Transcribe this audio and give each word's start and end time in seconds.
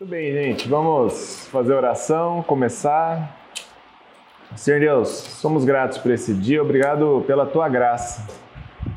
Muito 0.00 0.12
bem, 0.12 0.32
gente. 0.32 0.68
Vamos 0.68 1.48
fazer 1.50 1.74
oração, 1.74 2.40
começar. 2.44 3.36
Senhor 4.54 4.78
Deus, 4.78 5.08
somos 5.08 5.64
gratos 5.64 5.98
por 5.98 6.12
esse 6.12 6.32
dia. 6.34 6.62
Obrigado 6.62 7.24
pela 7.26 7.44
tua 7.44 7.68
graça. 7.68 8.24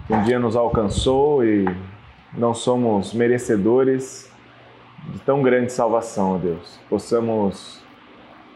Um 0.07 0.21
dia 0.21 0.37
nos 0.37 0.55
alcançou 0.55 1.43
e 1.43 1.65
não 2.31 2.53
somos 2.53 3.15
merecedores 3.15 4.31
de 5.07 5.17
tão 5.21 5.41
grande 5.41 5.73
salvação, 5.73 6.35
ó 6.35 6.37
Deus. 6.37 6.79
Possamos 6.87 7.81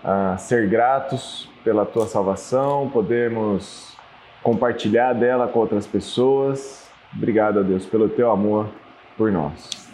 ah, 0.03 0.37
ser 0.37 0.69
gratos 0.69 1.49
pela 1.63 1.83
tua 1.83 2.05
salvação, 2.05 2.91
podermos 2.91 3.97
compartilhar 4.43 5.13
dela 5.13 5.47
com 5.47 5.57
outras 5.57 5.87
pessoas. 5.87 6.87
Obrigado, 7.11 7.61
ó 7.61 7.63
Deus, 7.63 7.87
pelo 7.87 8.07
teu 8.07 8.29
amor 8.29 8.69
por 9.17 9.31
nós 9.31 9.84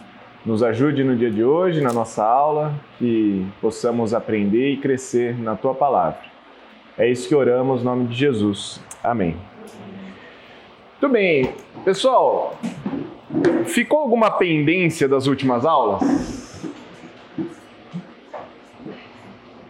nos 0.44 0.62
ajude 0.62 1.04
no 1.04 1.16
dia 1.16 1.30
de 1.30 1.44
hoje, 1.44 1.80
na 1.80 1.92
nossa 1.92 2.24
aula, 2.24 2.74
que 2.98 3.46
possamos 3.60 4.12
aprender 4.12 4.70
e 4.70 4.76
crescer 4.76 5.38
na 5.38 5.54
tua 5.56 5.74
palavra. 5.74 6.20
É 6.98 7.08
isso 7.08 7.28
que 7.28 7.34
oramos 7.34 7.82
em 7.82 7.84
nome 7.84 8.06
de 8.06 8.14
Jesus. 8.14 8.80
Amém. 9.02 9.36
Muito 11.00 11.12
bem, 11.12 11.54
pessoal. 11.84 12.58
Ficou 13.66 14.00
alguma 14.00 14.30
pendência 14.30 15.08
das 15.08 15.26
últimas 15.26 15.64
aulas? 15.64 16.62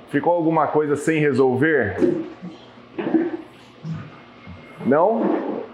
Ficou 0.09 0.33
alguma 0.33 0.67
coisa 0.67 0.97
sem 0.97 1.21
resolver? 1.21 1.97
Não? 4.85 5.23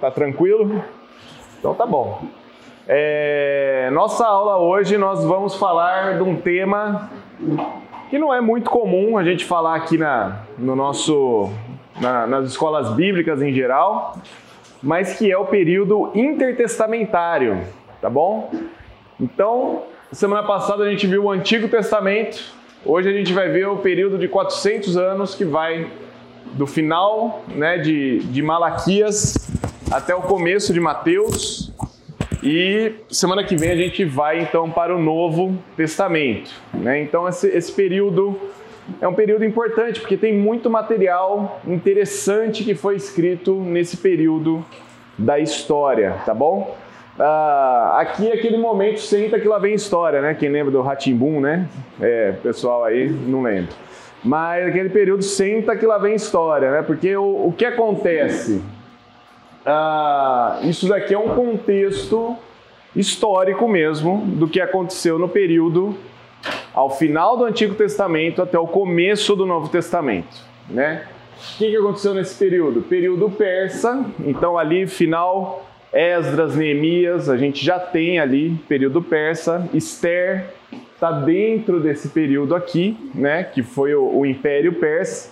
Tá 0.01 0.11
tranquilo? 0.11 0.85
Então 1.59 1.75
tá 1.75 1.87
bom. 1.87 2.23
É, 2.91 3.91
nossa 3.93 4.27
aula 4.27 4.57
hoje 4.57 4.97
nós 4.97 5.23
vamos 5.23 5.55
falar 5.57 6.17
de 6.17 6.23
um 6.23 6.37
tema 6.37 7.11
que 8.09 8.19
não 8.19 8.33
é 8.33 8.41
muito 8.41 8.71
comum 8.71 9.19
a 9.19 9.23
gente 9.23 9.45
falar 9.45 9.77
aqui 9.77 9.99
na, 9.99 10.41
no 10.57 10.75
nosso, 10.75 11.51
na, 12.01 12.27
nas 12.27 12.49
escolas 12.49 12.95
bíblicas 12.95 13.43
em 13.43 13.53
geral, 13.53 14.17
mas 14.83 15.19
que 15.19 15.31
é 15.31 15.37
o 15.37 15.45
período 15.45 16.11
intertestamentário, 16.15 17.61
tá 18.01 18.09
bom? 18.09 18.51
Então, 19.21 19.83
semana 20.11 20.43
passada 20.43 20.85
a 20.85 20.91
gente 20.91 21.07
viu 21.07 21.25
o 21.25 21.31
Antigo 21.31 21.69
Testamento, 21.69 22.43
hoje 22.87 23.11
a 23.11 23.13
gente 23.13 23.35
vai 23.35 23.51
ver 23.51 23.69
o 23.69 23.77
período 23.77 24.17
de 24.17 24.29
400 24.29 24.97
anos 24.97 25.35
que 25.35 25.45
vai 25.45 25.91
do 26.55 26.67
final 26.67 27.43
né, 27.49 27.77
de, 27.77 28.21
de 28.21 28.41
Malaquias 28.41 29.35
até 29.91 30.15
o 30.15 30.23
começo 30.23 30.73
de 30.73 30.81
Mateus. 30.81 31.68
E 32.43 32.93
semana 33.11 33.43
que 33.43 33.57
vem 33.57 33.71
a 33.71 33.77
gente 33.77 34.05
vai 34.05 34.41
então 34.41 34.71
para 34.71 34.95
o 34.95 35.01
Novo 35.01 35.57
Testamento. 35.77 36.51
Né? 36.73 37.03
Então 37.03 37.29
esse, 37.29 37.49
esse 37.49 37.73
período 37.73 38.39
é 39.01 39.09
um 39.09 39.15
período 39.15 39.45
importante 39.45 40.01
porque 40.01 40.17
tem 40.17 40.35
muito 40.35 40.71
material 40.71 41.61
interessante 41.67 42.65
que 42.65 42.75
foi 42.75 42.97
escrito 42.97 43.55
nesse 43.61 43.97
período 43.97 44.65
da 45.17 45.39
história, 45.39 46.15
tá 46.25 46.33
bom? 46.33 46.77
Ah, 47.19 47.99
aqui 48.01 48.31
é 48.31 48.35
aquele 48.35 48.57
momento 48.57 49.01
senta 49.01 49.41
que 49.41 49.49
lá 49.49 49.59
vem 49.59 49.75
história, 49.75 50.23
né? 50.23 50.35
Quem 50.35 50.49
lembra 50.49 50.71
do 50.71 50.81
Ratimbum, 50.81 51.41
né? 51.41 51.67
É, 52.01 52.33
pessoal 52.43 52.85
aí 52.85 53.09
não 53.09 53.43
lembra. 53.43 53.73
Mas 54.23 54.69
aquele 54.69 54.89
período 54.89 55.23
senta 55.23 55.77
que 55.77 55.85
lá 55.85 55.99
vem 55.99 56.15
história, 56.15 56.71
né? 56.71 56.83
Porque 56.83 57.17
o, 57.17 57.49
o 57.49 57.53
que 57.53 57.65
acontece? 57.65 58.63
Ah, 59.65 60.61
isso 60.63 60.89
daqui 60.89 61.15
é 61.15 61.19
um 61.19 61.35
contexto 61.35 62.37
histórico 62.95 63.69
mesmo 63.69 64.23
do 64.27 64.49
que 64.49 64.61
aconteceu 64.61 65.19
no 65.19 65.29
período 65.29 65.97
ao 66.75 66.91
final 66.91 67.37
do 67.37 67.45
Antigo 67.45 67.75
Testamento 67.75 68.41
até 68.41 68.59
o 68.59 68.67
começo 68.67 69.35
do 69.35 69.45
Novo 69.45 69.69
Testamento, 69.69 70.37
né? 70.69 71.05
O 71.37 71.59
que, 71.59 71.71
que 71.71 71.77
aconteceu 71.77 72.15
nesse 72.15 72.35
período? 72.37 72.83
Período 72.83 73.31
persa, 73.31 74.05
então 74.25 74.59
ali 74.59 74.87
final 74.87 75.65
Esdras, 75.93 76.55
Neemias, 76.55 77.29
a 77.29 77.37
gente 77.37 77.65
já 77.65 77.79
tem 77.79 78.19
ali 78.19 78.59
período 78.69 79.01
persa, 79.01 79.69
Esther 79.73 80.53
está 80.95 81.13
dentro 81.13 81.81
desse 81.81 82.09
período 82.09 82.55
aqui, 82.55 82.97
né? 83.15 83.45
Que 83.45 83.63
foi 83.63 83.95
o, 83.95 84.19
o 84.19 84.27
Império 84.27 84.75
Persa. 84.75 85.31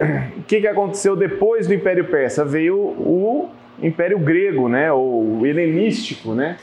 O 0.00 0.42
que, 0.44 0.60
que 0.60 0.66
aconteceu 0.66 1.16
depois 1.16 1.66
do 1.66 1.74
Império 1.74 2.04
Persa? 2.04 2.44
Veio 2.44 2.76
o 2.76 3.48
Império 3.82 4.18
Grego, 4.18 4.68
né, 4.68 4.92
ou 4.92 5.44
helenístico, 5.44 6.32
né, 6.34 6.56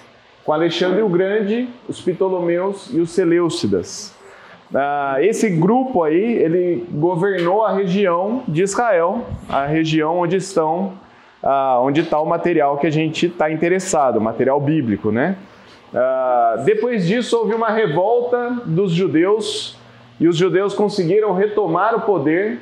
com 0.43 0.53
Alexandre 0.53 1.01
o 1.01 1.09
Grande, 1.09 1.67
os 1.87 1.99
Ptolomeus 2.01 2.89
e 2.93 2.99
os 2.99 3.11
Seleucidas. 3.11 4.15
Ah, 4.73 5.17
esse 5.19 5.49
grupo 5.49 6.03
aí, 6.03 6.37
ele 6.37 6.85
governou 6.91 7.63
a 7.63 7.73
região 7.73 8.43
de 8.47 8.63
Israel, 8.63 9.25
a 9.49 9.65
região 9.65 10.19
onde 10.19 10.37
estão, 10.37 10.93
ah, 11.43 11.79
onde 11.81 12.01
está 12.01 12.19
o 12.19 12.25
material 12.25 12.77
que 12.77 12.87
a 12.87 12.91
gente 12.91 13.27
está 13.27 13.51
interessado, 13.51 14.19
material 14.19 14.59
bíblico, 14.59 15.11
né? 15.11 15.35
Ah, 15.93 16.61
depois 16.65 17.07
disso 17.07 17.37
houve 17.37 17.53
uma 17.53 17.69
revolta 17.69 18.61
dos 18.65 18.91
judeus 18.91 19.77
e 20.19 20.27
os 20.27 20.35
judeus 20.35 20.73
conseguiram 20.73 21.33
retomar 21.33 21.95
o 21.95 22.01
poder 22.01 22.59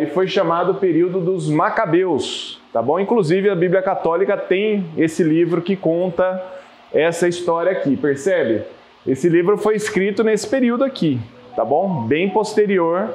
e 0.00 0.06
foi 0.06 0.28
chamado 0.28 0.74
período 0.74 1.20
dos 1.20 1.48
Macabeus, 1.48 2.60
tá 2.72 2.80
bom? 2.80 3.00
Inclusive 3.00 3.50
a 3.50 3.54
Bíblia 3.54 3.82
Católica 3.82 4.36
tem 4.36 4.86
esse 4.96 5.22
livro 5.22 5.60
que 5.60 5.76
conta 5.76 6.42
essa 6.92 7.26
história 7.26 7.72
aqui, 7.72 7.96
percebe? 7.96 8.62
Esse 9.06 9.28
livro 9.28 9.56
foi 9.56 9.74
escrito 9.74 10.22
nesse 10.22 10.46
período 10.48 10.84
aqui, 10.84 11.20
tá 11.56 11.64
bom? 11.64 12.02
Bem 12.02 12.30
posterior 12.30 13.10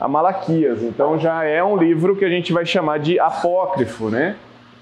a 0.00 0.06
Malaquias. 0.06 0.82
Então 0.82 1.18
já 1.18 1.44
é 1.44 1.62
um 1.62 1.76
livro 1.76 2.16
que 2.16 2.24
a 2.24 2.28
gente 2.28 2.52
vai 2.52 2.66
chamar 2.66 2.98
de 2.98 3.18
apócrifo, 3.18 4.10
né? 4.10 4.36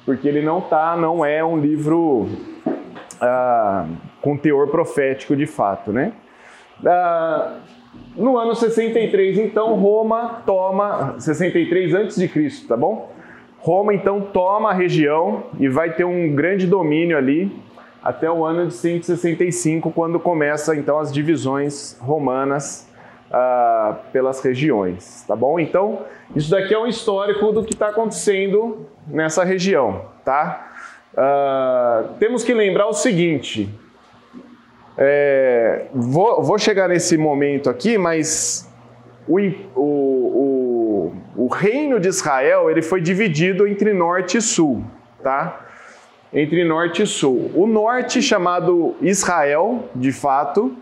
Porque 0.04 0.28
ele 0.28 0.42
não 0.42 0.60
tá, 0.60 0.96
não 0.96 1.24
é 1.24 1.44
um 1.44 1.58
livro 1.58 2.28
ah, 3.20 3.86
com 4.20 4.36
teor 4.36 4.68
profético 4.68 5.34
de 5.34 5.46
fato, 5.46 5.92
né? 5.92 6.12
Ah, 6.84 7.58
no 8.16 8.38
ano 8.38 8.54
63, 8.54 9.38
então, 9.38 9.74
Roma 9.74 10.42
toma 10.46 11.16
63 11.18 11.94
antes 11.94 12.16
de 12.16 12.28
Cristo, 12.28 12.68
tá 12.68 12.76
bom? 12.76 13.12
Roma 13.58 13.94
então 13.94 14.20
toma 14.20 14.70
a 14.70 14.72
região 14.74 15.44
e 15.58 15.68
vai 15.68 15.94
ter 15.94 16.04
um 16.04 16.34
grande 16.34 16.66
domínio 16.66 17.16
ali 17.16 17.50
até 18.02 18.30
o 18.30 18.44
ano 18.44 18.66
de 18.66 18.74
165, 18.74 19.90
quando 19.90 20.20
começa 20.20 20.76
então 20.76 20.98
as 20.98 21.10
divisões 21.10 21.98
romanas 21.98 22.86
uh, 23.30 23.96
pelas 24.12 24.44
regiões, 24.44 25.24
tá 25.26 25.34
bom? 25.34 25.58
Então 25.58 26.00
isso 26.36 26.50
daqui 26.50 26.74
é 26.74 26.78
um 26.78 26.86
histórico 26.86 27.50
do 27.52 27.64
que 27.64 27.72
está 27.72 27.88
acontecendo 27.88 28.86
nessa 29.06 29.42
região, 29.42 30.02
tá? 30.24 30.70
Uh, 31.14 32.14
temos 32.18 32.44
que 32.44 32.52
lembrar 32.52 32.86
o 32.86 32.92
seguinte. 32.92 33.70
É, 34.96 35.86
vou, 35.92 36.42
vou 36.42 36.58
chegar 36.58 36.88
nesse 36.88 37.16
momento 37.16 37.68
aqui, 37.68 37.98
mas 37.98 38.68
o, 39.26 39.38
o, 39.74 41.12
o, 41.36 41.44
o, 41.44 41.48
reino 41.48 41.98
de 41.98 42.08
Israel 42.08 42.70
ele 42.70 42.80
foi 42.80 43.00
dividido 43.00 43.66
entre 43.66 43.92
norte 43.92 44.38
e 44.38 44.40
sul, 44.40 44.84
tá? 45.22 45.66
Entre 46.32 46.64
norte 46.64 47.02
e 47.02 47.06
sul. 47.06 47.50
O 47.54 47.66
norte, 47.66 48.22
chamado 48.22 48.94
Israel, 49.00 49.88
de 49.94 50.12
fato, 50.12 50.76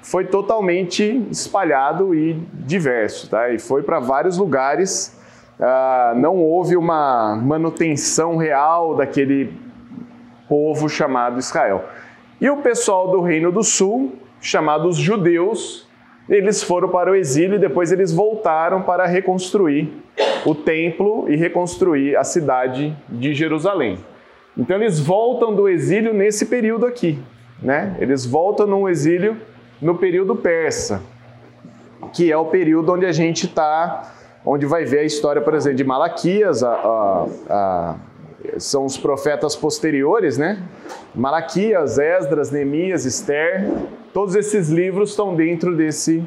foi 0.00 0.24
totalmente 0.24 1.26
espalhado 1.30 2.14
e 2.14 2.34
diverso, 2.52 3.28
tá? 3.28 3.50
E 3.50 3.58
foi 3.58 3.82
para 3.82 3.98
vários 3.98 4.38
lugares. 4.38 5.18
Ah, 5.60 6.14
não 6.16 6.36
houve 6.36 6.76
uma 6.76 7.36
manutenção 7.36 8.36
real 8.36 8.94
daquele 8.94 9.52
povo 10.48 10.88
chamado 10.88 11.38
Israel. 11.38 11.84
E 12.40 12.48
o 12.48 12.58
pessoal 12.58 13.10
do 13.10 13.20
Reino 13.20 13.50
do 13.50 13.62
Sul, 13.64 14.12
chamados 14.40 14.96
judeus, 14.96 15.88
eles 16.28 16.62
foram 16.62 16.88
para 16.88 17.10
o 17.10 17.14
exílio 17.16 17.56
e 17.56 17.58
depois 17.58 17.90
eles 17.90 18.12
voltaram 18.12 18.82
para 18.82 19.06
reconstruir 19.06 19.92
o 20.44 20.54
templo 20.54 21.28
e 21.28 21.36
reconstruir 21.36 22.16
a 22.16 22.22
cidade 22.22 22.96
de 23.08 23.34
Jerusalém. 23.34 23.98
Então 24.56 24.76
eles 24.76 25.00
voltam 25.00 25.54
do 25.54 25.68
exílio 25.68 26.12
nesse 26.12 26.46
período 26.46 26.86
aqui, 26.86 27.18
né? 27.62 27.96
Eles 27.98 28.26
voltam 28.26 28.66
no 28.66 28.88
exílio 28.88 29.36
no 29.80 29.96
período 29.96 30.34
persa, 30.36 31.00
que 32.12 32.30
é 32.30 32.36
o 32.36 32.46
período 32.46 32.92
onde 32.92 33.06
a 33.06 33.12
gente 33.12 33.46
está, 33.46 34.12
onde 34.44 34.66
vai 34.66 34.84
ver 34.84 35.00
a 35.00 35.04
história, 35.04 35.40
por 35.40 35.54
exemplo, 35.54 35.76
de 35.76 35.84
Malaquias, 35.84 36.62
a, 36.62 36.72
a, 36.72 37.26
a, 37.48 37.94
são 38.58 38.84
os 38.84 38.96
profetas 38.96 39.56
posteriores, 39.56 40.38
né? 40.38 40.62
Malaquias, 41.14 41.98
Esdras, 41.98 42.50
Neemias, 42.50 43.04
Esther, 43.04 43.66
Todos 44.12 44.34
esses 44.34 44.70
livros 44.70 45.10
estão 45.10 45.34
dentro 45.36 45.76
desse 45.76 46.24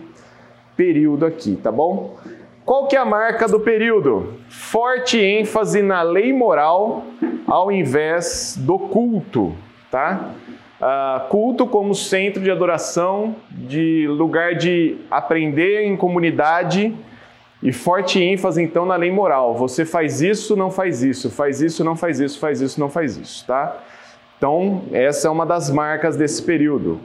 período 0.78 1.26
aqui, 1.26 1.56
tá 1.56 1.72
bom? 1.72 2.16
Qual 2.64 2.88
que 2.88 2.96
é 2.96 3.00
a 3.00 3.04
marca 3.04 3.48
do 3.48 3.60
período? 3.60 4.36
Forte 4.48 5.20
ênfase 5.20 5.82
na 5.82 6.02
lei 6.04 6.32
moral 6.32 7.04
ao 7.48 7.72
invés 7.72 8.56
do 8.58 8.78
culto, 8.78 9.54
tá? 9.90 10.30
Uh, 10.80 11.28
culto 11.28 11.68
como 11.68 11.94
centro 11.94 12.42
de 12.42 12.50
adoração, 12.50 13.36
de 13.50 14.08
lugar 14.08 14.56
de 14.56 14.98
aprender 15.10 15.84
em 15.84 15.98
comunidade 15.98 16.96
e 17.62 17.72
forte 17.72 18.22
ênfase 18.22 18.62
então 18.62 18.86
na 18.86 18.96
lei 18.96 19.12
moral. 19.12 19.56
Você 19.56 19.86
faz 19.86 20.22
isso, 20.22 20.56
não 20.56 20.72
faz 20.72 21.04
isso, 21.04 21.30
faz 21.30 21.62
isso, 21.62 21.84
não 21.84 21.96
faz 21.96 22.20
isso, 22.20 22.40
faz 22.40 22.62
isso, 22.62 22.80
não 22.80 22.90
faz 22.90 23.18
isso, 23.18 23.46
tá? 23.46 23.78
Então, 24.38 24.82
essa 24.92 25.28
é 25.28 25.32
uma 25.32 25.46
das 25.46 25.70
marcas 25.70 26.18
desse 26.18 26.42
período. 26.42 27.00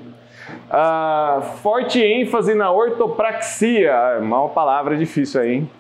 Uh, 0.71 1.43
forte 1.63 2.01
ênfase 2.03 2.55
na 2.55 2.71
ortopraxia. 2.71 3.91
É 3.91 4.19
uma 4.19 4.49
palavra 4.49 4.97
difícil 4.97 5.43
aí, 5.43 5.55
hein? 5.55 5.71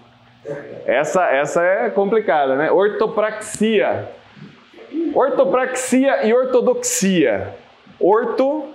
Essa, 0.84 1.25
essa 1.25 1.62
é 1.62 1.90
complicada, 1.90 2.56
né? 2.56 2.70
Ortopraxia. 2.70 4.08
Ortopraxia 5.14 6.26
e 6.26 6.34
ortodoxia. 6.34 7.55
Orto, 7.99 8.67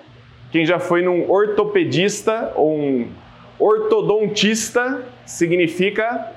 quem 0.51 0.65
já 0.65 0.79
foi 0.79 1.03
num 1.03 1.29
ortopedista 1.29 2.51
ou 2.55 2.73
um 2.73 3.07
ortodontista, 3.61 5.03
significa 5.25 6.31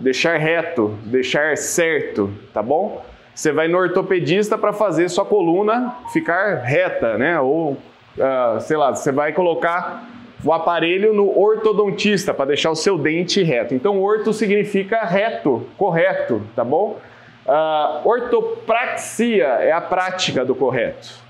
deixar 0.00 0.36
reto, 0.36 0.98
deixar 1.04 1.56
certo, 1.56 2.32
tá 2.52 2.60
bom? 2.60 3.04
Você 3.34 3.52
vai 3.52 3.68
no 3.68 3.78
ortopedista 3.78 4.58
para 4.58 4.72
fazer 4.72 5.08
sua 5.08 5.24
coluna 5.24 5.96
ficar 6.12 6.56
reta, 6.56 7.16
né? 7.16 7.40
Ou, 7.40 7.72
uh, 7.72 8.60
sei 8.60 8.76
lá, 8.76 8.94
você 8.94 9.12
vai 9.12 9.32
colocar 9.32 10.06
o 10.44 10.52
aparelho 10.52 11.14
no 11.14 11.38
ortodontista 11.38 12.34
para 12.34 12.46
deixar 12.46 12.70
o 12.70 12.74
seu 12.74 12.98
dente 12.98 13.42
reto. 13.42 13.74
Então, 13.74 14.02
orto 14.02 14.32
significa 14.32 15.04
reto, 15.04 15.66
correto, 15.78 16.42
tá 16.54 16.64
bom? 16.64 16.98
Uh, 17.46 18.08
ortopraxia 18.08 19.44
é 19.44 19.72
a 19.72 19.80
prática 19.80 20.44
do 20.44 20.54
correto. 20.54 21.22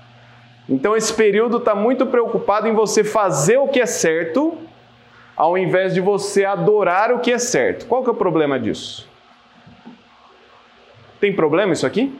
Então, 0.67 0.95
esse 0.95 1.13
período 1.13 1.57
está 1.57 1.75
muito 1.75 2.05
preocupado 2.05 2.67
em 2.67 2.73
você 2.73 3.03
fazer 3.03 3.57
o 3.57 3.67
que 3.67 3.79
é 3.79 3.85
certo, 3.85 4.57
ao 5.35 5.57
invés 5.57 5.93
de 5.93 6.01
você 6.01 6.45
adorar 6.45 7.11
o 7.11 7.19
que 7.19 7.31
é 7.31 7.37
certo. 7.37 7.85
Qual 7.87 8.03
que 8.03 8.09
é 8.09 8.11
o 8.11 8.15
problema 8.15 8.59
disso? 8.59 9.09
Tem 11.19 11.33
problema 11.33 11.73
isso 11.73 11.85
aqui? 11.85 12.13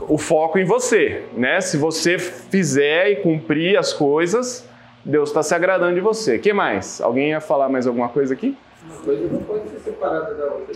O 0.00 0.18
foco 0.18 0.58
em 0.58 0.64
você, 0.64 1.24
né? 1.32 1.60
Se 1.60 1.76
você 1.76 2.18
fizer 2.18 3.10
e 3.10 3.16
cumprir 3.16 3.78
as 3.78 3.92
coisas, 3.92 4.68
Deus 5.04 5.30
está 5.30 5.42
se 5.42 5.54
agradando 5.54 5.94
de 5.94 6.00
você. 6.00 6.38
que 6.38 6.52
mais? 6.52 7.00
Alguém 7.00 7.30
ia 7.30 7.40
falar 7.40 7.68
mais 7.68 7.86
alguma 7.86 8.08
coisa 8.08 8.34
aqui? 8.34 8.56
Uma 8.84 8.96
coisa 9.02 9.28
não 9.32 9.42
pode 9.42 9.68
ser 9.70 9.78
separada 9.78 10.34
da 10.34 10.44
outra. 10.44 10.74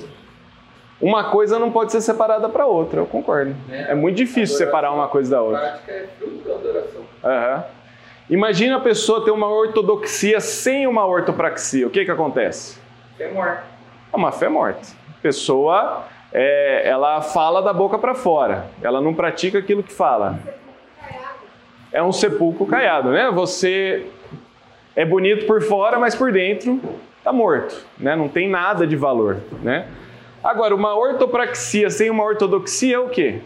Uma 1.00 1.30
coisa 1.30 1.58
não 1.58 1.70
pode 1.70 1.92
ser 1.92 2.00
separada 2.00 2.48
para 2.48 2.66
outra, 2.66 3.00
eu 3.00 3.06
concordo. 3.06 3.54
É, 3.70 3.92
é 3.92 3.94
muito 3.94 4.16
difícil 4.16 4.56
separar 4.56 4.92
uma 4.92 5.08
coisa 5.08 5.30
da 5.30 5.42
outra. 5.42 5.58
A 5.58 5.62
prática 5.62 5.92
é 5.92 6.06
fruto 6.18 6.48
da 6.48 6.54
adoração. 6.54 7.00
Uhum. 7.00 7.75
Imagina 8.28 8.76
a 8.76 8.80
pessoa 8.80 9.24
ter 9.24 9.30
uma 9.30 9.48
ortodoxia 9.48 10.40
sem 10.40 10.86
uma 10.86 11.06
ortopraxia. 11.06 11.86
O 11.86 11.90
que 11.90 12.04
que 12.04 12.10
acontece? 12.10 12.78
Fé 13.16 13.30
morta. 13.30 13.62
É 14.12 14.16
uma 14.16 14.32
fé 14.32 14.48
morta. 14.48 14.80
A 15.10 15.22
pessoa, 15.22 16.04
é, 16.32 16.88
ela 16.88 17.22
fala 17.22 17.62
da 17.62 17.72
boca 17.72 17.96
para 17.98 18.14
fora. 18.14 18.66
Ela 18.82 19.00
não 19.00 19.14
pratica 19.14 19.58
aquilo 19.58 19.82
que 19.82 19.92
fala. 19.92 20.40
É 21.92 22.02
um 22.02 22.10
sepulcro 22.10 22.66
caiado, 22.66 23.10
né? 23.10 23.30
Você 23.30 24.06
é 24.96 25.04
bonito 25.04 25.46
por 25.46 25.62
fora, 25.62 25.98
mas 25.98 26.14
por 26.14 26.32
dentro 26.32 26.80
está 27.18 27.32
morto, 27.32 27.86
né? 27.96 28.16
Não 28.16 28.28
tem 28.28 28.48
nada 28.48 28.86
de 28.86 28.96
valor, 28.96 29.38
né? 29.62 29.86
Agora, 30.42 30.74
uma 30.74 30.96
ortopraxia 30.96 31.90
sem 31.90 32.10
uma 32.10 32.24
ortodoxia 32.24 32.96
é 32.96 32.98
o 32.98 33.08
quê? 33.08 33.40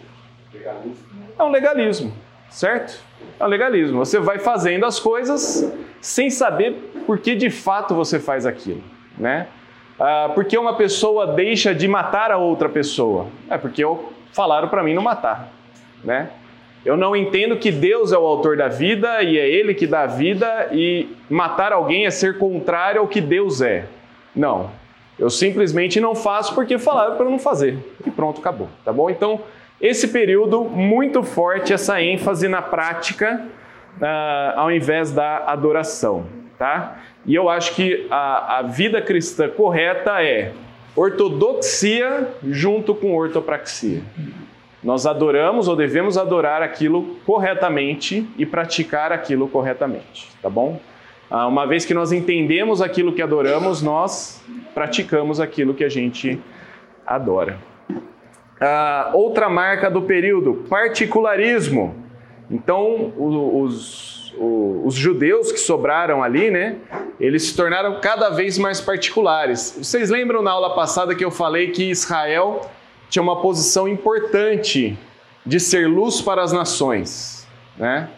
Legalismo. 0.52 1.06
É 1.38 1.42
um 1.42 1.50
legalismo, 1.50 2.12
certo? 2.48 3.09
É 3.38 3.44
um 3.44 3.48
legalismo. 3.48 3.98
Você 3.98 4.18
vai 4.18 4.38
fazendo 4.38 4.84
as 4.84 5.00
coisas 5.00 5.72
sem 6.00 6.30
saber 6.30 6.92
por 7.06 7.18
que 7.18 7.34
de 7.34 7.50
fato 7.50 7.94
você 7.94 8.18
faz 8.18 8.46
aquilo, 8.46 8.82
né? 9.18 9.46
Ah, 9.98 10.30
porque 10.34 10.56
uma 10.56 10.74
pessoa 10.76 11.26
deixa 11.26 11.74
de 11.74 11.86
matar 11.86 12.30
a 12.30 12.38
outra 12.38 12.68
pessoa? 12.68 13.26
É 13.48 13.58
porque 13.58 13.82
falaram 14.32 14.68
para 14.68 14.82
mim 14.82 14.94
não 14.94 15.02
matar, 15.02 15.52
né? 16.02 16.30
Eu 16.84 16.96
não 16.96 17.14
entendo 17.14 17.56
que 17.56 17.70
Deus 17.70 18.10
é 18.10 18.16
o 18.16 18.24
autor 18.24 18.56
da 18.56 18.68
vida 18.68 19.22
e 19.22 19.38
é 19.38 19.46
Ele 19.46 19.74
que 19.74 19.86
dá 19.86 20.02
a 20.02 20.06
vida 20.06 20.68
e 20.72 21.14
matar 21.28 21.72
alguém 21.72 22.06
é 22.06 22.10
ser 22.10 22.38
contrário 22.38 23.02
ao 23.02 23.06
que 23.06 23.20
Deus 23.20 23.60
é. 23.60 23.84
Não. 24.34 24.70
Eu 25.18 25.28
simplesmente 25.28 26.00
não 26.00 26.14
faço 26.14 26.54
porque 26.54 26.78
falaram 26.78 27.16
para 27.16 27.26
não 27.26 27.38
fazer. 27.38 27.76
E 28.06 28.10
pronto, 28.10 28.40
acabou. 28.40 28.68
Tá 28.82 28.90
bom? 28.90 29.10
Então, 29.10 29.40
esse 29.80 30.08
período 30.08 30.64
muito 30.64 31.22
forte, 31.22 31.72
essa 31.72 32.02
ênfase 32.02 32.48
na 32.48 32.60
prática 32.60 33.46
uh, 34.00 34.58
ao 34.58 34.70
invés 34.70 35.12
da 35.12 35.44
adoração. 35.46 36.26
Tá? 36.58 36.98
E 37.24 37.34
eu 37.34 37.48
acho 37.48 37.74
que 37.74 38.06
a, 38.10 38.58
a 38.58 38.62
vida 38.62 39.00
cristã 39.00 39.48
correta 39.48 40.22
é 40.22 40.52
ortodoxia 40.94 42.28
junto 42.44 42.94
com 42.94 43.16
ortopraxia. 43.16 44.02
Nós 44.82 45.06
adoramos 45.06 45.68
ou 45.68 45.76
devemos 45.76 46.18
adorar 46.18 46.62
aquilo 46.62 47.16
corretamente 47.24 48.26
e 48.36 48.44
praticar 48.44 49.12
aquilo 49.12 49.48
corretamente, 49.48 50.30
tá 50.42 50.48
bom? 50.50 50.80
Ah, 51.30 51.46
uma 51.46 51.66
vez 51.66 51.84
que 51.84 51.94
nós 51.94 52.12
entendemos 52.12 52.82
aquilo 52.82 53.12
que 53.12 53.22
adoramos, 53.22 53.80
nós 53.80 54.42
praticamos 54.74 55.38
aquilo 55.38 55.74
que 55.74 55.84
a 55.84 55.88
gente 55.88 56.40
adora. 57.06 57.69
Ah, 58.60 59.10
outra 59.14 59.48
marca 59.48 59.90
do 59.90 60.02
período, 60.02 60.66
particularismo. 60.68 61.94
Então, 62.50 63.10
os, 63.16 64.34
os, 64.34 64.84
os, 64.84 64.94
judeus 64.94 65.50
que 65.50 65.58
sobraram 65.58 66.22
ali, 66.22 66.50
né, 66.50 66.76
eles 67.18 67.44
se 67.44 67.56
tornaram 67.56 68.00
cada 68.00 68.28
vez 68.28 68.58
mais 68.58 68.80
particulares. 68.80 69.76
Vocês 69.78 70.10
lembram 70.10 70.42
na 70.42 70.50
aula 70.50 70.74
passada 70.74 71.14
que 71.14 71.24
eu 71.24 71.30
falei 71.30 71.70
que 71.70 71.90
Israel 71.90 72.60
tinha 73.08 73.22
uma 73.22 73.40
posição 73.40 73.88
importante 73.88 74.98
de 75.46 75.58
ser 75.58 75.88
luz 75.88 76.20
para 76.20 76.42
as 76.42 76.52
nações, 76.52 77.46
né? 77.78 78.10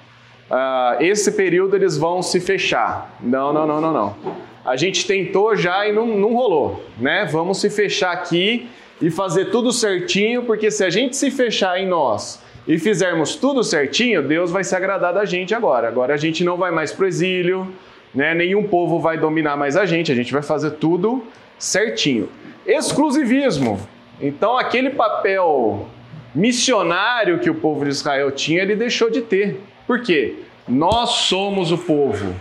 Uh, 0.50 1.02
esse 1.02 1.32
período 1.32 1.76
eles 1.76 1.96
vão 1.96 2.20
se 2.20 2.40
fechar. 2.40 3.16
Não, 3.20 3.52
não, 3.52 3.66
não, 3.66 3.80
não, 3.80 3.92
não. 3.92 4.16
A 4.64 4.76
gente 4.76 5.06
tentou 5.06 5.56
já 5.56 5.86
e 5.86 5.92
não, 5.92 6.06
não 6.06 6.34
rolou, 6.34 6.84
né? 6.98 7.24
Vamos 7.24 7.58
se 7.58 7.70
fechar 7.70 8.12
aqui 8.12 8.68
e 9.02 9.10
fazer 9.10 9.46
tudo 9.46 9.72
certinho, 9.72 10.44
porque 10.44 10.70
se 10.70 10.84
a 10.84 10.88
gente 10.88 11.16
se 11.16 11.28
fechar 11.28 11.78
em 11.78 11.88
nós 11.88 12.40
e 12.68 12.78
fizermos 12.78 13.34
tudo 13.34 13.64
certinho, 13.64 14.22
Deus 14.22 14.52
vai 14.52 14.62
se 14.62 14.76
agradar 14.76 15.12
da 15.12 15.24
gente 15.24 15.52
agora. 15.52 15.88
Agora 15.88 16.14
a 16.14 16.16
gente 16.16 16.44
não 16.44 16.56
vai 16.56 16.70
mais 16.70 16.92
para 16.92 17.04
o 17.04 17.08
exílio, 17.08 17.66
né? 18.14 18.32
nenhum 18.32 18.62
povo 18.62 19.00
vai 19.00 19.18
dominar 19.18 19.56
mais 19.56 19.76
a 19.76 19.84
gente, 19.84 20.12
a 20.12 20.14
gente 20.14 20.32
vai 20.32 20.42
fazer 20.42 20.70
tudo 20.72 21.26
certinho. 21.58 22.28
Exclusivismo. 22.64 23.80
Então, 24.20 24.56
aquele 24.56 24.90
papel 24.90 25.88
missionário 26.32 27.40
que 27.40 27.50
o 27.50 27.54
povo 27.56 27.84
de 27.84 27.90
Israel 27.90 28.30
tinha, 28.30 28.62
ele 28.62 28.76
deixou 28.76 29.10
de 29.10 29.20
ter. 29.20 29.60
Por 29.84 30.00
quê? 30.00 30.36
Nós 30.68 31.10
somos 31.10 31.72
o 31.72 31.78
povo 31.78 32.36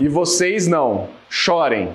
e 0.00 0.08
vocês 0.08 0.66
não. 0.66 1.19
Chorem, 1.32 1.92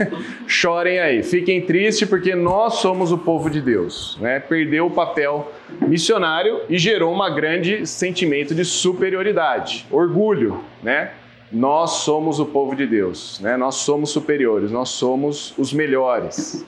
chorem 0.48 0.98
aí, 0.98 1.22
fiquem 1.22 1.60
tristes 1.60 2.08
porque 2.08 2.34
nós 2.34 2.76
somos 2.76 3.12
o 3.12 3.18
povo 3.18 3.50
de 3.50 3.60
Deus. 3.60 4.16
Né? 4.18 4.40
Perdeu 4.40 4.86
o 4.86 4.90
papel 4.90 5.52
missionário 5.86 6.62
e 6.70 6.78
gerou 6.78 7.14
um 7.14 7.34
grande 7.34 7.86
sentimento 7.86 8.54
de 8.54 8.64
superioridade, 8.64 9.86
orgulho, 9.90 10.64
né? 10.82 11.10
Nós 11.52 11.90
somos 11.90 12.40
o 12.40 12.46
povo 12.46 12.74
de 12.74 12.86
Deus, 12.86 13.38
né? 13.40 13.58
Nós 13.58 13.74
somos 13.74 14.08
superiores, 14.08 14.70
nós 14.70 14.88
somos 14.88 15.52
os 15.58 15.70
melhores. 15.70 16.64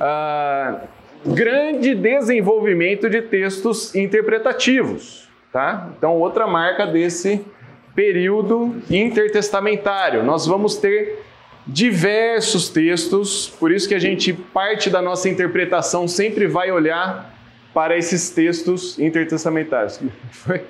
Ah, 0.00 0.82
grande 1.26 1.96
desenvolvimento 1.96 3.10
de 3.10 3.22
textos 3.22 3.92
interpretativos. 3.96 5.28
Tá? 5.52 5.90
Então, 5.98 6.16
outra 6.16 6.46
marca 6.46 6.86
desse 6.86 7.44
período 7.92 8.76
intertestamentário. 8.88 10.22
Nós 10.22 10.46
vamos 10.46 10.76
ter 10.76 11.29
diversos 11.70 12.68
textos, 12.68 13.48
por 13.48 13.70
isso 13.70 13.88
que 13.88 13.94
a 13.94 13.98
gente 13.98 14.32
parte 14.32 14.90
da 14.90 15.00
nossa 15.00 15.28
interpretação 15.28 16.08
sempre 16.08 16.46
vai 16.46 16.72
olhar 16.72 17.32
para 17.72 17.96
esses 17.96 18.30
textos 18.30 18.98
intertestamentários. 18.98 20.00
Foi? 20.32 20.64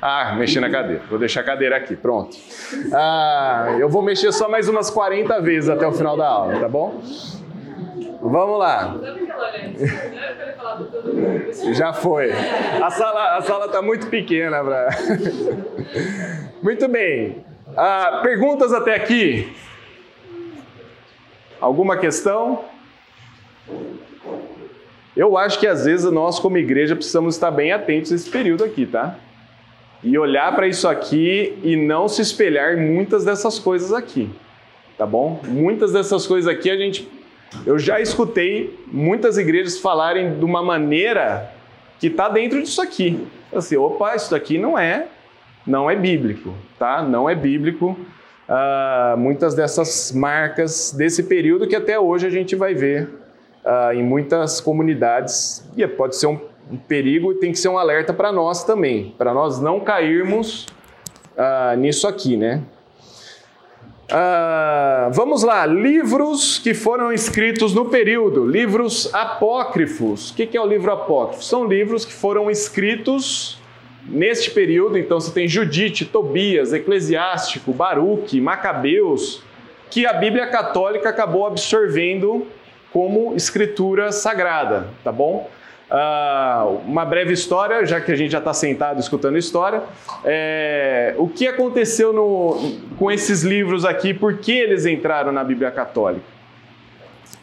Ah, 0.00 0.34
mexi 0.34 0.58
na 0.58 0.70
cadeira. 0.70 1.02
Vou 1.08 1.18
deixar 1.18 1.42
a 1.42 1.44
cadeira 1.44 1.76
aqui, 1.76 1.94
pronto. 1.94 2.36
Ah, 2.92 3.76
eu 3.78 3.88
vou 3.88 4.02
mexer 4.02 4.32
só 4.32 4.48
mais 4.48 4.68
umas 4.68 4.90
40 4.90 5.40
vezes 5.40 5.68
até 5.68 5.86
o 5.86 5.92
final 5.92 6.16
da 6.16 6.26
aula, 6.26 6.58
tá 6.58 6.68
bom? 6.68 7.00
Vamos 8.20 8.58
lá. 8.58 8.96
Já 11.72 11.92
foi. 11.92 12.32
A 12.32 12.90
sala 12.90 13.36
a 13.36 13.42
sala 13.42 13.66
está 13.66 13.82
muito 13.82 14.06
pequena 14.08 14.62
para. 14.64 14.88
muito 16.62 16.88
bem. 16.88 17.44
Ah, 17.76 18.20
perguntas 18.22 18.72
até 18.72 18.94
aqui? 18.94 19.50
Alguma 21.60 21.96
questão? 21.96 22.64
Eu 25.16 25.38
acho 25.38 25.58
que 25.58 25.66
às 25.66 25.84
vezes 25.84 26.10
nós, 26.10 26.38
como 26.38 26.58
igreja, 26.58 26.94
precisamos 26.94 27.34
estar 27.34 27.50
bem 27.50 27.72
atentos 27.72 28.10
nesse 28.10 28.28
período 28.28 28.64
aqui, 28.64 28.84
tá? 28.84 29.16
E 30.02 30.18
olhar 30.18 30.54
para 30.54 30.66
isso 30.66 30.86
aqui 30.88 31.58
e 31.62 31.76
não 31.76 32.08
se 32.08 32.20
espelhar 32.20 32.74
em 32.74 32.90
muitas 32.94 33.24
dessas 33.24 33.58
coisas 33.58 33.92
aqui, 33.92 34.28
tá 34.98 35.06
bom? 35.06 35.40
Muitas 35.44 35.92
dessas 35.92 36.26
coisas 36.26 36.52
aqui 36.52 36.70
a 36.70 36.76
gente. 36.76 37.08
Eu 37.64 37.78
já 37.78 38.00
escutei 38.00 38.78
muitas 38.86 39.38
igrejas 39.38 39.78
falarem 39.78 40.38
de 40.38 40.44
uma 40.44 40.62
maneira 40.62 41.52
que 42.00 42.08
está 42.08 42.28
dentro 42.28 42.60
disso 42.60 42.82
aqui. 42.82 43.26
Assim, 43.54 43.76
opa, 43.76 44.16
isso 44.16 44.30
daqui 44.30 44.58
não 44.58 44.78
é, 44.78 45.06
não 45.66 45.90
é 45.90 45.94
bíblico, 45.94 46.54
tá? 46.82 47.00
Não 47.00 47.30
é 47.30 47.34
bíblico. 47.36 47.96
Uh, 48.48 49.16
muitas 49.16 49.54
dessas 49.54 50.10
marcas 50.10 50.92
desse 50.92 51.22
período 51.22 51.68
que 51.68 51.76
até 51.76 51.96
hoje 51.96 52.26
a 52.26 52.30
gente 52.30 52.56
vai 52.56 52.74
ver 52.74 53.08
uh, 53.64 53.92
em 53.94 54.02
muitas 54.02 54.60
comunidades. 54.60 55.64
E 55.76 55.86
pode 55.86 56.16
ser 56.16 56.26
um, 56.26 56.40
um 56.68 56.76
perigo 56.76 57.30
e 57.30 57.34
tem 57.36 57.52
que 57.52 57.58
ser 57.60 57.68
um 57.68 57.78
alerta 57.78 58.12
para 58.12 58.32
nós 58.32 58.64
também, 58.64 59.14
para 59.16 59.32
nós 59.32 59.60
não 59.60 59.78
cairmos 59.78 60.66
uh, 61.36 61.76
nisso 61.78 62.08
aqui, 62.08 62.36
né? 62.36 62.60
Vamos 65.12 65.42
lá, 65.42 65.64
livros 65.64 66.58
que 66.58 66.74
foram 66.74 67.12
escritos 67.14 67.72
no 67.72 67.86
período, 67.86 68.44
livros 68.44 69.08
apócrifos. 69.14 70.32
O 70.32 70.34
que 70.34 70.54
é 70.54 70.60
o 70.60 70.66
livro 70.66 70.92
apócrifo? 70.92 71.42
São 71.42 71.64
livros 71.64 72.04
que 72.04 72.12
foram 72.12 72.50
escritos 72.50 73.61
neste 74.06 74.50
período. 74.50 74.98
Então 74.98 75.20
você 75.20 75.32
tem 75.32 75.48
Judite, 75.48 76.04
Tobias, 76.04 76.72
Eclesiástico, 76.72 77.72
Baruque, 77.72 78.40
Macabeus, 78.40 79.42
que 79.90 80.06
a 80.06 80.12
Bíblia 80.12 80.46
Católica 80.46 81.08
acabou 81.08 81.46
absorvendo 81.46 82.46
como 82.92 83.34
escritura 83.34 84.12
sagrada, 84.12 84.88
tá 85.02 85.10
bom? 85.10 85.50
Uh, 85.90 86.80
uma 86.86 87.04
breve 87.04 87.34
história, 87.34 87.84
já 87.84 88.00
que 88.00 88.10
a 88.10 88.16
gente 88.16 88.30
já 88.30 88.38
está 88.38 88.54
sentado 88.54 88.98
escutando 88.98 89.36
história. 89.36 89.82
É, 90.24 91.14
o 91.18 91.28
que 91.28 91.46
aconteceu 91.46 92.14
no, 92.14 92.78
com 92.98 93.10
esses 93.10 93.42
livros 93.42 93.84
aqui? 93.84 94.14
Por 94.14 94.38
que 94.38 94.52
eles 94.52 94.86
entraram 94.86 95.30
na 95.32 95.44
Bíblia 95.44 95.70
Católica? 95.70 96.24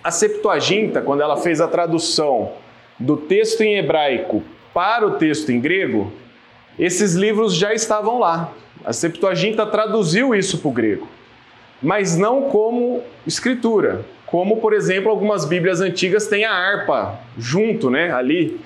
A 0.03 0.09
Septuaginta, 0.09 1.01
quando 1.01 1.21
ela 1.21 1.37
fez 1.37 1.61
a 1.61 1.67
tradução 1.67 2.53
do 2.97 3.17
texto 3.17 3.61
em 3.61 3.77
hebraico 3.77 4.41
para 4.73 5.05
o 5.05 5.11
texto 5.11 5.51
em 5.51 5.59
grego, 5.59 6.11
esses 6.79 7.13
livros 7.13 7.53
já 7.53 7.73
estavam 7.73 8.19
lá. 8.19 8.53
A 8.83 8.93
Septuaginta 8.93 9.65
traduziu 9.65 10.33
isso 10.33 10.57
para 10.59 10.69
o 10.69 10.71
grego, 10.71 11.07
mas 11.81 12.17
não 12.17 12.43
como 12.43 13.03
escritura 13.27 14.05
como 14.29 14.57
por 14.57 14.73
exemplo 14.73 15.09
algumas 15.09 15.43
Bíblias 15.43 15.81
antigas 15.81 16.27
têm 16.27 16.45
a 16.45 16.53
harpa 16.53 17.19
junto, 17.35 17.89
né, 17.89 18.11
ali 18.11 18.59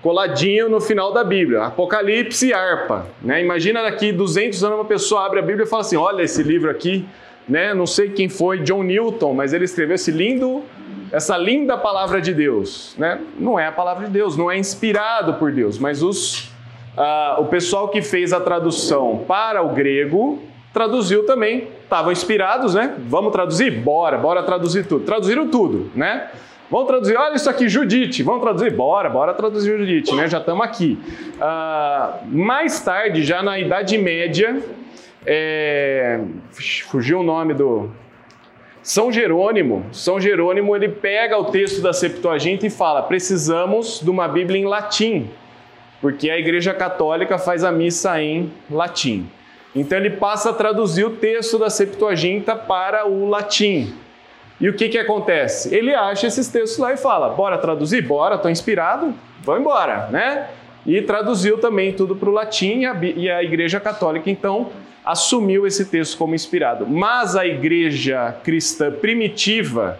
coladinho 0.00 0.70
no 0.70 0.80
final 0.80 1.12
da 1.12 1.22
Bíblia, 1.22 1.64
Apocalipse 1.64 2.48
e 2.48 2.52
harpa, 2.52 3.06
né? 3.22 3.40
Imagina 3.40 3.82
daqui 3.82 4.10
200 4.10 4.64
anos 4.64 4.78
uma 4.78 4.84
pessoa 4.84 5.24
abre 5.24 5.38
a 5.38 5.42
Bíblia 5.42 5.64
e 5.64 5.68
fala 5.68 5.82
assim: 5.82 5.96
"Olha 5.96 6.22
esse 6.22 6.42
livro 6.42 6.68
aqui, 6.68 7.06
né? 7.48 7.72
Não 7.72 7.86
sei 7.86 8.08
quem 8.08 8.28
foi, 8.28 8.58
John 8.60 8.82
Newton, 8.82 9.32
mas 9.32 9.52
ele 9.52 9.64
escreveu 9.64 9.94
esse 9.94 10.10
lindo 10.10 10.64
essa 11.12 11.36
linda 11.36 11.76
palavra 11.76 12.20
de 12.20 12.32
Deus, 12.32 12.96
né? 12.98 13.20
Não 13.38 13.60
é 13.60 13.66
a 13.66 13.72
palavra 13.72 14.06
de 14.06 14.12
Deus, 14.12 14.36
não 14.36 14.50
é 14.50 14.58
inspirado 14.58 15.34
por 15.34 15.52
Deus, 15.52 15.78
mas 15.78 16.02
os 16.02 16.50
uh, 16.96 17.40
o 17.40 17.46
pessoal 17.46 17.88
que 17.88 18.02
fez 18.02 18.32
a 18.32 18.40
tradução 18.40 19.24
para 19.26 19.62
o 19.62 19.70
grego 19.70 20.42
traduziu 20.72 21.26
também, 21.26 21.68
estavam 21.82 22.10
inspirados, 22.10 22.74
né? 22.74 22.94
Vamos 23.06 23.32
traduzir? 23.32 23.70
Bora, 23.70 24.16
bora 24.16 24.42
traduzir 24.42 24.86
tudo. 24.86 25.04
Traduziram 25.04 25.48
tudo, 25.48 25.90
né? 25.94 26.30
Vamos 26.70 26.86
traduzir, 26.86 27.16
olha 27.18 27.34
isso 27.34 27.50
aqui, 27.50 27.68
Judite. 27.68 28.22
Vamos 28.22 28.40
traduzir? 28.40 28.74
Bora, 28.74 29.10
bora 29.10 29.34
traduzir 29.34 29.76
Judite, 29.76 30.14
né? 30.14 30.26
Já 30.26 30.38
estamos 30.38 30.64
aqui. 30.64 30.98
Uh, 31.36 32.26
mais 32.26 32.80
tarde, 32.80 33.22
já 33.22 33.42
na 33.42 33.58
Idade 33.58 33.98
Média, 33.98 34.62
é... 35.26 36.18
fugiu 36.88 37.20
o 37.20 37.22
nome 37.22 37.52
do. 37.52 37.90
São 38.82 39.12
Jerônimo. 39.12 39.84
São 39.92 40.18
Jerônimo 40.18 40.74
ele 40.74 40.88
pega 40.88 41.38
o 41.38 41.44
texto 41.44 41.82
da 41.82 41.92
Septuaginta 41.92 42.66
e 42.66 42.70
fala: 42.70 43.02
precisamos 43.02 44.00
de 44.02 44.08
uma 44.08 44.26
Bíblia 44.26 44.58
em 44.58 44.64
latim, 44.64 45.28
porque 46.02 46.28
a 46.28 46.36
Igreja 46.36 46.74
Católica 46.74 47.38
faz 47.38 47.62
a 47.62 47.70
missa 47.70 48.20
em 48.20 48.52
latim. 48.68 49.30
Então 49.74 49.96
ele 49.96 50.10
passa 50.10 50.50
a 50.50 50.52
traduzir 50.52 51.04
o 51.04 51.10
texto 51.10 51.58
da 51.58 51.70
Septuaginta 51.70 52.56
para 52.56 53.08
o 53.08 53.28
latim. 53.28 53.94
E 54.60 54.68
o 54.68 54.74
que, 54.74 54.88
que 54.88 54.98
acontece? 54.98 55.74
Ele 55.74 55.94
acha 55.94 56.26
esses 56.26 56.48
textos 56.48 56.78
lá 56.78 56.92
e 56.92 56.96
fala: 56.96 57.30
bora 57.30 57.56
traduzir? 57.56 58.02
Bora, 58.02 58.34
estou 58.34 58.50
inspirado, 58.50 59.14
vamos 59.42 59.60
embora, 59.60 60.08
né? 60.08 60.48
E 60.84 61.00
traduziu 61.00 61.58
também 61.58 61.92
tudo 61.92 62.16
para 62.16 62.28
o 62.28 62.32
latim 62.32 62.82
e 63.16 63.30
a 63.30 63.42
Igreja 63.42 63.78
Católica 63.78 64.28
então 64.28 64.70
assumiu 65.04 65.66
esse 65.66 65.84
texto 65.86 66.18
como 66.18 66.34
inspirado. 66.34 66.84
Mas 66.86 67.36
a 67.36 67.46
Igreja 67.46 68.34
cristã 68.42 68.90
primitiva 68.90 69.98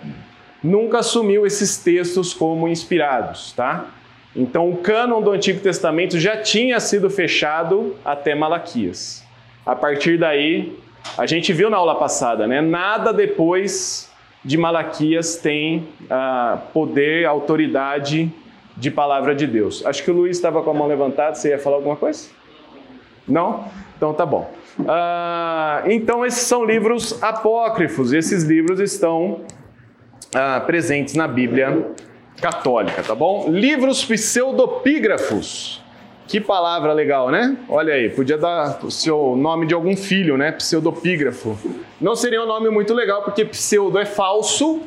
nunca 0.63 0.99
assumiu 0.99 1.47
esses 1.47 1.77
textos 1.79 2.35
como 2.35 2.69
inspirados, 2.69 3.53
tá? 3.53 3.87
Então 4.35 4.71
o 4.71 4.79
cânon 4.79 5.21
do 5.21 5.31
Antigo 5.31 5.61
Testamento 5.61 6.19
já 6.19 6.39
tinha 6.39 6.81
sido 6.81 7.11
fechado 7.11 7.95
até 8.05 8.35
Malaquias. 8.35 9.23
A 9.65 9.77
partir 9.77 10.19
daí, 10.19 10.77
a 11.19 11.27
gente 11.27 11.53
viu 11.53 11.69
na 11.69 11.77
aula 11.77 11.95
passada, 11.95 12.47
né? 12.47 12.61
Nada 12.61 13.13
depois 13.13 14.11
de 14.45 14.57
Malaquias 14.57 15.37
tem 15.37 15.87
ah, 16.11 16.59
poder, 16.73 17.27
autoridade 17.27 18.33
de 18.77 18.91
palavra 18.91 19.35
de 19.35 19.47
Deus. 19.47 19.85
Acho 19.85 20.03
que 20.03 20.11
o 20.11 20.15
Luiz 20.15 20.37
estava 20.37 20.63
com 20.63 20.71
a 20.71 20.75
mão 20.75 20.89
levantada. 20.89 21.35
Você 21.35 21.51
ia 21.51 21.59
falar 21.59 21.77
alguma 21.77 21.97
coisa? 21.97 22.29
Não? 23.29 23.67
Então 23.97 24.15
tá 24.15 24.25
bom. 24.25 24.51
Ah, 24.89 25.83
então 25.87 26.25
esses 26.25 26.43
são 26.43 26.65
livros 26.65 27.23
apócrifos. 27.23 28.13
Esses 28.13 28.45
livros 28.45 28.81
estão 28.81 29.43
ah, 30.35 30.61
presentes 30.67 31.15
na 31.15 31.29
Bíblia 31.29 31.93
católica, 32.41 33.03
tá 33.03 33.15
bom? 33.15 33.51
Livros 33.51 34.05
pseudopígrafos. 34.05 35.81
Que 36.27 36.41
palavra 36.41 36.93
legal, 36.93 37.31
né? 37.31 37.57
Olha 37.69 37.95
aí, 37.95 38.09
podia 38.09 38.39
dar 38.39 38.79
o 38.85 38.91
seu 38.91 39.37
nome 39.37 39.67
de 39.67 39.75
algum 39.75 39.97
filho, 39.97 40.37
né? 40.37 40.53
Pseudopígrafo. 40.53 41.59
Não 42.01 42.17
seria 42.17 42.43
um 42.43 42.47
nome 42.47 42.71
muito 42.71 42.95
legal, 42.95 43.23
porque 43.23 43.45
pseudo 43.45 43.99
é 43.99 44.07
falso, 44.07 44.81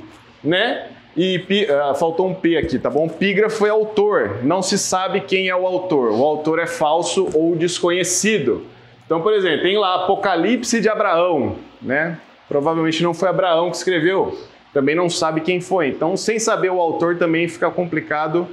né? 0.44 0.88
E 1.16 1.38
uh, 1.38 1.96
faltou 1.96 2.28
um 2.28 2.34
P 2.34 2.58
aqui, 2.58 2.78
tá 2.78 2.90
bom? 2.90 3.08
Pígrafo 3.08 3.66
é 3.66 3.70
autor, 3.70 4.44
não 4.44 4.62
se 4.62 4.78
sabe 4.78 5.22
quem 5.22 5.48
é 5.48 5.56
o 5.56 5.66
autor. 5.66 6.12
O 6.12 6.24
autor 6.24 6.60
é 6.60 6.68
falso 6.68 7.30
ou 7.34 7.56
desconhecido. 7.56 8.66
Então, 9.06 9.22
por 9.22 9.34
exemplo, 9.34 9.62
tem 9.62 9.78
lá 9.78 9.96
Apocalipse 9.96 10.82
de 10.82 10.90
Abraão, 10.90 11.56
né? 11.82 12.20
Provavelmente 12.50 13.02
não 13.02 13.14
foi 13.14 13.30
Abraão 13.30 13.70
que 13.70 13.78
escreveu, 13.78 14.38
também 14.75 14.94
não 14.94 15.10
sabe 15.10 15.39
quem 15.39 15.62
foi. 15.62 15.88
Então, 15.88 16.17
sem 16.17 16.38
saber 16.38 16.70
o 16.70 16.82
autor 16.82 17.17
também 17.17 17.48
fica 17.48 17.72
complicado 17.72 18.46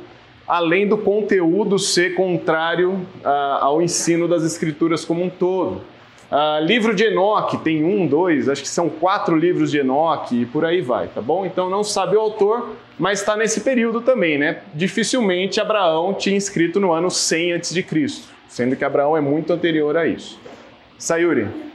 além 0.47 0.87
do 0.87 0.97
conteúdo 0.97 1.81
ser 1.81 2.15
contrário 2.15 3.01
ah, 3.25 3.59
ao 3.63 3.83
ensino 3.83 4.29
das 4.29 4.45
escrituras 4.45 5.05
como 5.05 5.25
um 5.25 5.29
todo. 5.29 5.81
Ah, 6.31 6.61
livro 6.61 6.95
de 6.95 7.03
Enoque, 7.03 7.59
tem 7.59 7.83
um, 7.83 8.07
dois, 8.07 8.49
acho 8.49 8.63
que 8.63 8.69
são 8.69 8.89
quatro 8.89 9.37
livros 9.37 9.73
de 9.73 9.79
Enoque 9.79 10.43
e 10.43 10.47
por 10.47 10.65
aí 10.65 10.81
vai, 10.81 11.09
tá 11.09 11.21
bom? 11.21 11.45
Então 11.45 11.69
não 11.69 11.83
sabe 11.83 12.17
o 12.17 12.21
autor, 12.21 12.71
mas 12.97 13.19
está 13.19 13.37
nesse 13.37 13.63
período 13.63 14.01
também, 14.01 14.39
né? 14.39 14.61
Dificilmente 14.73 15.61
Abraão 15.61 16.15
tinha 16.15 16.37
escrito 16.37 16.79
no 16.79 16.93
ano 16.93 17.11
100 17.11 17.55
a.C., 17.55 17.85
sendo 18.49 18.77
que 18.77 18.85
Abraão 18.85 19.17
é 19.17 19.21
muito 19.21 19.53
anterior 19.53 19.97
a 19.97 20.07
isso. 20.07 20.39
Sayuri. 20.97 21.72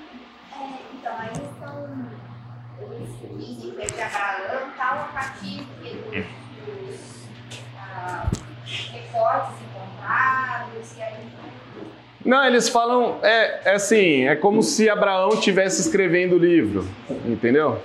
Não, 12.28 12.46
eles 12.46 12.68
falam, 12.68 13.20
é, 13.24 13.72
é 13.72 13.76
assim, 13.76 14.28
é 14.28 14.36
como 14.36 14.62
se 14.62 14.90
Abraão 14.90 15.30
estivesse 15.30 15.80
escrevendo 15.80 16.36
o 16.36 16.38
livro, 16.38 16.86
entendeu? 17.26 17.80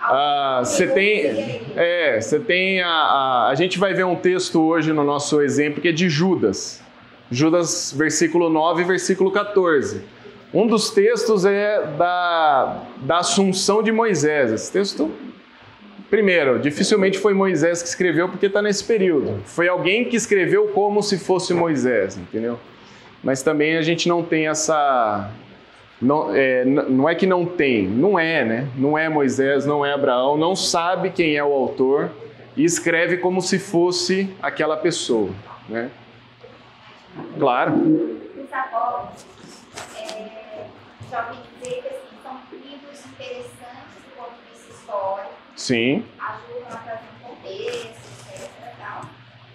Ah, 0.00 0.62
você 0.64 0.86
tem, 0.86 1.60
é, 1.74 2.20
você 2.20 2.38
tem 2.38 2.80
a, 2.80 2.88
a, 2.88 3.48
a 3.48 3.54
gente 3.56 3.80
vai 3.80 3.92
ver 3.92 4.04
um 4.04 4.14
texto 4.14 4.62
hoje 4.62 4.92
no 4.92 5.02
nosso 5.02 5.42
exemplo 5.42 5.82
que 5.82 5.88
é 5.88 5.92
de 5.92 6.08
Judas, 6.08 6.80
Judas 7.32 7.92
versículo 7.96 8.48
9 8.48 8.84
versículo 8.84 9.32
14. 9.32 10.04
Um 10.54 10.68
dos 10.68 10.90
textos 10.90 11.44
é 11.44 11.84
da, 11.98 12.84
da 12.98 13.18
Assunção 13.18 13.82
de 13.82 13.90
Moisés. 13.90 14.52
Esse 14.52 14.70
texto, 14.70 15.10
primeiro, 16.08 16.60
dificilmente 16.60 17.18
foi 17.18 17.34
Moisés 17.34 17.82
que 17.82 17.88
escreveu 17.88 18.28
porque 18.28 18.46
está 18.46 18.62
nesse 18.62 18.84
período. 18.84 19.42
Foi 19.46 19.66
alguém 19.66 20.04
que 20.04 20.14
escreveu 20.14 20.68
como 20.68 21.02
se 21.02 21.18
fosse 21.18 21.52
Moisés, 21.52 22.16
entendeu? 22.16 22.56
Mas 23.22 23.42
também 23.42 23.76
a 23.76 23.82
gente 23.82 24.08
não 24.08 24.22
tem 24.22 24.48
essa. 24.48 25.30
Não 26.00 26.34
é, 26.34 26.64
não 26.64 27.08
é 27.08 27.14
que 27.14 27.26
não 27.26 27.44
tem, 27.44 27.86
não 27.86 28.18
é, 28.18 28.44
né? 28.44 28.68
Não 28.74 28.96
é 28.96 29.08
Moisés, 29.08 29.66
não 29.66 29.84
é 29.84 29.92
Abraão, 29.92 30.36
não 30.38 30.56
sabe 30.56 31.10
quem 31.10 31.36
é 31.36 31.44
o 31.44 31.52
autor. 31.52 32.10
e 32.56 32.64
escreve 32.64 33.16
como 33.18 33.40
se 33.40 33.58
fosse 33.58 34.34
aquela 34.42 34.76
pessoa, 34.76 35.30
né? 35.68 35.90
Claro. 37.38 37.72
Os 37.72 38.52
avós, 38.52 39.26
é, 39.96 40.64
já 41.10 41.26
ouvi 41.28 41.38
dizer 41.60 41.82
que 41.82 41.88
assim, 41.88 42.16
são 42.22 42.36
livros 42.52 43.06
interessantes 43.06 43.96
do 44.04 44.16
ponto 44.16 44.30
de 44.30 44.50
vista 44.52 44.72
histórico, 44.72 45.32
Sim. 45.56 46.04
ajudam 46.18 46.72
a 46.72 46.76
trazer 46.76 47.08
um 47.22 47.28
contexto, 47.28 47.88
etc. 48.34 48.50
Tal. 48.78 49.02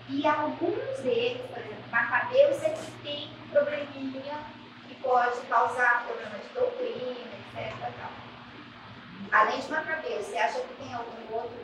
E 0.10 0.27
alguns 0.27 1.00
deles, 1.03 1.41
por 1.50 1.60
exemplo, 1.60 1.75
Macabeus 1.96 2.62
é 2.62 2.72
que 2.72 2.92
tem 3.06 3.30
um 3.46 3.50
probleminha 3.52 4.38
que 4.86 4.96
pode 4.96 5.40
causar 5.50 6.06
problema 6.06 6.36
de 6.44 6.54
doutrina, 6.54 7.16
etc. 7.56 7.74
Tal. 7.80 8.12
Além 9.32 9.62
de 9.62 9.72
Macabeus, 9.72 10.25
você 10.25 10.38
acha 10.38 10.60
que 10.60 10.84
tem 10.84 10.94
algum 10.94 11.34
outro 11.34 11.56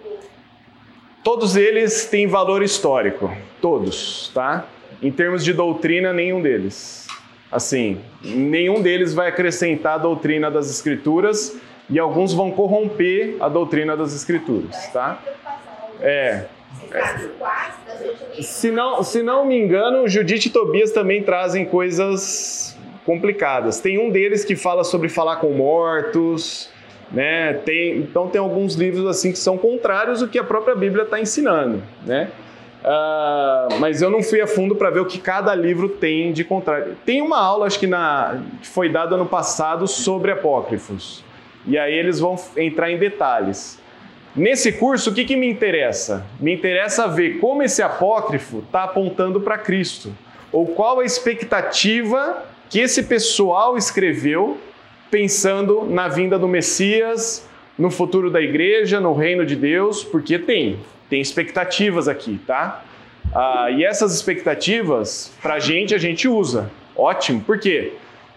Todos 1.22 1.58
eles 1.58 2.06
têm 2.06 2.28
valor 2.28 2.64
histórico, 2.64 3.30
todos, 3.62 4.32
tá? 4.34 4.66
Em 5.02 5.12
termos 5.12 5.44
de 5.44 5.54
doutrina, 5.54 6.14
nenhum 6.14 6.42
deles. 6.42 7.08
Assim, 7.52 8.02
nenhum 8.24 8.82
deles 8.82 9.14
vai 9.14 9.28
acrescentar 9.28 9.96
a 9.96 9.98
doutrina 9.98 10.50
das 10.50 10.70
escrituras 10.70 11.60
e 11.90 12.00
alguns 12.00 12.34
vão 12.34 12.52
corromper 12.52 13.36
a 13.42 13.50
doutrina 13.50 13.98
das 13.98 14.14
escrituras, 14.14 14.76
essa 14.76 14.92
tá? 14.92 15.24
É. 16.00 16.48
Se 18.42 18.72
não, 18.72 19.04
se 19.04 19.24
não 19.24 19.46
me 19.46 19.58
engano, 19.58 20.08
Judite 20.08 20.50
e 20.50 20.51
Tobias 20.51 20.92
também 20.92 21.24
trazem 21.24 21.66
coisas 21.66 22.78
complicadas. 23.06 23.80
Tem 23.80 23.98
um 23.98 24.10
deles 24.10 24.44
que 24.44 24.56
fala 24.56 24.84
sobre 24.84 25.10
falar 25.10 25.38
com 25.38 25.51
mortos, 25.51 26.70
né? 27.12 27.54
Tem, 27.66 27.98
então 27.98 28.28
tem 28.28 28.40
alguns 28.40 28.75
livros 28.75 29.06
assim 29.08 29.32
que 29.32 29.40
são 29.40 29.58
contrários 29.58 30.22
ao 30.22 30.28
que 30.28 30.40
a 30.40 30.44
própria 30.44 30.75
Bíblia 30.75 31.04
está 31.04 31.20
ensinando, 31.20 31.82
né? 32.06 32.30
Ah, 32.84 33.68
mas 33.80 34.01
eu 34.01 34.10
não 34.10 34.24
fui 34.24 34.42
a 34.42 34.48
fundo 34.48 34.75
para 34.75 34.90
ver 34.90 35.01
o 35.01 35.06
que 35.06 35.20
cada 35.20 35.54
livro 35.54 35.90
tem 35.90 36.32
de 36.32 36.44
contrário. 36.44 36.98
Tem 37.06 37.22
uma 37.22 37.40
aula, 37.40 37.68
acho 37.68 37.80
que 37.80 37.88
na, 37.88 38.42
que 38.62 38.68
foi 38.68 38.90
dada 38.90 39.16
ano 39.16 39.25
passado, 39.25 39.88
sobre 39.88 40.32
apócrifos. 40.32 41.24
E 41.66 41.78
aí 41.78 41.94
eles 41.94 42.20
vão 42.20 42.36
entrar 42.58 42.92
em 42.92 42.98
detalhes. 42.98 43.80
Nesse 44.36 44.72
curso, 44.72 45.10
o 45.10 45.14
que, 45.14 45.26
que 45.26 45.36
me 45.36 45.50
interessa? 45.50 46.26
Me 46.40 46.54
interessa 46.54 47.08
ver 47.08 47.40
como 47.40 47.64
esse 47.64 47.82
apócrifo 47.82 48.60
está 48.60 48.84
apontando 48.84 49.42
para 49.42 49.58
Cristo. 49.58 50.16
Ou 50.52 50.68
qual 50.68 51.00
a 51.02 51.06
expectativa 51.06 52.46
que 52.70 52.80
esse 52.80 53.04
pessoal 53.04 53.78
escreveu 53.78 54.58
pensando 55.10 55.84
na 55.84 56.08
vinda 56.08 56.40
do 56.40 56.48
Messias, 56.48 57.46
no 57.78 57.92
futuro 57.92 58.32
da 58.32 58.42
igreja, 58.42 59.02
no 59.02 59.14
reino 59.14 59.46
de 59.46 59.58
Deus, 59.58 60.04
porque 60.04 60.40
tem, 60.40 60.80
tem 61.10 61.20
expectativas 61.20 62.08
aqui, 62.08 62.40
tá? 62.48 62.86
Ah, 63.34 63.70
e 63.70 63.84
essas 63.84 64.16
expectativas, 64.16 65.34
para 65.42 65.56
a 65.56 65.60
gente, 65.60 65.94
a 65.94 65.98
gente 65.98 66.30
usa. 66.30 66.72
Ótimo, 66.96 67.42
por 67.42 67.60
quê? 67.60 67.94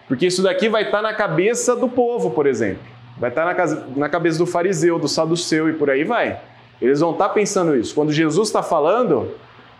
Porque 0.07 0.25
isso 0.25 0.43
daqui 0.43 0.67
vai 0.67 0.83
estar 0.83 1.01
na 1.01 1.13
cabeça 1.13 1.75
do 1.75 1.87
povo, 1.87 2.31
por 2.31 2.45
exemplo. 2.45 2.94
Vai 3.17 3.29
estar 3.29 3.45
na, 3.45 3.53
casa- 3.55 3.85
na 3.95 4.09
cabeça 4.09 4.37
do 4.37 4.45
fariseu, 4.45 4.99
do 4.99 5.07
saduceu 5.07 5.69
e 5.69 5.73
por 5.73 5.89
aí 5.89 6.03
vai. 6.03 6.39
Eles 6.81 6.99
vão 6.99 7.11
estar 7.11 7.29
pensando 7.29 7.75
isso. 7.75 7.95
Quando 7.95 8.11
Jesus 8.11 8.49
está 8.49 8.61
falando, 8.61 9.31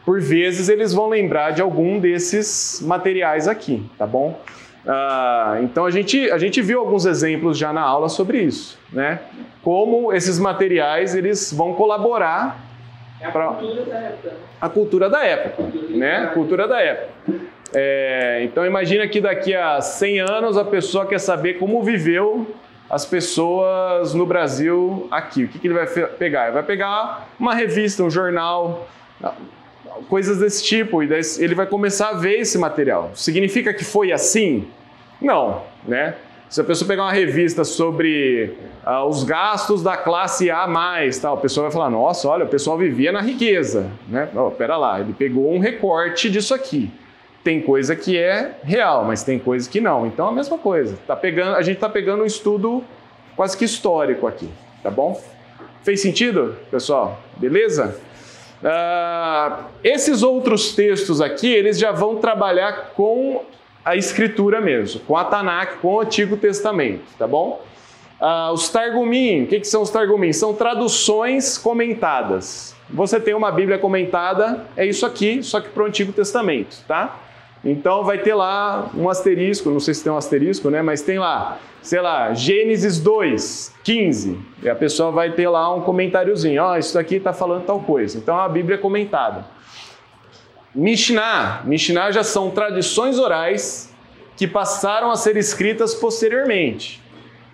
por 0.06 0.22
vezes 0.22 0.70
eles 0.70 0.94
vão 0.94 1.10
lembrar 1.10 1.52
de 1.52 1.62
algum 1.62 2.00
desses 2.00 2.82
materiais 2.82 3.48
aqui, 3.48 3.84
tá 3.98 4.06
bom? 4.08 4.40
Ah, 4.88 5.58
então 5.62 5.86
a 5.86 5.92
gente, 5.92 6.30
a 6.32 6.38
gente 6.38 6.62
viu 6.62 6.80
alguns 6.80 7.06
exemplos 7.06 7.58
já 7.58 7.74
na 7.74 7.82
aula 7.82 8.08
sobre 8.08 8.38
isso, 8.40 8.78
né? 8.94 9.20
Como 9.64 10.14
esses 10.14 10.38
materiais 10.40 11.16
eles 11.16 11.52
vão 11.52 11.74
colaborar 11.74 12.64
É 13.20 13.26
a 13.26 13.32
Pra- 13.32 13.48
cultura 13.48 13.84
da 13.86 13.98
época. 14.00 14.30
né? 14.30 14.36
a 14.62 14.70
cultura 14.70 15.10
da 15.10 15.24
época, 15.26 15.64
né? 15.90 16.32
Cultura 16.34 16.68
da 16.68 16.80
época. 16.80 17.10
É, 17.74 18.42
então 18.44 18.66
imagina 18.66 19.08
que 19.08 19.20
daqui 19.20 19.54
a 19.56 19.82
100 19.82 20.20
anos 20.22 20.58
a 20.58 20.64
pessoa 20.64 21.06
quer 21.06 21.20
saber 21.20 21.56
como 21.56 21.82
viveu 21.84 22.48
as 22.90 23.06
pessoas 23.06 24.14
no 24.14 24.26
Brasil 24.26 25.08
aqui. 25.10 25.46
O 25.46 25.48
que, 25.48 25.60
que 25.60 25.68
ele 25.68 25.74
vai 25.74 25.88
pegar? 25.88 26.46
Ele 26.46 26.54
vai 26.54 26.64
pegar 26.64 27.30
uma 27.40 27.54
revista, 27.54 28.04
um 28.04 28.10
jornal, 28.10 28.88
coisas 30.08 30.40
desse 30.40 30.64
tipo, 30.64 31.02
e 31.02 31.10
ele 31.40 31.56
vai 31.56 31.66
começar 31.66 32.10
a 32.10 32.14
ver 32.14 32.40
esse 32.40 32.58
material. 32.58 33.12
Significa 33.16 33.74
que 33.74 33.84
foi 33.84 34.12
assim? 34.12 34.68
Não, 35.22 35.64
né? 35.88 36.16
Se 36.48 36.62
a 36.62 36.64
pessoa 36.64 36.88
pegar 36.88 37.04
uma 37.04 37.12
revista 37.12 37.64
sobre 37.64 38.56
ah, 38.86 39.04
os 39.04 39.24
gastos 39.24 39.82
da 39.82 39.98
classe 39.98 40.52
A+, 40.52 40.68
tal, 41.20 41.34
a 41.34 41.38
pessoa 41.38 41.66
vai 41.66 41.72
falar, 41.72 41.90
nossa, 41.90 42.30
olha, 42.30 42.46
o 42.46 42.48
pessoal 42.48 42.78
vivia 42.78 43.12
na 43.12 43.20
riqueza, 43.20 43.92
né? 44.08 44.30
Oh, 44.36 44.52
pera 44.52 44.78
lá, 44.78 45.00
ele 45.00 45.14
pegou 45.14 45.52
um 45.52 45.60
recorte 45.60 46.30
disso 46.30 46.54
aqui. 46.54 46.92
Tem 47.46 47.62
coisa 47.62 47.96
que 47.96 48.18
é 48.18 48.56
real, 48.64 49.06
mas 49.06 49.24
tem 49.24 49.38
coisa 49.38 49.70
que 49.70 49.80
não. 49.80 50.08
Então, 50.08 50.28
a 50.28 50.32
mesma 50.32 50.58
coisa. 50.58 50.98
Tá 51.06 51.16
pegando, 51.16 51.56
a 51.56 51.62
gente 51.62 51.76
está 51.76 51.88
pegando 51.88 52.24
um 52.24 52.26
estudo 52.26 52.84
quase 53.36 53.56
que 53.56 53.64
histórico 53.64 54.26
aqui, 54.26 54.50
tá 54.82 54.90
bom? 54.90 55.22
Fez 55.84 56.02
sentido, 56.02 56.58
pessoal? 56.72 57.20
Beleza? 57.38 58.02
Ah, 58.64 59.66
esses 59.84 60.24
outros 60.24 60.74
textos 60.74 61.22
aqui, 61.22 61.54
eles 61.54 61.78
já 61.78 61.92
vão 61.92 62.16
trabalhar 62.16 62.94
com 62.96 63.44
a 63.86 63.96
escritura 63.96 64.60
mesmo, 64.60 65.02
com 65.02 65.16
a 65.16 65.24
Tanakh, 65.24 65.78
com 65.84 65.94
o 65.94 66.02
Antigo 66.02 66.36
Testamento, 66.38 67.04
tá 67.16 67.28
bom? 67.28 67.64
Ah, 68.20 68.52
os 68.52 68.70
Targumim, 68.70 69.44
o 69.44 69.48
que, 69.48 69.60
que 69.60 69.68
são 69.68 69.84
os 69.84 69.92
Targumim? 69.92 70.34
São 70.34 70.56
traduções 70.56 71.60
comentadas. 71.60 72.76
Você 72.90 73.20
tem 73.20 73.36
uma 73.36 73.52
Bíblia 73.52 73.78
comentada, 73.78 74.66
é 74.76 74.84
isso 74.84 75.06
aqui, 75.06 75.44
só 75.44 75.62
que 75.62 75.70
para 75.70 75.84
o 75.84 75.86
Antigo 75.86 76.12
Testamento, 76.12 76.84
tá? 76.88 77.20
Então 77.66 78.04
vai 78.04 78.20
ter 78.20 78.36
lá 78.36 78.92
um 78.96 79.10
asterisco, 79.10 79.72
não 79.72 79.80
sei 79.80 79.96
se 79.96 80.04
tem 80.04 80.12
um 80.12 80.18
asterisco, 80.18 80.70
né? 80.70 80.84
Mas 80.84 81.02
tem 81.02 81.18
lá, 81.18 81.58
sei 81.82 82.00
lá, 82.00 82.32
Gênesis 82.36 83.00
2, 83.00 83.74
15. 83.84 84.40
E 84.62 84.70
a 84.70 84.76
pessoa 84.76 85.10
vai 85.10 85.32
ter 85.32 85.50
lá 85.50 85.74
um 85.74 85.82
comentáriozinho, 85.82 86.62
ó, 86.62 86.78
isso 86.78 86.94
daqui 86.94 87.16
está 87.16 87.34
falando 87.34 87.66
tal 87.66 87.80
coisa. 87.80 88.20
Então 88.20 88.40
a 88.40 88.48
Bíblia 88.48 88.76
é 88.76 88.78
comentada. 88.78 89.46
Mishnah, 90.76 91.64
Mishnah 91.66 92.12
já 92.12 92.24
são 92.24 92.52
tradições 92.52 93.18
orais 93.18 93.92
que 94.38 94.46
passaram 94.46 95.10
a 95.10 95.16
ser 95.16 95.36
escritas 95.36 95.96
posteriormente. 95.96 97.02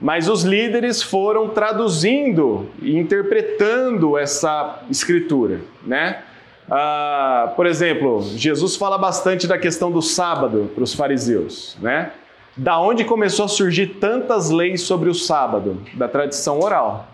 Mas 0.02 0.28
os 0.28 0.43
líderes 0.43 1.02
foram 1.02 1.50
traduzindo 1.50 2.67
e 2.82 2.97
interpretando 2.97 4.17
essa 4.17 4.82
escritura, 4.89 5.62
né? 5.86 6.24
Ah, 6.73 7.51
por 7.57 7.65
exemplo, 7.65 8.21
Jesus 8.21 8.77
fala 8.77 8.97
bastante 8.97 9.45
da 9.45 9.57
questão 9.57 9.91
do 9.91 10.01
sábado 10.01 10.71
para 10.73 10.86
os 10.86 10.93
fariseus, 10.93 11.75
né? 11.81 12.13
Da 12.55 12.79
onde 12.79 13.03
começou 13.03 13.43
a 13.43 13.47
surgir 13.49 13.88
tantas 13.99 14.49
leis 14.49 14.81
sobre 14.81 15.10
o 15.10 15.13
sábado? 15.13 15.81
Da 15.95 16.07
tradição 16.07 16.62
oral. 16.62 17.07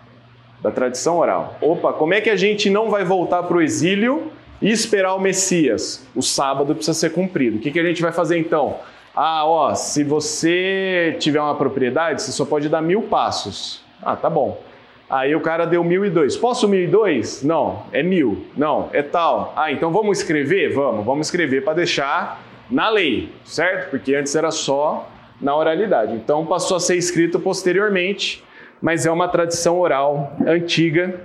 Da 0.62 0.70
tradição 0.70 1.17
oral. 1.17 1.58
Opa, 1.60 1.91
como 1.91 2.13
é 2.13 2.22
que 2.22 2.30
a 2.30 2.36
gente 2.36 2.70
não 2.70 2.91
vai 2.91 3.04
voltar 3.04 3.43
para 3.43 3.58
o 3.58 3.62
exílio 3.62 4.32
e 4.62 4.70
esperar 4.70 5.15
o 5.15 5.20
Messias? 5.20 6.08
O 6.15 6.22
sábado 6.22 6.76
precisa 6.76 6.93
ser 6.93 7.10
cumprido. 7.12 7.58
O 7.58 7.60
que, 7.60 7.72
que 7.72 7.80
a 7.80 7.84
gente 7.84 8.02
vai 8.02 8.12
fazer 8.12 8.38
então? 8.38 8.76
Ah, 9.15 9.43
ó, 9.43 9.74
se 9.74 10.04
você 10.04 11.15
tiver 11.20 11.41
uma 11.41 11.56
propriedade, 11.56 12.22
você 12.22 12.32
só 12.32 12.46
pode 12.46 12.70
dar 12.70 12.84
mil 12.84 13.04
passos. 13.04 13.82
Ah, 14.04 14.15
tá 14.15 14.30
bom. 14.30 14.62
Aí 15.10 15.34
o 15.34 15.39
cara 15.39 15.65
deu 15.65 15.84
mil 15.84 16.04
e 16.06 16.10
dois. 16.10 16.36
Posso 16.36 16.67
mil 16.67 16.82
e 16.82 16.88
dois? 16.88 17.41
Não, 17.41 17.84
é 17.93 18.04
mil. 18.04 18.46
Não, 18.58 18.89
é 18.91 19.02
tal. 19.02 19.54
Ah, 19.56 19.72
então 19.72 19.91
vamos 19.91 20.20
escrever? 20.20 20.74
Vamos, 20.74 21.06
vamos 21.06 21.28
escrever 21.28 21.63
para 21.63 21.76
deixar 21.76 22.43
na 22.70 22.89
lei, 22.89 23.30
certo? 23.46 23.89
Porque 23.89 24.13
antes 24.13 24.36
era 24.36 24.52
só 24.52 25.10
na 25.41 25.56
oralidade. 25.56 26.13
Então 26.13 26.46
passou 26.46 26.76
a 26.76 26.80
ser 26.80 26.98
escrito 26.98 27.39
posteriormente, 27.39 28.43
mas 28.82 29.06
é 29.06 29.12
uma 29.12 29.30
tradição 29.30 29.80
oral 29.80 30.36
antiga. 30.46 31.22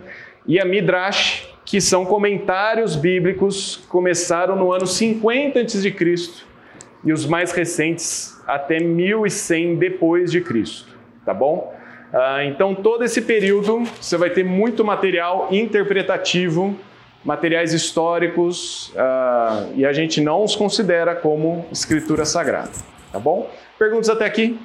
E 0.47 0.61
a 0.61 0.64
Midrash, 0.64 1.49
que 1.64 1.81
são 1.81 2.05
comentários 2.05 2.95
bíblicos, 2.95 3.85
começaram 3.88 4.55
no 4.55 4.73
ano 4.73 4.87
50 4.87 5.61
a.C. 5.61 5.95
e 7.05 7.12
os 7.12 7.27
mais 7.27 7.51
recentes 7.51 8.40
até 8.47 8.79
1100 8.79 9.77
depois 9.77 10.31
de 10.31 10.40
Cristo, 10.40 10.97
tá 11.25 11.35
bom? 11.35 11.72
Ah, 12.12 12.44
então, 12.44 12.75
todo 12.75 13.03
esse 13.05 13.22
período 13.22 13.85
você 14.01 14.16
vai 14.16 14.31
ter 14.31 14.44
muito 14.44 14.85
material 14.85 15.48
interpretativo, 15.51 16.77
materiais 17.25 17.72
históricos, 17.72 18.92
ah, 18.96 19.66
e 19.75 19.87
a 19.87 19.92
gente 19.92 20.20
não 20.20 20.44
os 20.44 20.55
considera 20.55 21.14
como 21.14 21.64
escritura 21.72 22.25
sagrada, 22.25 22.70
tá 23.11 23.18
bom? 23.18 23.51
Perguntas 23.79 24.11
até 24.11 24.27
aqui? 24.27 24.59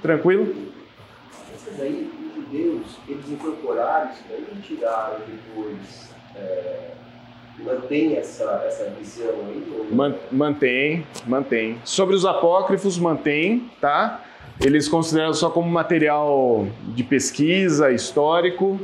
Tranquilo? 0.00 0.54
Essas 1.54 1.80
aí, 1.80 2.10
os 2.30 2.34
judeus, 2.36 2.82
eles 3.08 3.28
incorporaram 3.30 4.10
isso 4.12 4.22
daí 4.30 4.44
e 4.56 4.60
tiraram 4.62 5.16
depois. 5.26 6.08
É, 6.36 6.90
mantém 7.64 8.16
essa, 8.16 8.62
essa 8.66 8.84
visão 8.98 9.28
aí? 9.48 9.62
Ou? 9.76 9.94
Man- 9.94 10.14
Mantém, 10.30 11.04
mantém. 11.26 11.78
Sobre 11.84 12.14
os 12.14 12.24
apócrifos, 12.24 12.96
mantém, 12.98 13.68
tá? 13.80 14.24
Eles 14.60 14.88
consideram 14.88 15.32
só 15.32 15.50
como 15.50 15.70
material 15.70 16.66
de 16.88 17.02
pesquisa 17.04 17.92
histórico. 17.92 18.80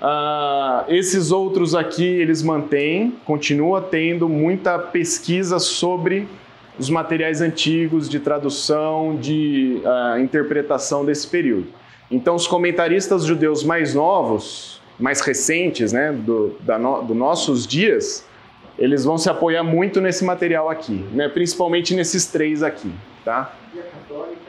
Ah, 0.00 0.84
esses 0.88 1.32
outros 1.32 1.74
aqui 1.74 2.04
eles 2.04 2.42
mantêm, 2.42 3.14
continua 3.24 3.80
tendo 3.80 4.28
muita 4.28 4.78
pesquisa 4.78 5.58
sobre 5.58 6.28
os 6.78 6.90
materiais 6.90 7.40
antigos 7.40 8.08
de 8.08 8.20
tradução, 8.20 9.16
de 9.16 9.80
ah, 9.84 10.16
interpretação 10.20 11.04
desse 11.04 11.26
período. 11.26 11.66
Então, 12.10 12.36
os 12.36 12.46
comentaristas 12.46 13.24
judeus 13.24 13.64
mais 13.64 13.94
novos, 13.94 14.80
mais 14.98 15.20
recentes, 15.20 15.92
né, 15.92 16.12
do, 16.12 16.56
da 16.60 16.78
no, 16.78 17.02
dos 17.02 17.16
nossos 17.16 17.66
dias, 17.66 18.24
eles 18.78 19.04
vão 19.04 19.18
se 19.18 19.28
apoiar 19.28 19.64
muito 19.64 20.00
nesse 20.00 20.24
material 20.24 20.70
aqui, 20.70 21.04
né, 21.12 21.28
principalmente 21.28 21.94
nesses 21.94 22.26
três 22.26 22.62
aqui, 22.62 22.92
tá? 23.24 23.54
E 23.74 23.80
a 23.80 23.82
católica, 23.82 24.45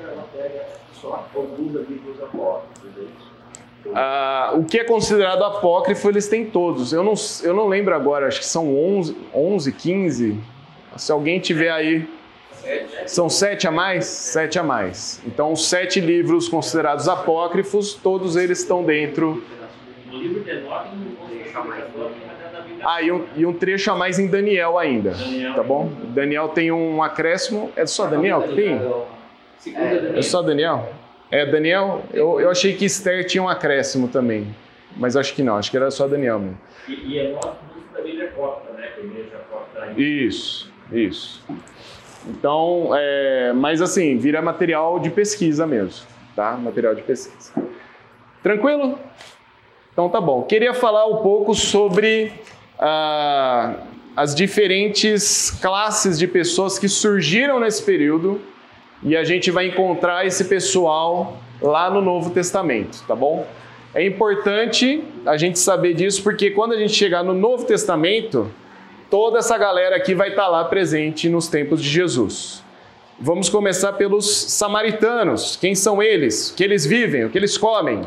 só 1.08 1.40
alguns 1.40 1.74
livros 1.90 2.22
apócrifos, 2.22 2.90
é 2.98 3.02
isso? 3.02 3.38
Ah, 3.94 4.52
o 4.56 4.66
que 4.66 4.80
é 4.80 4.84
considerado 4.84 5.44
apócrifo, 5.44 6.10
eles 6.10 6.28
têm 6.28 6.46
todos. 6.46 6.92
Eu 6.92 7.04
não, 7.04 7.14
eu 7.44 7.54
não 7.54 7.68
lembro 7.68 7.96
agora, 7.96 8.28
acho 8.28 8.40
que 8.40 8.46
são 8.46 8.76
11, 8.76 9.16
11 9.34 9.72
15. 9.72 10.40
Se 10.98 11.12
alguém 11.12 11.40
tiver 11.40 11.72
aí. 11.72 12.08
São 13.06 13.30
sete 13.30 13.66
a 13.66 13.72
mais? 13.72 14.06
Sete 14.06 14.60
a 14.60 14.64
mais. 14.64 15.22
Então, 15.26 15.54
os 15.54 15.68
sete 15.68 16.02
livros 16.02 16.50
considerados 16.50 17.08
apócrifos, 17.08 17.94
todos 17.94 18.36
eles 18.36 18.60
estão 18.60 18.84
dentro. 18.84 19.42
Da 20.12 20.18
Bíblia. 22.62 22.86
Ah, 22.86 23.02
e 23.02 23.12
um, 23.12 23.26
e 23.38 23.46
um 23.46 23.54
trecho 23.54 23.90
a 23.92 23.96
mais 23.96 24.20
em 24.20 24.28
Daniel 24.28 24.78
ainda. 24.78 25.16
Tá 25.56 25.64
bom? 25.64 25.90
Daniel 26.10 26.50
tem 26.50 26.72
um 26.72 27.02
acréscimo. 27.02 27.72
É 27.76 27.86
só 27.86 28.06
Daniel 28.06 28.42
que 28.42 28.56
tem? 28.56 28.82
É 30.16 30.22
só 30.22 30.42
Daniel? 30.42 30.90
É, 31.30 31.46
Daniel? 31.46 32.04
Eu, 32.14 32.40
eu 32.40 32.50
achei 32.50 32.76
que 32.76 32.86
Esther 32.86 33.26
tinha 33.26 33.44
um 33.44 33.50
acréscimo 33.50 34.08
também. 34.08 34.48
Mas 34.96 35.16
acho 35.16 35.34
que 35.34 35.44
não, 35.44 35.58
acho 35.58 35.70
que 35.70 35.78
era 35.78 35.92
só 35.92 36.08
Daniel 36.08 36.40
mesmo. 36.40 36.58
E, 36.88 36.94
e 36.94 37.20
Enoque 37.20 37.58
diz 37.76 37.92
da 37.94 38.02
Bíblia 38.02 38.28
cópita, 38.30 38.74
né? 38.74 38.88
Que 38.96 39.02
a 39.02 39.04
igreja 39.04 39.38
cópita 39.52 40.02
Isso, 40.02 40.72
isso. 40.92 41.44
Então, 42.28 42.90
é, 42.94 43.54
mas 43.54 43.82
assim, 43.82 44.18
vira 44.18 44.42
material 44.42 45.00
de 45.00 45.10
pesquisa 45.10 45.68
mesmo, 45.68 46.06
tá? 46.36 46.54
Material 46.54 46.96
de 46.96 47.02
pesquisa. 47.02 47.52
Tranquilo? 48.42 48.98
Então 49.92 50.10
tá 50.10 50.22
bom. 50.22 50.44
Queria 50.44 50.74
falar 50.74 51.06
um 51.08 51.18
pouco 51.18 51.54
sobre 51.54 52.32
ah, 52.80 53.76
as 54.16 54.34
diferentes 54.34 55.52
classes 55.62 56.18
de 56.18 56.28
pessoas 56.28 56.78
que 56.78 56.88
surgiram 56.88 57.60
nesse 57.60 57.84
período 57.84 58.42
e 59.04 59.16
a 59.16 59.24
gente 59.24 59.52
vai 59.52 59.68
encontrar 59.68 60.26
esse 60.26 60.46
pessoal 60.46 61.38
lá 61.62 61.90
no 61.90 62.02
Novo 62.02 62.30
Testamento, 62.32 63.04
tá 63.08 63.16
bom? 63.16 63.46
É 63.94 64.06
importante 64.06 65.04
a 65.26 65.38
gente 65.38 65.58
saber 65.60 65.94
disso 65.94 66.22
porque 66.24 66.52
quando 66.52 66.74
a 66.74 66.78
gente 66.78 66.94
chegar 66.94 67.24
no 67.24 67.34
Novo 67.34 67.66
Testamento, 67.66 68.52
toda 69.10 69.40
essa 69.40 69.58
galera 69.58 69.96
aqui 69.96 70.14
vai 70.14 70.30
estar 70.30 70.48
lá 70.48 70.64
presente 70.66 71.30
nos 71.30 71.48
tempos 71.48 71.82
de 71.82 71.90
Jesus. 71.90 72.64
Vamos 73.20 73.50
começar 73.50 73.94
pelos 73.94 74.28
samaritanos. 74.52 75.56
Quem 75.56 75.74
são 75.74 76.04
eles? 76.04 76.52
O 76.52 76.56
que 76.56 76.64
eles 76.64 76.86
vivem? 76.86 77.26
O 77.26 77.32
que 77.32 77.38
eles 77.40 77.58
comem? 77.58 78.04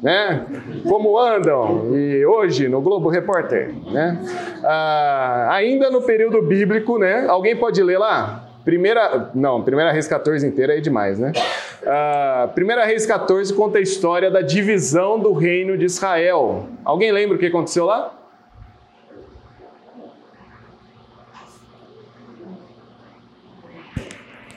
Né? 0.00 0.46
Como 0.88 1.18
andam? 1.18 1.92
E 1.96 2.24
hoje 2.24 2.68
no 2.68 2.80
Globo 2.80 3.08
Repórter, 3.08 3.74
né? 3.90 4.22
Ah, 4.62 5.48
ainda 5.50 5.90
no 5.90 6.02
período 6.02 6.40
bíblico, 6.42 6.96
né? 6.96 7.26
Alguém 7.28 7.56
pode 7.56 7.82
ler 7.82 7.98
lá? 7.98 8.41
Primeira, 8.64 9.30
não, 9.34 9.62
Primeira 9.62 9.90
Reis 9.90 10.06
14 10.06 10.46
inteira 10.46 10.76
é 10.76 10.80
demais, 10.80 11.18
né? 11.18 11.32
Ah, 11.84 12.48
primeira 12.54 12.84
Reis 12.84 13.04
14 13.04 13.52
conta 13.54 13.78
a 13.78 13.80
história 13.80 14.30
da 14.30 14.40
divisão 14.40 15.18
do 15.18 15.32
reino 15.32 15.76
de 15.76 15.84
Israel. 15.84 16.68
Alguém 16.84 17.10
lembra 17.10 17.36
o 17.36 17.40
que 17.40 17.46
aconteceu 17.46 17.84
lá? 17.84 18.14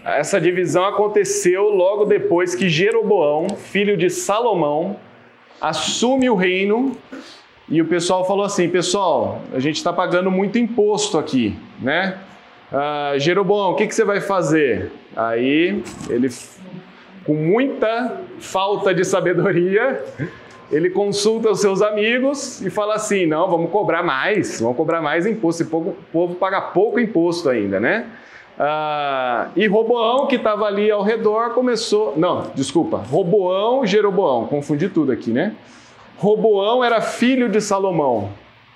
Essa 0.05 0.39
divisão 0.39 0.85
aconteceu 0.85 1.63
logo 1.71 2.05
depois 2.05 2.53
que 2.53 2.69
Jeroboão, 2.69 3.49
filho 3.49 3.97
de 3.97 4.11
Salomão, 4.11 4.97
assume 5.59 6.29
o 6.29 6.35
reino 6.35 6.95
e 7.67 7.81
o 7.81 7.85
pessoal 7.85 8.23
falou 8.23 8.45
assim: 8.45 8.69
pessoal, 8.69 9.41
a 9.51 9.59
gente 9.59 9.77
está 9.77 9.91
pagando 9.91 10.29
muito 10.29 10.59
imposto 10.59 11.17
aqui, 11.17 11.57
né? 11.81 12.19
Ah, 12.71 13.13
Jeroboão, 13.17 13.71
o 13.71 13.75
que, 13.75 13.87
que 13.87 13.95
você 13.95 14.03
vai 14.03 14.21
fazer? 14.21 14.91
Aí 15.15 15.83
ele, 16.09 16.29
com 17.25 17.33
muita 17.33 18.21
falta 18.39 18.93
de 18.93 19.03
sabedoria, 19.05 20.03
ele 20.71 20.89
consulta 20.89 21.49
os 21.51 21.59
seus 21.59 21.81
amigos 21.81 22.61
e 22.61 22.69
fala 22.69 22.95
assim: 22.95 23.25
não, 23.25 23.49
vamos 23.49 23.69
cobrar 23.71 24.03
mais, 24.03 24.59
vamos 24.59 24.77
cobrar 24.77 25.01
mais 25.01 25.25
imposto. 25.25 25.61
Esse 25.61 25.71
povo, 25.71 25.91
o 25.91 26.11
povo 26.11 26.35
paga 26.35 26.59
pouco 26.59 26.99
imposto 26.99 27.49
ainda, 27.49 27.79
né? 27.79 28.07
Ah, 28.57 29.49
e 29.55 29.67
Roboão, 29.67 30.27
que 30.27 30.35
estava 30.35 30.65
ali 30.65 30.89
ao 30.89 31.03
redor, 31.03 31.51
começou. 31.51 32.13
Não, 32.17 32.51
desculpa. 32.55 32.97
Roboão 32.97 33.83
e 33.83 33.87
Jeroboão, 33.87 34.47
confundi 34.47 34.89
tudo 34.89 35.11
aqui, 35.11 35.31
né? 35.31 35.53
Roboão 36.17 36.83
era 36.83 37.01
filho 37.01 37.49
de 37.49 37.59
Salomão, 37.59 38.29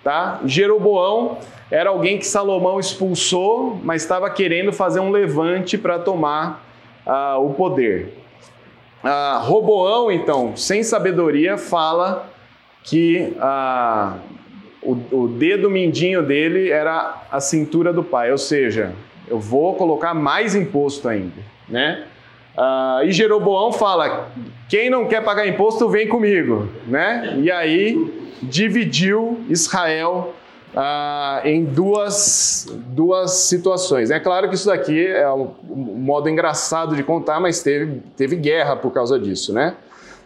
tá? 0.09 0.39
Jeroboão 0.43 1.37
era 1.69 1.91
alguém 1.91 2.17
que 2.17 2.25
Salomão 2.25 2.79
expulsou, 2.79 3.79
mas 3.83 4.01
estava 4.01 4.27
querendo 4.27 4.73
fazer 4.73 4.99
um 4.99 5.11
levante 5.11 5.77
para 5.77 5.99
tomar 5.99 6.65
ah, 7.05 7.37
o 7.37 7.53
poder. 7.53 8.17
Ah, 9.03 9.39
Roboão, 9.43 10.11
então, 10.11 10.57
sem 10.57 10.81
sabedoria, 10.81 11.59
fala 11.59 12.27
que 12.83 13.35
ah, 13.39 14.15
o, 14.81 14.97
o 15.11 15.27
dedo 15.27 15.69
mindinho 15.69 16.23
dele 16.23 16.71
era 16.71 17.21
a 17.31 17.39
cintura 17.39 17.93
do 17.93 18.03
pai, 18.03 18.31
ou 18.31 18.37
seja, 18.39 18.93
eu 19.27 19.39
vou 19.39 19.75
colocar 19.75 20.15
mais 20.15 20.55
imposto 20.55 21.07
ainda, 21.07 21.39
né? 21.67 22.05
Ah, 22.57 23.01
e 23.03 23.11
Jeroboão 23.11 23.71
fala: 23.71 24.31
quem 24.67 24.89
não 24.89 25.05
quer 25.05 25.23
pagar 25.23 25.47
imposto, 25.47 25.87
vem 25.87 26.07
comigo, 26.07 26.67
né? 26.87 27.37
E 27.37 27.51
aí 27.51 28.27
dividiu 28.41 29.43
Israel 29.49 30.33
ah, 30.75 31.41
em 31.43 31.65
duas, 31.65 32.67
duas 32.87 33.31
situações. 33.31 34.11
É 34.11 34.19
claro 34.19 34.49
que 34.49 34.55
isso 34.55 34.67
daqui 34.67 35.07
é 35.07 35.29
um, 35.31 35.53
modo 35.67 36.29
engraçado 36.29 36.95
de 36.95 37.03
contar, 37.03 37.39
mas 37.39 37.61
teve, 37.61 38.01
teve 38.15 38.35
guerra 38.35 38.75
por 38.75 38.91
causa 38.91 39.19
disso, 39.19 39.53
né? 39.53 39.75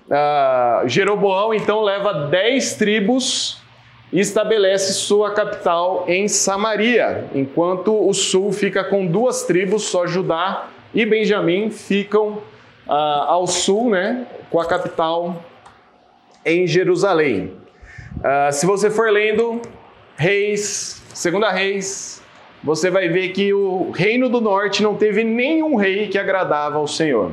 Ah, 0.09 0.83
Jeroboão 0.85 1.53
então 1.53 1.81
leva 1.81 2.27
dez 2.27 2.75
tribos 2.75 3.61
e 4.11 4.19
estabelece 4.19 4.93
sua 4.93 5.31
capital 5.31 6.05
em 6.07 6.27
Samaria, 6.27 7.25
enquanto 7.33 8.07
o 8.07 8.13
sul 8.13 8.51
fica 8.51 8.83
com 8.83 9.07
duas 9.07 9.43
tribos, 9.43 9.83
só 9.83 10.05
Judá 10.05 10.67
e 10.93 11.05
Benjamim 11.05 11.71
ficam 11.71 12.39
ah, 12.87 13.25
ao 13.27 13.47
sul, 13.47 13.89
né, 13.89 14.27
com 14.51 14.59
a 14.59 14.65
capital 14.65 15.41
em 16.45 16.67
Jerusalém. 16.67 17.62
Ah, 18.21 18.51
se 18.51 18.65
você 18.65 18.89
for 18.89 19.09
lendo 19.09 19.61
Reis, 20.15 21.01
Segunda 21.13 21.49
Reis, 21.51 22.21
você 22.63 22.89
vai 22.89 23.09
ver 23.09 23.29
que 23.29 23.53
o 23.53 23.91
reino 23.91 24.29
do 24.29 24.39
norte 24.39 24.83
não 24.83 24.95
teve 24.95 25.23
nenhum 25.23 25.75
rei 25.75 26.07
que 26.07 26.17
agradava 26.17 26.77
ao 26.77 26.87
Senhor. 26.87 27.31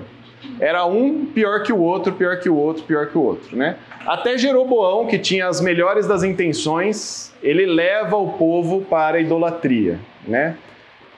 Era 0.58 0.84
um 0.86 1.26
pior 1.26 1.62
que 1.62 1.72
o 1.72 1.78
outro, 1.78 2.12
pior 2.12 2.38
que 2.38 2.48
o 2.48 2.56
outro, 2.56 2.82
pior 2.84 3.06
que 3.06 3.16
o 3.16 3.22
outro, 3.22 3.56
né? 3.56 3.76
Até 4.06 4.38
Jeroboão, 4.38 5.06
que 5.06 5.18
tinha 5.18 5.46
as 5.46 5.60
melhores 5.60 6.06
das 6.06 6.22
intenções, 6.22 7.32
ele 7.42 7.66
leva 7.66 8.16
o 8.16 8.32
povo 8.32 8.80
para 8.82 9.18
a 9.18 9.20
idolatria, 9.20 9.98
né? 10.26 10.56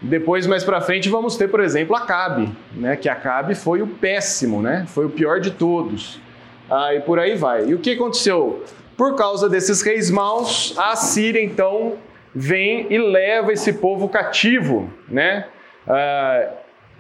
Depois, 0.01 0.49
mais 0.49 0.65
para 0.65 0.81
frente, 0.81 1.09
vamos 1.09 1.37
ter, 1.37 1.49
por 1.49 1.61
exemplo, 1.61 1.95
Acabe, 1.95 2.51
né? 2.75 2.97
Que 2.97 3.09
Acabe 3.09 3.55
foi 3.55 3.81
o 3.81 3.87
péssimo, 3.87 4.61
né? 4.61 4.85
Foi 4.89 5.07
o 5.07 5.11
pior 5.11 5.39
de 5.39 5.53
todos. 5.53 6.21
Ah, 6.69 6.93
e 6.95 7.01
por 7.01 7.21
aí 7.21 7.37
vai. 7.37 7.67
E 7.67 7.75
o 7.75 7.79
que 7.79 7.93
aconteceu? 7.93 8.65
Por 9.03 9.17
causa 9.17 9.49
desses 9.49 9.83
reis 9.83 10.13
maus, 10.13 10.75
a 10.79 10.95
Síria, 10.95 11.43
então, 11.43 11.95
vem 12.33 12.87
e 12.89 12.97
leva 12.99 13.53
esse 13.53 13.73
povo 13.73 14.09
cativo, 14.09 14.89
né? 15.09 15.49
Ah, 15.89 16.51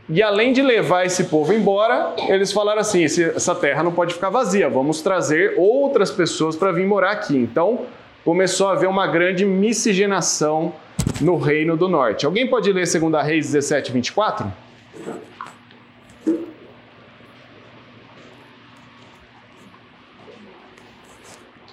e 0.08 0.20
além 0.20 0.52
de 0.52 0.62
levar 0.62 1.06
esse 1.06 1.22
povo 1.22 1.52
embora, 1.52 2.12
eles 2.26 2.50
falaram 2.50 2.80
assim: 2.80 3.04
essa 3.04 3.54
terra 3.54 3.84
não 3.84 3.92
pode 3.92 4.14
ficar 4.14 4.30
vazia, 4.30 4.68
vamos 4.68 5.00
trazer 5.00 5.54
outras 5.56 6.10
pessoas 6.10 6.56
para 6.56 6.72
vir 6.72 6.84
morar 6.88 7.12
aqui. 7.12 7.36
Então 7.36 7.82
começou 8.24 8.66
a 8.66 8.72
haver 8.72 8.88
uma 8.88 9.06
grande 9.06 9.44
miscigenação 9.44 10.74
no 11.20 11.36
Reino 11.36 11.76
do 11.76 11.88
Norte. 11.88 12.26
Alguém 12.26 12.48
pode 12.48 12.72
ler 12.72 12.84
2 12.84 13.24
Reis 13.24 13.52
17, 13.52 13.92
24? 13.92 14.52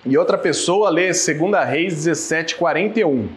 E 0.09 0.17
outra 0.17 0.39
pessoa 0.39 0.89
lê 0.89 1.11
2 1.11 1.29
Reis 1.67 1.93
17, 1.93 2.55
41. 2.55 3.29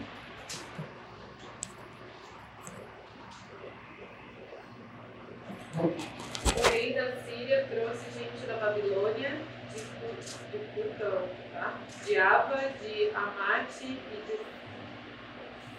O 5.77 6.69
rei 6.71 6.95
da 6.95 7.11
Síria 7.23 7.67
trouxe 7.69 8.05
gente 8.17 8.47
da 8.47 8.55
Babilônia, 8.55 9.37
de 9.71 10.57
Plutão, 10.73 11.29
tá? 11.53 11.75
de 12.03 12.17
Ava, 12.17 12.57
de 12.81 13.11
Amate 13.13 13.85
e 13.85 14.17
de 14.25 14.39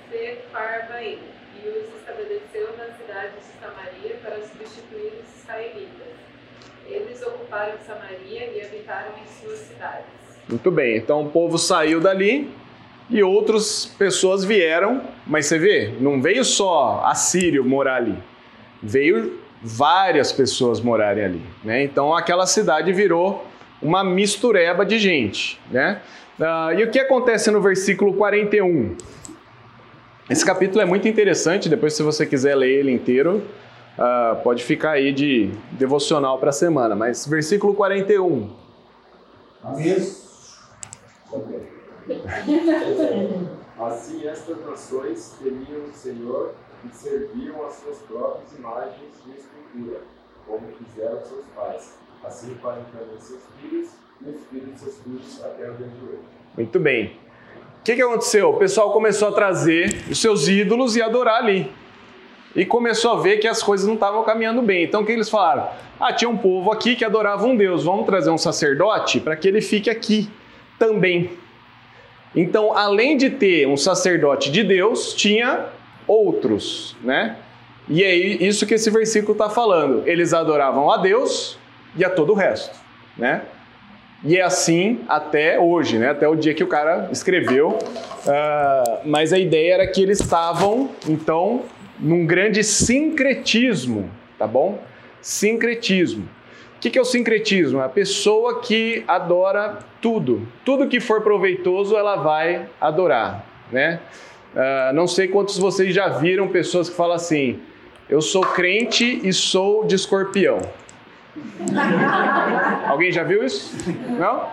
Sefarvaim, 0.08 1.18
e 1.60 1.68
os 1.70 1.92
estabeleceu 1.98 2.76
nas 2.78 2.96
cidades 2.96 3.40
de 3.40 3.58
Samaria 3.60 4.16
para 4.22 4.40
substituir 4.42 5.24
os 5.24 5.42
israelitas. 5.42 6.14
Eles 6.86 7.20
ocuparam 7.20 7.76
Samaria 7.84 8.46
e 8.46 8.64
habitaram 8.64 9.10
em 9.18 9.26
suas 9.26 9.58
cidades. 9.58 10.23
Muito 10.48 10.70
bem, 10.70 10.96
então 10.96 11.22
o 11.22 11.30
povo 11.30 11.58
saiu 11.58 12.00
dali 12.00 12.50
e 13.08 13.22
outras 13.22 13.86
pessoas 13.98 14.44
vieram, 14.44 15.02
mas 15.26 15.46
você 15.46 15.58
vê, 15.58 15.94
não 16.00 16.20
veio 16.20 16.44
só 16.44 17.02
assírio 17.04 17.64
morar 17.64 17.96
ali, 17.96 18.18
veio 18.82 19.38
várias 19.62 20.30
pessoas 20.30 20.80
morarem 20.80 21.24
ali, 21.24 21.42
né? 21.64 21.82
Então 21.82 22.14
aquela 22.14 22.46
cidade 22.46 22.92
virou 22.92 23.46
uma 23.80 24.04
mistureba 24.04 24.84
de 24.84 24.98
gente, 24.98 25.58
né? 25.70 26.00
Ah, 26.40 26.72
e 26.76 26.82
o 26.82 26.90
que 26.90 26.98
acontece 26.98 27.50
no 27.50 27.60
versículo 27.60 28.12
41? 28.14 28.96
Esse 30.28 30.44
capítulo 30.44 30.82
é 30.82 30.84
muito 30.84 31.08
interessante, 31.08 31.68
depois 31.68 31.94
se 31.94 32.02
você 32.02 32.26
quiser 32.26 32.54
ler 32.54 32.80
ele 32.80 32.92
inteiro, 32.92 33.42
ah, 33.98 34.38
pode 34.42 34.62
ficar 34.62 34.92
aí 34.92 35.12
de 35.12 35.50
devocional 35.72 36.38
para 36.38 36.50
a 36.50 36.52
semana, 36.52 36.94
mas 36.94 37.26
versículo 37.26 37.74
41. 37.74 38.50
Assim 43.80 44.26
estas 44.26 44.64
nações 44.64 45.36
temiam 45.42 45.84
o 45.88 45.92
Senhor 45.92 46.54
e 46.84 46.88
serviam 46.94 47.66
as 47.66 47.74
suas 47.74 47.98
próprias 47.98 48.52
imagens 48.56 49.12
de 49.24 49.32
escultura, 49.32 50.00
como 50.46 50.68
fizeram 50.78 51.20
seus 51.24 51.44
pais. 51.56 51.98
Assim 52.22 52.54
fazem 52.62 52.84
também 52.92 53.18
seus 53.18 53.40
filhos 53.60 53.90
e 54.24 54.30
os 54.30 54.44
filhos 54.46 54.74
de 54.74 54.80
seus 54.80 55.00
filhos 55.00 55.44
até 55.44 55.68
o 55.70 55.74
dia 55.74 55.88
de 55.88 56.04
hoje. 56.04 56.22
Muito 56.56 56.78
bem. 56.78 57.18
O 57.80 57.84
que, 57.84 57.96
que 57.96 58.02
aconteceu? 58.02 58.50
O 58.50 58.58
pessoal 58.58 58.92
começou 58.92 59.28
a 59.28 59.32
trazer 59.32 60.04
os 60.10 60.20
seus 60.20 60.48
ídolos 60.48 60.96
e 60.96 61.02
adorar 61.02 61.42
ali. 61.42 61.70
E 62.54 62.64
começou 62.64 63.12
a 63.12 63.20
ver 63.20 63.38
que 63.38 63.48
as 63.48 63.62
coisas 63.62 63.86
não 63.86 63.94
estavam 63.94 64.22
caminhando 64.22 64.62
bem. 64.62 64.84
Então 64.84 65.02
o 65.02 65.06
que 65.06 65.12
eles 65.12 65.28
falaram? 65.28 65.68
Ah, 65.98 66.12
tinha 66.12 66.28
um 66.28 66.36
povo 66.36 66.70
aqui 66.70 66.94
que 66.94 67.04
adorava 67.04 67.44
um 67.44 67.56
Deus. 67.56 67.84
Vamos 67.84 68.06
trazer 68.06 68.30
um 68.30 68.38
sacerdote 68.38 69.20
para 69.20 69.36
que 69.36 69.48
ele 69.48 69.60
fique 69.60 69.90
aqui 69.90 70.30
também. 70.78 71.30
Então, 72.34 72.76
além 72.76 73.16
de 73.16 73.30
ter 73.30 73.66
um 73.68 73.76
sacerdote 73.76 74.50
de 74.50 74.62
Deus, 74.64 75.14
tinha 75.14 75.66
outros, 76.06 76.96
né? 77.02 77.36
E 77.88 78.02
é 78.02 78.14
isso 78.14 78.66
que 78.66 78.74
esse 78.74 78.90
versículo 78.90 79.32
está 79.32 79.48
falando. 79.48 80.02
Eles 80.06 80.32
adoravam 80.32 80.90
a 80.90 80.96
Deus 80.96 81.58
e 81.96 82.04
a 82.04 82.10
todo 82.10 82.32
o 82.32 82.34
resto, 82.34 82.78
né? 83.16 83.42
E 84.24 84.38
é 84.38 84.42
assim 84.42 85.00
até 85.06 85.60
hoje, 85.60 85.98
né? 85.98 86.08
Até 86.08 86.26
o 86.26 86.34
dia 86.34 86.54
que 86.54 86.64
o 86.64 86.66
cara 86.66 87.08
escreveu. 87.12 87.78
Uh, 87.78 89.00
mas 89.04 89.34
a 89.34 89.38
ideia 89.38 89.74
era 89.74 89.86
que 89.86 90.02
eles 90.02 90.18
estavam, 90.18 90.90
então, 91.06 91.62
num 92.00 92.24
grande 92.24 92.64
sincretismo, 92.64 94.10
tá 94.38 94.46
bom? 94.46 94.82
Sincretismo. 95.20 96.26
Que, 96.84 96.90
que 96.90 96.98
é 96.98 97.00
o 97.00 97.04
sincretismo? 97.06 97.80
É 97.80 97.84
a 97.84 97.88
pessoa 97.88 98.60
que 98.60 99.02
adora 99.08 99.78
tudo. 100.02 100.46
Tudo 100.66 100.86
que 100.86 101.00
for 101.00 101.22
proveitoso, 101.22 101.96
ela 101.96 102.16
vai 102.16 102.66
adorar, 102.78 103.42
né? 103.72 104.00
Uh, 104.54 104.92
não 104.92 105.06
sei 105.06 105.26
quantos 105.26 105.56
vocês 105.56 105.94
já 105.94 106.08
viram 106.08 106.46
pessoas 106.48 106.90
que 106.90 106.94
falam 106.94 107.16
assim: 107.16 107.58
eu 108.06 108.20
sou 108.20 108.42
crente 108.42 109.18
e 109.26 109.32
sou 109.32 109.86
de 109.86 109.94
escorpião. 109.94 110.58
Alguém 112.86 113.10
já 113.10 113.24
viu 113.24 113.42
isso? 113.42 113.74
Não? 114.20 114.46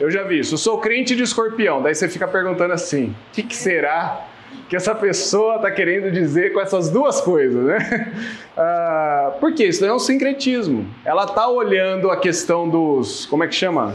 Eu 0.00 0.10
já 0.10 0.24
vi 0.24 0.40
isso. 0.40 0.54
Eu 0.54 0.58
sou 0.58 0.78
crente 0.78 1.14
de 1.14 1.22
escorpião. 1.22 1.80
Daí 1.80 1.94
você 1.94 2.08
fica 2.08 2.26
perguntando 2.26 2.74
assim: 2.74 3.14
o 3.30 3.34
que, 3.34 3.44
que 3.44 3.54
será 3.54 4.27
que 4.68 4.76
essa 4.76 4.94
pessoa 4.94 5.56
está 5.56 5.70
querendo 5.70 6.10
dizer 6.10 6.52
com 6.52 6.60
essas 6.60 6.90
duas 6.90 7.20
coisas, 7.20 7.64
né? 7.64 8.12
Ah, 8.60 9.34
por 9.38 9.54
quê? 9.54 9.66
Isso 9.66 9.84
é 9.84 9.94
um 9.94 10.00
sincretismo. 10.00 10.84
Ela 11.04 11.26
está 11.26 11.46
olhando 11.46 12.10
a 12.10 12.16
questão 12.16 12.68
dos. 12.68 13.24
Como 13.26 13.44
é 13.44 13.46
que 13.46 13.54
chama? 13.54 13.94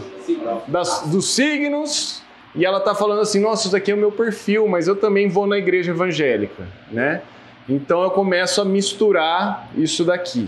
Das, 0.69 1.01
dos 1.07 1.35
signos. 1.35 2.23
E 2.55 2.65
ela 2.65 2.77
está 2.77 2.95
falando 2.95 3.19
assim: 3.19 3.41
nossa, 3.41 3.67
isso 3.67 3.75
aqui 3.75 3.91
é 3.91 3.93
o 3.93 3.97
meu 3.97 4.09
perfil, 4.09 4.65
mas 4.69 4.87
eu 4.87 4.95
também 4.95 5.27
vou 5.27 5.45
na 5.45 5.57
igreja 5.57 5.91
evangélica, 5.91 6.63
né? 6.89 7.23
Então 7.67 8.03
eu 8.03 8.11
começo 8.11 8.61
a 8.61 8.65
misturar 8.65 9.67
isso 9.75 10.05
daqui. 10.05 10.47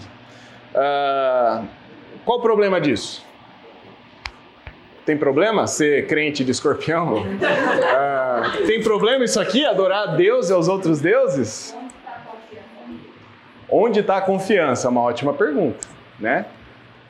Ah, 0.74 1.64
qual 2.24 2.40
o 2.40 2.42
problema 2.42 2.80
disso? 2.80 3.25
Tem 5.06 5.16
problema 5.16 5.68
ser 5.68 6.08
crente 6.08 6.44
de 6.44 6.52
escorpião? 6.52 7.24
Ah, 8.38 8.52
tem 8.68 8.84
problema 8.84 9.24
isso 9.24 9.40
aqui, 9.40 9.66
adorar 9.66 10.10
a 10.10 10.16
Deus 10.16 10.50
e 10.50 10.54
aos 10.54 10.68
outros 10.68 11.00
deuses? 11.00 11.76
Onde 13.70 14.02
está 14.02 14.18
a 14.18 14.22
confiança? 14.22 14.90
Uma 14.90 15.02
ótima 15.02 15.34
pergunta, 15.34 15.88
né? 16.20 16.46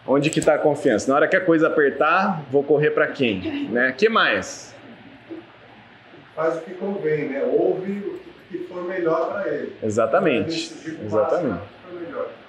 Onde 0.07 0.29
que 0.29 0.37
está 0.39 0.53
a 0.53 0.57
confiança? 0.59 1.09
Na 1.09 1.15
hora 1.15 1.27
que 1.27 1.35
a 1.35 1.41
coisa 1.41 1.67
apertar, 1.67 2.43
vou 2.51 2.63
correr 2.63 2.91
para 2.91 3.07
quem? 3.07 3.67
Né? 3.69 3.91
que 3.97 4.07
mais? 4.07 4.75
Faz 6.35 6.57
o 6.57 6.61
que 6.61 6.75
convém, 6.75 7.29
né? 7.29 7.43
Ouve 7.43 7.91
o 7.91 8.19
que 8.49 8.59
for 8.65 8.83
melhor 8.83 9.31
para 9.31 9.47
ele. 9.51 9.73
Exatamente. 9.81 10.73
Exatamente. 11.03 11.61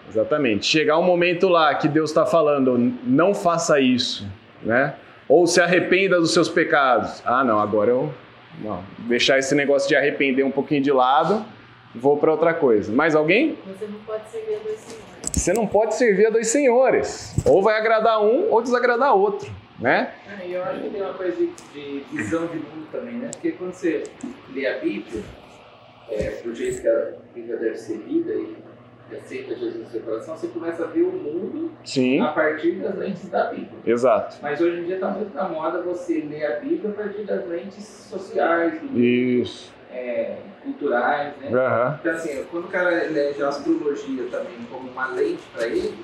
Exatamente. 0.09 0.67
Chegar 0.67 0.99
um 0.99 1.03
momento 1.03 1.49
lá 1.49 1.75
que 1.75 1.89
Deus 1.89 2.11
está 2.11 2.27
falando, 2.27 2.77
não 3.05 3.35
faça 3.35 3.81
isso, 3.81 4.29
né? 4.63 4.95
Ou 5.29 5.47
se 5.47 5.61
arrependa 5.61 6.21
dos 6.21 6.33
seus 6.33 6.49
pecados. 6.49 7.23
Ah, 7.25 7.43
não, 7.43 7.59
agora 7.59 7.91
eu 7.91 8.13
não, 8.61 8.83
deixar 8.99 9.39
esse 9.39 9.55
negócio 9.55 9.89
de 9.89 9.97
arrepender 9.97 10.45
um 10.45 10.51
pouquinho 10.51 10.83
de 10.83 10.91
lado, 10.91 11.45
vou 11.95 12.17
para 12.17 12.31
outra 12.31 12.55
coisa. 12.55 12.93
Mais 12.93 13.15
alguém? 13.15 13.59
Você 13.67 13.87
não 13.87 13.99
pode 14.01 14.29
servir 14.31 14.55
a 14.55 14.59
dois 14.59 14.79
senhores. 14.79 15.07
Você 15.33 15.53
não 15.53 15.67
pode 15.67 15.95
servir 15.95 16.27
a 16.27 16.31
dois 16.31 16.49
senhores. 16.49 17.37
Ou 17.45 17.63
vai 17.63 17.79
agradar 17.79 18.23
um 18.23 18.51
ou 18.51 18.63
desagradar 18.63 19.15
outro, 19.15 19.51
né? 19.79 20.13
E 20.45 20.53
eu 20.53 20.63
acho 20.63 20.81
que 20.81 20.91
tem 20.91 21.03
uma 21.03 21.15
coisa 21.15 21.37
de, 21.37 21.51
de 21.73 22.05
visão 22.13 22.47
de 22.47 22.57
mundo 22.57 22.89
também, 22.91 23.15
né? 23.15 23.31
Porque 23.33 23.53
quando 23.53 23.73
você 23.73 24.05
lê 24.55 24.67
a 24.67 24.79
Bíblia, 24.79 25.23
é, 26.09 26.41
do 26.43 26.55
jeito 26.55 26.81
que 26.81 26.89
a 26.89 27.13
Bíblia 27.35 27.57
deve 27.57 27.77
ser 27.77 27.97
lida 27.99 28.33
e 28.33 28.57
aceita 29.15 29.55
Jesus 29.55 29.77
no 29.77 29.87
seu 29.91 30.01
coração, 30.01 30.37
você 30.37 30.49
começa 30.49 30.83
a 30.85 30.87
ver 30.89 31.03
o 31.03 31.13
mundo 31.13 31.71
Sim, 31.85 32.21
a 32.21 32.29
partir 32.29 32.73
das 32.73 32.97
lentes 32.97 33.29
da 33.29 33.45
Bíblia. 33.51 33.71
exato. 33.87 34.37
Mas 34.43 34.61
hoje 34.61 34.81
em 34.81 34.85
dia 34.85 34.97
está 34.97 35.09
muito 35.09 35.33
na 35.35 35.49
moda 35.49 35.81
você 35.83 36.21
ler 36.29 36.45
a 36.47 36.57
Bíblia 36.61 36.91
a 36.91 36.95
partir 36.95 37.23
das 37.23 37.47
lentes 37.47 37.85
sociais, 37.85 38.81
do- 38.81 38.99
Isso. 38.99 39.73
é, 39.93 40.37
culturais, 40.63 41.33
né? 41.41 41.51
Aham. 41.57 41.99
Então, 42.01 42.13
assim, 42.13 42.45
quando 42.51 42.65
o 42.65 42.69
cara 42.69 43.05
elege 43.05 43.43
a 43.43 43.49
astrologia 43.49 44.25
também 44.31 44.57
como 44.71 44.91
uma 44.91 45.07
lente 45.09 45.43
para 45.55 45.67
ele, 45.69 45.95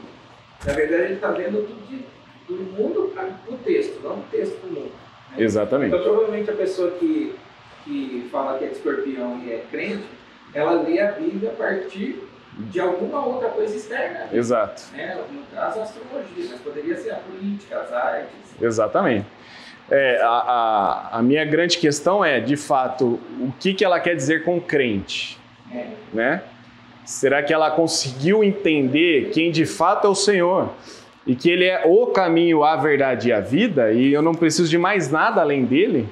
na 0.65 0.73
verdade 0.73 1.03
ele 1.03 1.15
está 1.15 1.31
vendo 1.33 1.67
tudo 1.67 1.87
de, 1.88 2.05
do 2.47 2.62
mundo 2.73 3.11
para 3.15 3.29
o 3.49 3.57
texto, 3.59 4.01
não 4.03 4.17
do 4.17 4.31
texto 4.31 4.61
para 4.61 4.69
o 4.71 4.73
mundo. 4.73 4.93
né? 5.33 5.37
Exatamente. 5.43 5.88
Então, 5.95 6.03
provavelmente 6.05 6.51
a 6.51 6.55
pessoa 6.55 6.93
que, 6.93 7.35
que 7.85 8.29
fala 8.31 8.59
que 8.59 8.65
é 8.67 8.69
de 8.69 8.75
escorpião 8.75 9.41
e 9.45 9.53
é 9.53 9.65
crente, 9.71 10.05
ela 10.55 10.81
lê 10.83 11.01
a 11.01 11.12
Bíblia 11.12 11.51
a 11.51 11.55
partir 11.55 12.23
de 12.59 12.81
alguma 12.81 13.25
outra 13.25 13.49
coisa 13.49 13.75
externa. 13.75 14.29
Exato. 14.33 14.83
Né? 14.93 15.19
No 15.31 15.43
caso, 15.55 15.81
a 15.81 15.83
astrologia, 15.83 16.47
mas 16.51 16.61
poderia 16.61 16.97
ser 16.97 17.11
a 17.11 17.17
política, 17.17 17.79
as 17.79 17.93
artes. 17.93 18.55
Exatamente. 18.61 19.27
É, 19.91 20.21
a, 20.23 20.29
a, 20.29 21.19
a 21.19 21.23
minha 21.23 21.45
grande 21.45 21.79
questão 21.79 22.25
é, 22.25 22.41
de 22.41 22.57
fato, 22.57 23.21
o 23.41 23.53
que, 23.59 23.75
que 23.75 23.85
ela 23.85 23.99
quer 24.01 24.15
dizer 24.15 24.45
com 24.45 24.61
crente? 24.61 25.38
É. 25.73 25.87
Né? 26.12 26.43
Será 27.05 27.43
que 27.43 27.53
ela 27.53 27.71
conseguiu 27.71 28.45
entender 28.45 29.31
quem 29.33 29.51
de 29.51 29.67
fato 29.67 30.07
é 30.07 30.11
o 30.11 30.15
Senhor? 30.15 30.71
E 31.27 31.35
que 31.37 31.51
Ele 31.51 31.65
é 31.65 31.83
o 31.85 32.07
caminho, 32.09 32.65
a 32.65 32.77
verdade 32.77 33.29
e 33.29 33.33
a 33.33 33.41
vida? 33.41 33.93
E 33.93 34.12
eu 34.12 34.23
não 34.23 34.35
preciso 34.35 34.69
de 34.69 34.79
mais 34.79 35.11
nada 35.11 35.41
além 35.41 35.65
dele? 35.65 36.09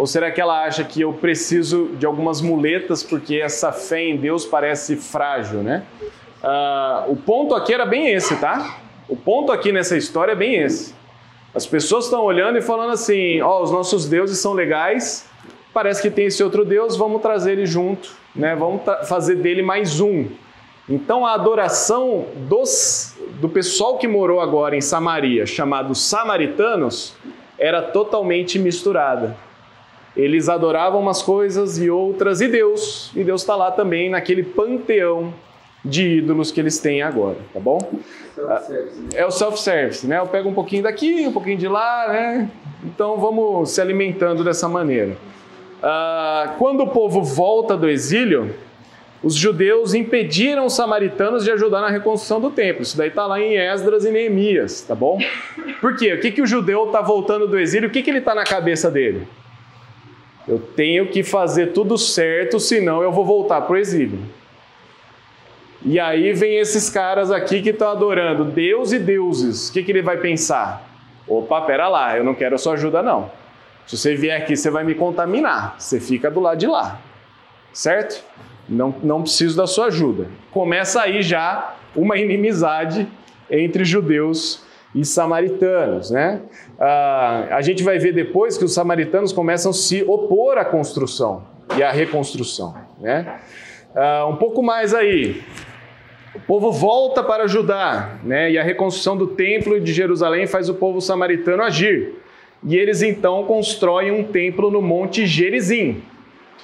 Ou 0.00 0.06
será 0.06 0.30
que 0.30 0.40
ela 0.40 0.64
acha 0.64 0.82
que 0.82 1.02
eu 1.02 1.12
preciso 1.12 1.88
de 1.98 2.06
algumas 2.06 2.40
muletas 2.40 3.02
porque 3.02 3.36
essa 3.36 3.70
fé 3.70 4.02
em 4.02 4.16
Deus 4.16 4.46
parece 4.46 4.96
frágil, 4.96 5.62
né? 5.62 5.82
Ah, 6.42 7.04
o 7.06 7.14
ponto 7.14 7.54
aqui 7.54 7.74
era 7.74 7.84
bem 7.84 8.08
esse, 8.08 8.34
tá? 8.36 8.78
O 9.06 9.14
ponto 9.14 9.52
aqui 9.52 9.70
nessa 9.70 9.98
história 9.98 10.32
é 10.32 10.34
bem 10.34 10.54
esse. 10.54 10.94
As 11.54 11.66
pessoas 11.66 12.06
estão 12.06 12.24
olhando 12.24 12.56
e 12.56 12.62
falando 12.62 12.94
assim: 12.94 13.42
ó, 13.42 13.62
os 13.62 13.70
nossos 13.70 14.08
deuses 14.08 14.38
são 14.38 14.54
legais, 14.54 15.28
parece 15.70 16.00
que 16.00 16.08
tem 16.08 16.24
esse 16.24 16.42
outro 16.42 16.64
Deus, 16.64 16.96
vamos 16.96 17.20
trazer 17.20 17.52
ele 17.52 17.66
junto, 17.66 18.10
né? 18.34 18.56
Vamos 18.56 18.80
fazer 19.06 19.34
dele 19.34 19.60
mais 19.60 20.00
um. 20.00 20.30
Então 20.88 21.26
a 21.26 21.34
adoração 21.34 22.24
dos, 22.48 23.18
do 23.38 23.50
pessoal 23.50 23.98
que 23.98 24.08
morou 24.08 24.40
agora 24.40 24.74
em 24.74 24.80
Samaria, 24.80 25.44
chamados 25.44 26.00
samaritanos, 26.00 27.14
era 27.58 27.82
totalmente 27.82 28.58
misturada. 28.58 29.49
Eles 30.16 30.48
adoravam 30.48 31.00
umas 31.00 31.22
coisas 31.22 31.78
e 31.78 31.88
outras, 31.88 32.40
e 32.40 32.48
Deus, 32.48 33.12
e 33.14 33.22
Deus 33.22 33.42
está 33.42 33.54
lá 33.54 33.70
também 33.70 34.10
naquele 34.10 34.42
panteão 34.42 35.32
de 35.84 36.18
ídolos 36.18 36.50
que 36.50 36.60
eles 36.60 36.78
têm 36.78 37.00
agora, 37.00 37.38
tá 37.54 37.60
bom? 37.60 37.78
Né? 38.36 38.88
É 39.14 39.26
o 39.26 39.30
self-service, 39.30 40.06
né? 40.06 40.18
Eu 40.18 40.26
pego 40.26 40.48
um 40.48 40.54
pouquinho 40.54 40.82
daqui, 40.82 41.26
um 41.26 41.32
pouquinho 41.32 41.56
de 41.56 41.68
lá, 41.68 42.08
né? 42.08 42.50
Então 42.84 43.18
vamos 43.18 43.70
se 43.70 43.80
alimentando 43.80 44.44
dessa 44.44 44.68
maneira. 44.68 45.16
Ah, 45.82 46.54
quando 46.58 46.82
o 46.82 46.88
povo 46.88 47.22
volta 47.22 47.76
do 47.76 47.88
exílio, 47.88 48.54
os 49.22 49.34
judeus 49.34 49.94
impediram 49.94 50.66
os 50.66 50.74
samaritanos 50.74 51.44
de 51.44 51.50
ajudar 51.50 51.80
na 51.80 51.88
reconstrução 51.88 52.40
do 52.40 52.50
templo. 52.50 52.82
Isso 52.82 52.96
daí 52.96 53.08
está 53.08 53.26
lá 53.26 53.40
em 53.40 53.56
Esdras 53.56 54.04
e 54.04 54.10
Neemias, 54.10 54.82
tá 54.82 54.94
bom? 54.94 55.18
Por 55.80 55.96
quê? 55.96 56.14
O 56.14 56.20
que, 56.20 56.30
que 56.30 56.42
o 56.42 56.46
judeu 56.46 56.86
está 56.86 57.00
voltando 57.00 57.46
do 57.46 57.58
exílio? 57.58 57.88
O 57.88 57.92
que, 57.92 58.02
que 58.02 58.10
ele 58.10 58.18
está 58.18 58.34
na 58.34 58.44
cabeça 58.44 58.90
dele? 58.90 59.26
Eu 60.48 60.58
tenho 60.58 61.06
que 61.08 61.22
fazer 61.22 61.68
tudo 61.68 61.96
certo, 61.98 62.58
senão 62.58 63.02
eu 63.02 63.12
vou 63.12 63.24
voltar 63.24 63.60
para 63.62 63.74
o 63.74 63.76
exílio. 63.76 64.20
E 65.82 65.98
aí 65.98 66.32
vem 66.32 66.58
esses 66.58 66.90
caras 66.90 67.30
aqui 67.30 67.62
que 67.62 67.70
estão 67.70 67.88
adorando 67.88 68.44
Deus 68.44 68.92
e 68.92 68.98
deuses. 68.98 69.68
O 69.68 69.72
que, 69.72 69.82
que 69.82 69.92
ele 69.92 70.02
vai 70.02 70.18
pensar? 70.18 70.86
Opa, 71.26 71.60
pera 71.62 71.88
lá, 71.88 72.16
eu 72.16 72.24
não 72.24 72.34
quero 72.34 72.54
a 72.54 72.58
sua 72.58 72.74
ajuda 72.74 73.02
não. 73.02 73.30
Se 73.86 73.96
você 73.96 74.14
vier 74.14 74.40
aqui, 74.40 74.56
você 74.56 74.70
vai 74.70 74.84
me 74.84 74.94
contaminar. 74.94 75.76
Você 75.78 75.98
fica 75.98 76.30
do 76.30 76.40
lado 76.40 76.58
de 76.58 76.66
lá. 76.66 77.00
Certo? 77.72 78.22
Não, 78.68 78.94
não 79.02 79.22
preciso 79.22 79.56
da 79.56 79.66
sua 79.66 79.86
ajuda. 79.86 80.28
Começa 80.50 81.02
aí 81.02 81.22
já 81.22 81.74
uma 81.96 82.16
inimizade 82.18 83.08
entre 83.50 83.84
judeus 83.84 84.62
e 84.94 85.04
samaritanos, 85.04 86.10
né? 86.10 86.40
Ah, 86.80 87.48
a 87.50 87.60
gente 87.60 87.82
vai 87.82 87.98
ver 87.98 88.14
depois 88.14 88.56
que 88.56 88.64
os 88.64 88.72
samaritanos 88.72 89.34
começam 89.34 89.70
a 89.70 89.74
se 89.74 90.02
opor 90.02 90.56
à 90.56 90.64
construção 90.64 91.42
e 91.76 91.82
à 91.82 91.90
reconstrução, 91.90 92.74
né? 92.98 93.38
Ah, 93.94 94.26
um 94.26 94.36
pouco 94.36 94.62
mais 94.62 94.94
aí, 94.94 95.42
o 96.34 96.40
povo 96.40 96.72
volta 96.72 97.22
para 97.22 97.46
Judá, 97.46 98.16
né? 98.24 98.50
E 98.50 98.58
a 98.58 98.62
reconstrução 98.62 99.14
do 99.14 99.26
templo 99.26 99.78
de 99.78 99.92
Jerusalém 99.92 100.46
faz 100.46 100.70
o 100.70 100.74
povo 100.74 101.02
samaritano 101.02 101.62
agir. 101.62 102.14
E 102.64 102.76
eles 102.76 103.02
então 103.02 103.44
constroem 103.44 104.10
um 104.10 104.24
templo 104.24 104.70
no 104.70 104.80
Monte 104.80 105.26
Gerizim. 105.26 106.02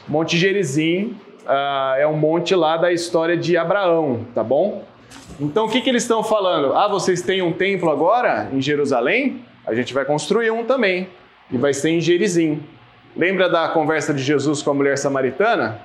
Monte 0.09 0.38
Gerizim 0.38 1.16
uh, 1.44 1.96
é 1.98 2.07
um 2.07 2.16
monte 2.16 2.55
lá 2.55 2.76
da 2.76 2.92
história 2.92 3.37
de 3.37 3.57
Abraão, 3.57 4.20
tá 4.35 4.42
bom? 4.42 4.83
Então 5.38 5.66
o 5.66 5.68
que, 5.68 5.81
que 5.81 5.90
eles 5.90 6.02
estão 6.02 6.22
falando? 6.22 6.72
Ah, 6.74 6.88
vocês 6.88 7.20
têm 7.22 7.42
um 7.42 7.52
templo 7.52 7.90
agora 7.90 8.48
em 8.52 8.62
Jerusalém? 8.62 9.42
A 9.66 9.74
gente 9.74 9.92
vai 9.92 10.05
construir 10.05 10.50
um 10.50 10.64
também. 10.64 11.09
E 11.50 11.59
vai 11.59 11.74
ser 11.74 11.90
em 11.90 12.00
Gerizim. 12.00 12.62
Lembra 13.16 13.48
da 13.48 13.68
conversa 13.68 14.14
de 14.14 14.22
Jesus 14.22 14.62
com 14.62 14.70
a 14.70 14.74
mulher 14.74 14.96
samaritana? 14.96 15.81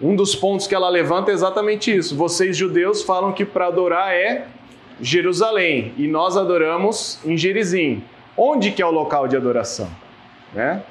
Um 0.00 0.14
dos 0.14 0.34
pontos 0.34 0.66
que 0.66 0.74
ela 0.74 0.88
levanta 0.88 1.30
é 1.30 1.34
exatamente 1.34 1.94
isso. 1.94 2.16
Vocês 2.16 2.56
judeus 2.56 3.02
falam 3.02 3.32
que 3.32 3.44
para 3.44 3.66
adorar 3.66 4.12
é 4.12 4.46
Jerusalém 5.00 5.94
e 5.96 6.08
nós 6.08 6.36
adoramos 6.36 7.18
em 7.24 7.36
Gerizim. 7.36 8.02
Onde 8.36 8.72
que 8.72 8.82
é 8.82 8.86
o 8.86 8.90
local 8.90 9.28
de 9.28 9.36
adoração? 9.36 9.88
Né? 10.52 10.82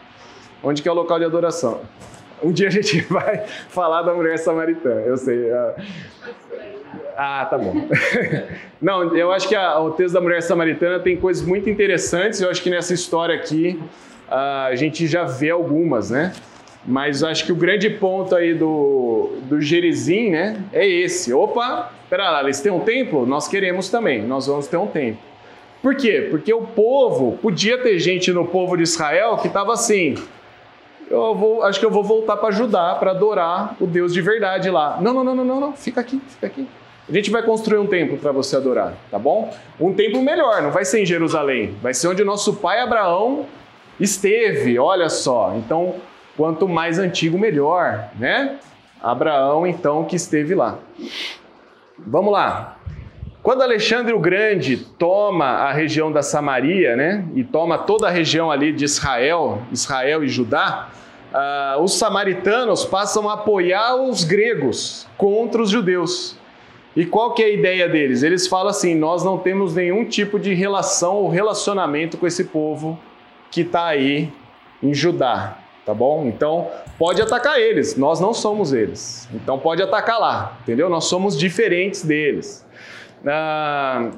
Onde 0.64 0.82
que 0.82 0.90
é 0.90 0.92
o 0.92 0.96
local 0.96 1.20
de 1.20 1.26
adoração? 1.26 1.82
Um 2.42 2.52
dia 2.52 2.68
a 2.68 2.72
gente 2.72 3.02
vai 3.10 3.46
falar 3.70 4.02
da 4.02 4.14
mulher 4.14 4.38
samaritana, 4.38 5.02
eu 5.02 5.18
sei. 5.18 5.52
Ah, 5.52 5.76
ah 7.18 7.46
tá 7.50 7.58
bom. 7.58 7.74
Não, 8.82 9.16
eu 9.16 9.32
acho 9.32 9.48
que 9.48 9.56
a, 9.56 9.80
o 9.80 9.92
texto 9.92 10.14
da 10.14 10.22
mulher 10.22 10.42
samaritana 10.42 11.00
tem 11.00 11.16
coisas 11.16 11.46
muito 11.46 11.70
interessantes. 11.70 12.42
Eu 12.42 12.50
acho 12.50 12.62
que 12.62 12.70
nessa 12.70 12.94
história 12.94 13.36
aqui 13.36 13.80
a 14.30 14.76
gente 14.76 15.08
já 15.08 15.24
vê 15.24 15.50
algumas, 15.50 16.10
né? 16.10 16.34
Mas 16.88 17.24
acho 17.24 17.46
que 17.46 17.52
o 17.52 17.56
grande 17.56 17.90
ponto 17.90 18.36
aí 18.36 18.54
do, 18.54 19.38
do 19.44 19.60
Gerizim, 19.60 20.30
né, 20.30 20.62
é 20.72 20.88
esse. 20.88 21.34
Opa, 21.34 21.92
pera 22.10 22.30
lá, 22.30 22.44
eles 22.44 22.62
têm 22.62 22.72
um 22.72 22.82
templo? 22.82 23.26
Nós 23.26 23.48
queremos 23.48 23.90
também, 23.90 24.22
nós 24.22 24.46
vamos 24.46 24.68
ter 24.68 24.78
um 24.78 24.86
templo. 24.86 25.20
Por 25.82 25.96
quê? 25.96 26.28
Porque 26.30 26.54
o 26.54 26.62
povo, 26.62 27.38
podia 27.42 27.78
ter 27.80 27.98
gente 28.00 28.32
no 28.32 28.46
povo 28.46 28.78
de 28.78 28.84
Israel 28.84 29.38
que 29.38 29.48
estava 29.48 29.74
assim, 29.74 30.16
eu 31.10 31.34
vou, 31.36 31.64
acho 31.64 31.80
que 31.80 31.86
eu 31.86 31.92
vou 31.92 32.04
voltar 32.04 32.38
para 32.38 32.50
ajudar, 32.50 33.00
para 33.00 33.12
adorar 33.12 33.76
o 33.80 33.88
Deus 33.88 34.14
de 34.14 34.22
verdade 34.22 34.70
lá. 34.70 35.00
Não, 35.02 35.14
não, 35.14 35.24
não, 35.24 35.36
não, 35.36 35.46
não, 35.46 35.60
não, 35.60 35.74
fica 35.74 36.02
aqui, 36.02 36.22
fica 36.28 36.48
aqui. 36.48 36.68
A 37.08 37.12
gente 37.12 37.30
vai 37.30 37.44
construir 37.44 37.78
um 37.78 37.86
templo 37.86 38.18
para 38.18 38.32
você 38.32 38.56
adorar, 38.56 38.94
tá 39.12 39.20
bom? 39.20 39.54
Um 39.80 39.94
templo 39.94 40.22
melhor, 40.24 40.64
não 40.64 40.72
vai 40.72 40.84
ser 40.84 41.02
em 41.02 41.06
Jerusalém, 41.06 41.76
vai 41.82 41.94
ser 41.94 42.08
onde 42.08 42.24
nosso 42.24 42.56
pai 42.56 42.80
Abraão 42.80 43.46
esteve, 44.00 44.80
olha 44.80 45.08
só. 45.08 45.54
Então, 45.56 45.96
quanto 46.36 46.68
mais 46.68 46.98
antigo, 46.98 47.38
melhor, 47.38 48.10
né? 48.18 48.58
Abraão, 49.02 49.68
então, 49.68 50.04
que 50.06 50.16
esteve 50.16 50.56
lá. 50.56 50.80
Vamos 51.98 52.34
lá. 52.34 52.78
Quando 53.44 53.62
Alexandre 53.62 54.12
o 54.12 54.20
Grande 54.20 54.76
toma 54.76 55.46
a 55.46 55.72
região 55.72 56.12
da 56.12 56.24
Samaria, 56.24 56.96
né, 56.96 57.24
e 57.36 57.44
toma 57.44 57.78
toda 57.78 58.08
a 58.08 58.10
região 58.10 58.50
ali 58.50 58.74
de 58.74 58.84
Israel, 58.86 59.62
Israel 59.72 60.24
e 60.24 60.28
Judá, 60.28 60.90
uh, 61.32 61.84
os 61.84 61.94
samaritanos 62.00 62.84
passam 62.84 63.30
a 63.30 63.34
apoiar 63.34 63.98
os 63.98 64.24
gregos 64.24 65.08
contra 65.16 65.62
os 65.62 65.70
judeus. 65.70 66.36
E 66.96 67.06
qual 67.06 67.34
que 67.34 67.44
é 67.44 67.48
a 67.48 67.50
ideia 67.50 67.90
deles? 67.90 68.24
Eles 68.24 68.48
falam 68.48 68.70
assim: 68.70 68.96
nós 68.96 69.24
não 69.24 69.38
temos 69.38 69.76
nenhum 69.76 70.06
tipo 70.06 70.40
de 70.40 70.54
relação 70.54 71.16
ou 71.16 71.30
relacionamento 71.30 72.18
com 72.18 72.26
esse 72.26 72.46
povo 72.46 73.00
que 73.52 73.62
está 73.62 73.86
aí 73.86 74.32
em 74.82 74.94
Judá 74.94 75.58
tá 75.86 75.94
bom? 75.94 76.26
Então 76.26 76.70
pode 76.98 77.22
atacar 77.22 77.60
eles, 77.60 77.96
nós 77.96 78.20
não 78.20 78.34
somos 78.34 78.74
eles. 78.74 79.30
Então 79.34 79.60
pode 79.60 79.82
atacar 79.84 80.20
lá, 80.20 80.58
entendeu? 80.64 80.90
Nós 80.90 81.06
somos 81.06 81.38
diferentes 81.38 82.04
deles. 82.04 82.66
Ah, 83.26 84.10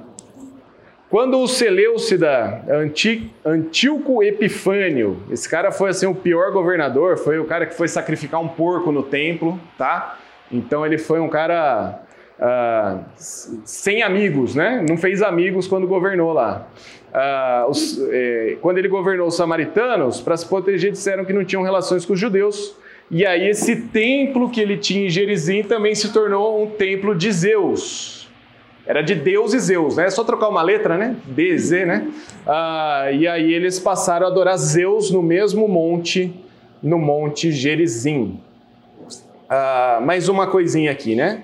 quando 1.09 1.39
o 1.39 1.47
Seleucida, 1.47 2.63
Anti, 2.69 3.33
Antíoco 3.45 4.23
Epifânio, 4.23 5.23
esse 5.29 5.47
cara 5.47 5.71
foi 5.71 5.89
assim 5.89 6.05
o 6.05 6.15
pior 6.15 6.51
governador, 6.51 7.17
foi 7.17 7.37
o 7.37 7.45
cara 7.45 7.65
que 7.65 7.75
foi 7.75 7.87
sacrificar 7.87 8.41
um 8.41 8.47
porco 8.47 8.91
no 8.91 9.03
templo, 9.03 9.59
tá? 9.77 10.17
Então 10.51 10.85
ele 10.85 10.97
foi 10.97 11.19
um 11.19 11.27
cara 11.27 12.01
ah, 12.39 12.99
sem 13.15 14.03
amigos, 14.03 14.53
né? 14.55 14.85
Não 14.87 14.97
fez 14.97 15.21
amigos 15.21 15.67
quando 15.67 15.87
governou 15.87 16.33
lá. 16.33 16.67
Ah, 17.13 17.65
os, 17.67 17.99
eh, 18.11 18.57
quando 18.61 18.77
ele 18.77 18.87
governou 18.87 19.27
os 19.27 19.35
samaritanos, 19.35 20.21
para 20.21 20.37
se 20.37 20.45
proteger, 20.45 20.91
disseram 20.91 21.25
que 21.25 21.33
não 21.33 21.43
tinham 21.43 21.63
relações 21.63 22.05
com 22.05 22.13
os 22.13 22.19
judeus. 22.19 22.75
E 23.09 23.25
aí 23.25 23.47
esse 23.49 23.75
templo 23.87 24.49
que 24.49 24.59
ele 24.61 24.77
tinha 24.77 25.07
em 25.07 25.09
Gerizim 25.09 25.63
também 25.63 25.95
se 25.95 26.11
tornou 26.11 26.63
um 26.63 26.69
templo 26.69 27.15
de 27.15 27.31
Zeus. 27.31 28.29
Era 28.85 29.01
de 29.01 29.15
Deus 29.15 29.53
e 29.53 29.59
Zeus, 29.59 29.97
né? 29.97 30.05
É 30.05 30.09
só 30.09 30.23
trocar 30.23 30.47
uma 30.47 30.61
letra, 30.61 30.97
né? 30.97 31.15
D, 31.25 31.57
Z, 31.57 31.85
né? 31.85 32.07
Ah, 32.45 33.09
e 33.11 33.27
aí 33.27 33.53
eles 33.53 33.79
passaram 33.79 34.27
a 34.27 34.29
adorar 34.29 34.57
Zeus 34.57 35.09
no 35.09 35.23
mesmo 35.23 35.67
monte, 35.67 36.33
no 36.83 36.99
monte 36.99 37.51
Gerizim. 37.51 38.39
Ah, 39.49 39.99
mais 40.03 40.29
uma 40.29 40.47
coisinha 40.47 40.91
aqui, 40.91 41.15
né? 41.15 41.43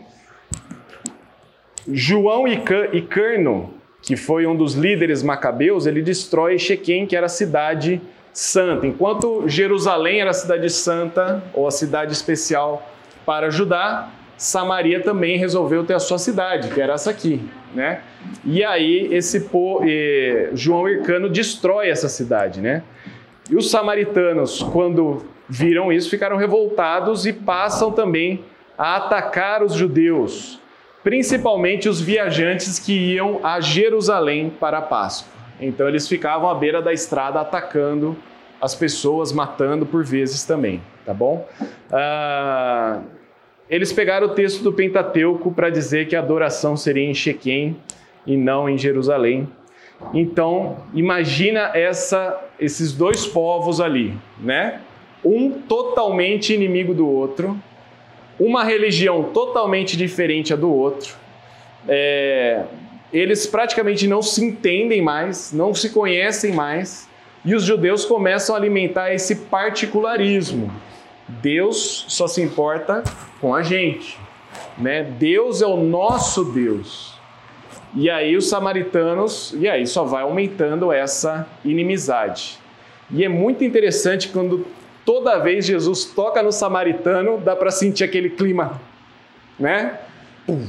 João 1.88 2.48
e 2.48 3.02
Carno 3.02 3.74
que 4.04 4.17
foi 4.17 4.46
um 4.46 4.56
dos 4.56 4.74
líderes 4.74 5.24
macabeus, 5.24 5.88
ele 5.88 6.02
destrói 6.02 6.60
Shequem, 6.60 7.08
que 7.08 7.15
era 7.15 7.26
a 7.26 7.30
cidade 7.30 8.02
santa. 8.34 8.86
Enquanto 8.86 9.48
Jerusalém 9.48 10.19
era 10.19 10.32
a 10.32 10.34
cidade 10.34 10.69
santa, 10.69 11.41
ou 11.54 11.65
a 11.65 11.72
cidade 11.72 12.12
especial 12.12 12.86
para 13.26 13.50
Judá, 13.50 14.10
Samaria 14.38 15.02
também 15.02 15.38
resolveu 15.38 15.86
ter 15.86 15.93
a 15.93 16.00
sua 16.00 16.17
cidade, 16.17 16.67
que 16.69 16.82
era 16.82 16.93
essa 16.93 17.12
aqui, 17.12 17.41
né? 17.74 18.02
E 18.43 18.62
aí 18.62 19.08
esse 19.13 19.41
po, 19.41 19.82
eh, 19.86 20.50
João 20.54 20.89
Hircano 20.89 21.30
destrói 21.30 21.89
essa 21.89 22.10
cidade, 22.10 22.60
né? 22.60 22.84
E 23.50 23.56
os 23.56 23.72
samaritanos, 23.72 24.62
quando 24.63 25.26
viram 25.48 25.93
isso, 25.93 26.10
ficaram 26.10 26.36
revoltados 26.36 27.26
e 27.26 27.32
passam 27.32 27.91
também 27.91 28.43
a 28.78 28.98
atacar 28.98 29.63
os 29.63 29.76
judeus 29.76 30.60
principalmente 31.03 31.89
os 31.89 31.99
viajantes 31.99 32.79
que 32.79 32.93
iam 32.93 33.39
a 33.43 33.59
Jerusalém 33.59 34.49
para 34.49 34.77
a 34.77 34.81
Páscoa. 34.81 35.31
Então 35.59 35.87
eles 35.87 36.07
ficavam 36.07 36.49
à 36.49 36.55
beira 36.55 36.81
da 36.81 36.93
estrada 36.93 37.39
atacando 37.41 38.15
as 38.61 38.73
pessoas, 38.73 39.33
matando 39.33 39.85
por 39.85 40.03
vezes 40.05 40.45
também, 40.45 40.81
tá 41.05 41.13
bom? 41.13 41.45
Ah, 41.91 43.01
eles 43.69 43.91
pegaram 43.91 44.27
o 44.27 44.29
texto 44.29 44.63
do 44.63 44.71
Pentateuco 44.71 45.51
para 45.51 45.69
dizer 45.69 46.08
que 46.08 46.15
a 46.15 46.19
adoração 46.19 46.77
seria 46.77 47.04
em 47.04 47.13
Shequém 47.13 47.75
e 48.25 48.37
não 48.37 48.69
em 48.69 48.77
Jerusalém. 48.77 49.47
Então, 50.13 50.77
imagina 50.93 51.71
essa, 51.73 52.41
esses 52.60 52.93
dois 52.93 53.25
povos 53.25 53.79
ali, 53.79 54.13
né? 54.39 54.81
Um 55.23 55.51
totalmente 55.51 56.54
inimigo 56.54 56.93
do 56.93 57.08
outro, 57.08 57.58
uma 58.40 58.63
religião 58.63 59.23
totalmente 59.34 59.96
diferente 59.96 60.54
a 60.54 60.56
do 60.56 60.71
outro. 60.71 61.15
É, 61.88 62.63
eles 63.12 63.46
praticamente 63.46 64.08
não 64.08 64.21
se 64.21 64.44
entendem 64.44 65.02
mais, 65.02 65.52
não 65.54 65.73
se 65.73 65.90
conhecem 65.90 66.54
mais, 66.54 67.08
e 67.46 67.54
os 67.54 67.63
judeus 67.63 68.06
começam 68.06 68.56
a 68.56 68.58
alimentar 68.58 69.13
esse 69.13 69.36
particularismo. 69.36 70.71
Deus 71.27 72.06
só 72.08 72.27
se 72.27 72.42
importa 72.42 73.04
com 73.40 73.54
a 73.54 73.62
gente, 73.62 74.17
né? 74.77 75.04
Deus 75.04 75.62
é 75.62 75.65
o 75.65 75.77
nosso 75.77 76.46
Deus. 76.46 77.13
E 77.96 78.10
aí 78.10 78.36
os 78.36 78.50
samaritanos, 78.50 79.54
e 79.60 79.69
aí 79.69 79.86
só 79.86 80.04
vai 80.04 80.23
aumentando 80.23 80.92
essa 80.92 81.48
inimizade. 81.63 82.58
E 83.12 83.23
é 83.23 83.29
muito 83.29 83.63
interessante 83.63 84.29
quando 84.29 84.65
toda 85.06 85.39
vez 85.39 85.65
Jesus 85.65 86.06
toca 86.06 86.41
no 86.41 86.51
samaritano, 86.51 87.39
dá 87.39 87.56
para 87.56 87.71
sentir 87.71 88.04
aquele 88.04 88.29
clima, 88.29 88.81
né? 89.60 89.99
Pum, 90.45 90.67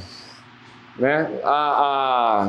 né? 0.98 1.30
A, 1.42 2.48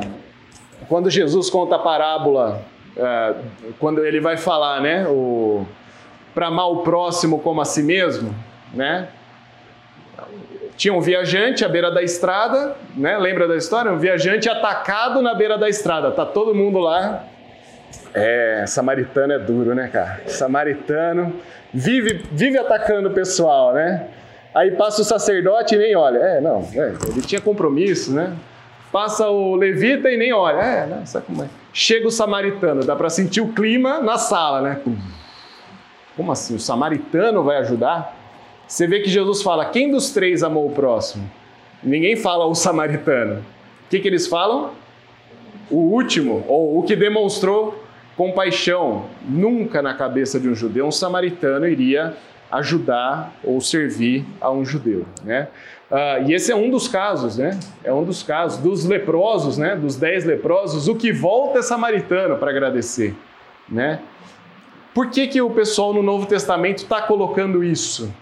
quando 0.88 1.10
Jesus 1.10 1.50
conta 1.50 1.76
a 1.76 1.78
parábola, 1.78 2.62
é, 2.96 3.34
quando 3.78 4.04
ele 4.04 4.20
vai 4.20 4.36
falar, 4.36 4.80
né? 4.80 5.06
O 5.08 5.66
para 6.36 6.48
amar 6.48 6.70
o 6.70 6.82
próximo 6.82 7.40
como 7.40 7.62
a 7.62 7.64
si 7.64 7.82
mesmo, 7.82 8.34
né? 8.74 9.08
Tinha 10.76 10.92
um 10.92 11.00
viajante 11.00 11.64
à 11.64 11.68
beira 11.68 11.90
da 11.90 12.02
estrada, 12.02 12.76
né? 12.94 13.16
Lembra 13.16 13.48
da 13.48 13.56
história? 13.56 13.90
Um 13.90 13.98
viajante 13.98 14.46
atacado 14.46 15.22
na 15.22 15.32
beira 15.32 15.56
da 15.56 15.66
estrada. 15.66 16.10
Tá 16.10 16.26
todo 16.26 16.54
mundo 16.54 16.78
lá. 16.78 17.24
É, 18.12 18.64
samaritano 18.66 19.32
é 19.32 19.38
duro, 19.38 19.74
né, 19.74 19.88
cara? 19.88 20.20
Samaritano 20.26 21.40
vive, 21.76 22.24
vive 22.32 22.58
atacando 22.58 23.10
o 23.10 23.12
pessoal, 23.12 23.74
né? 23.74 24.08
Aí 24.54 24.70
passa 24.70 25.02
o 25.02 25.04
sacerdote 25.04 25.74
e 25.74 25.78
nem 25.78 25.94
olha. 25.94 26.18
É, 26.18 26.40
não, 26.40 26.66
é, 26.74 26.94
ele 27.08 27.20
tinha 27.20 27.40
compromisso, 27.40 28.12
né? 28.14 28.34
Passa 28.90 29.28
o 29.28 29.54
levita 29.54 30.10
e 30.10 30.16
nem 30.16 30.32
olha. 30.32 30.56
É, 30.56 30.86
né? 30.86 31.02
Sabe 31.04 31.26
como 31.26 31.44
é? 31.44 31.48
Chega 31.72 32.08
o 32.08 32.10
samaritano, 32.10 32.82
dá 32.82 32.96
para 32.96 33.10
sentir 33.10 33.42
o 33.42 33.48
clima 33.48 34.00
na 34.00 34.16
sala, 34.16 34.62
né? 34.62 34.80
Como 36.16 36.32
assim? 36.32 36.54
O 36.54 36.60
samaritano 36.60 37.42
vai 37.42 37.58
ajudar? 37.58 38.16
Você 38.66 38.86
vê 38.86 39.00
que 39.00 39.10
Jesus 39.10 39.42
fala: 39.42 39.66
quem 39.66 39.90
dos 39.90 40.10
três 40.10 40.42
amou 40.42 40.66
o 40.66 40.72
próximo? 40.72 41.30
Ninguém 41.82 42.16
fala 42.16 42.46
o 42.46 42.54
samaritano. 42.54 43.40
O 43.40 43.88
que, 43.90 44.00
que 44.00 44.08
eles 44.08 44.26
falam? 44.26 44.70
O 45.70 45.76
último, 45.76 46.42
ou 46.48 46.78
o 46.78 46.82
que 46.84 46.96
demonstrou 46.96 47.85
compaixão. 48.16 49.06
Nunca 49.28 49.82
na 49.82 49.94
cabeça 49.94 50.40
de 50.40 50.48
um 50.48 50.54
judeu 50.54 50.86
um 50.86 50.92
samaritano 50.92 51.66
iria 51.66 52.16
ajudar 52.50 53.32
ou 53.42 53.60
servir 53.60 54.24
a 54.40 54.50
um 54.50 54.64
judeu, 54.64 55.04
né? 55.24 55.48
Uh, 55.90 56.28
e 56.28 56.34
esse 56.34 56.50
é 56.50 56.56
um 56.56 56.70
dos 56.70 56.88
casos, 56.88 57.38
né? 57.38 57.58
É 57.84 57.92
um 57.92 58.04
dos 58.04 58.22
casos 58.22 58.58
dos 58.58 58.84
leprosos, 58.84 59.56
né? 59.58 59.76
Dos 59.76 59.96
dez 59.96 60.24
leprosos, 60.24 60.88
o 60.88 60.96
que 60.96 61.12
volta 61.12 61.60
é 61.60 61.62
samaritano 61.62 62.36
para 62.36 62.50
agradecer, 62.50 63.14
né? 63.68 64.00
Por 64.94 65.10
que, 65.10 65.26
que 65.26 65.40
o 65.40 65.50
pessoal 65.50 65.92
no 65.92 66.02
Novo 66.02 66.26
Testamento 66.26 66.78
está 66.78 67.02
colocando 67.02 67.62
isso? 67.62 68.12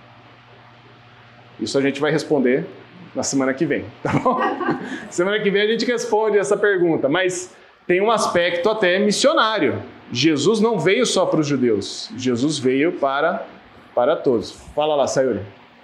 Isso 1.61 1.79
a 1.79 1.81
gente 1.81 2.01
vai 2.01 2.11
responder 2.11 2.67
na 3.15 3.23
semana 3.23 3.55
que 3.55 3.65
vem, 3.65 3.85
tá 4.03 4.13
bom? 4.13 4.41
semana 5.09 5.39
que 5.39 5.51
vem 5.51 5.63
a 5.63 5.67
gente 5.67 5.87
responde 5.87 6.37
essa 6.37 6.57
pergunta, 6.57 7.09
mas 7.09 7.55
tem 7.87 8.01
um 8.01 8.11
aspecto 8.11 8.69
até 8.71 8.99
missionário. 8.99 9.83
Jesus 10.13 10.61
não 10.61 10.79
veio 10.79 11.07
só 11.07 11.27
para 11.27 11.41
os 11.41 11.47
judeus, 11.47 12.11
Jesus 12.17 12.59
veio 12.59 12.93
para, 12.93 13.47
para 13.95 14.15
todos. 14.17 14.53
Fala 14.75 14.95
lá, 14.95 15.07
Sayuri. 15.07 15.41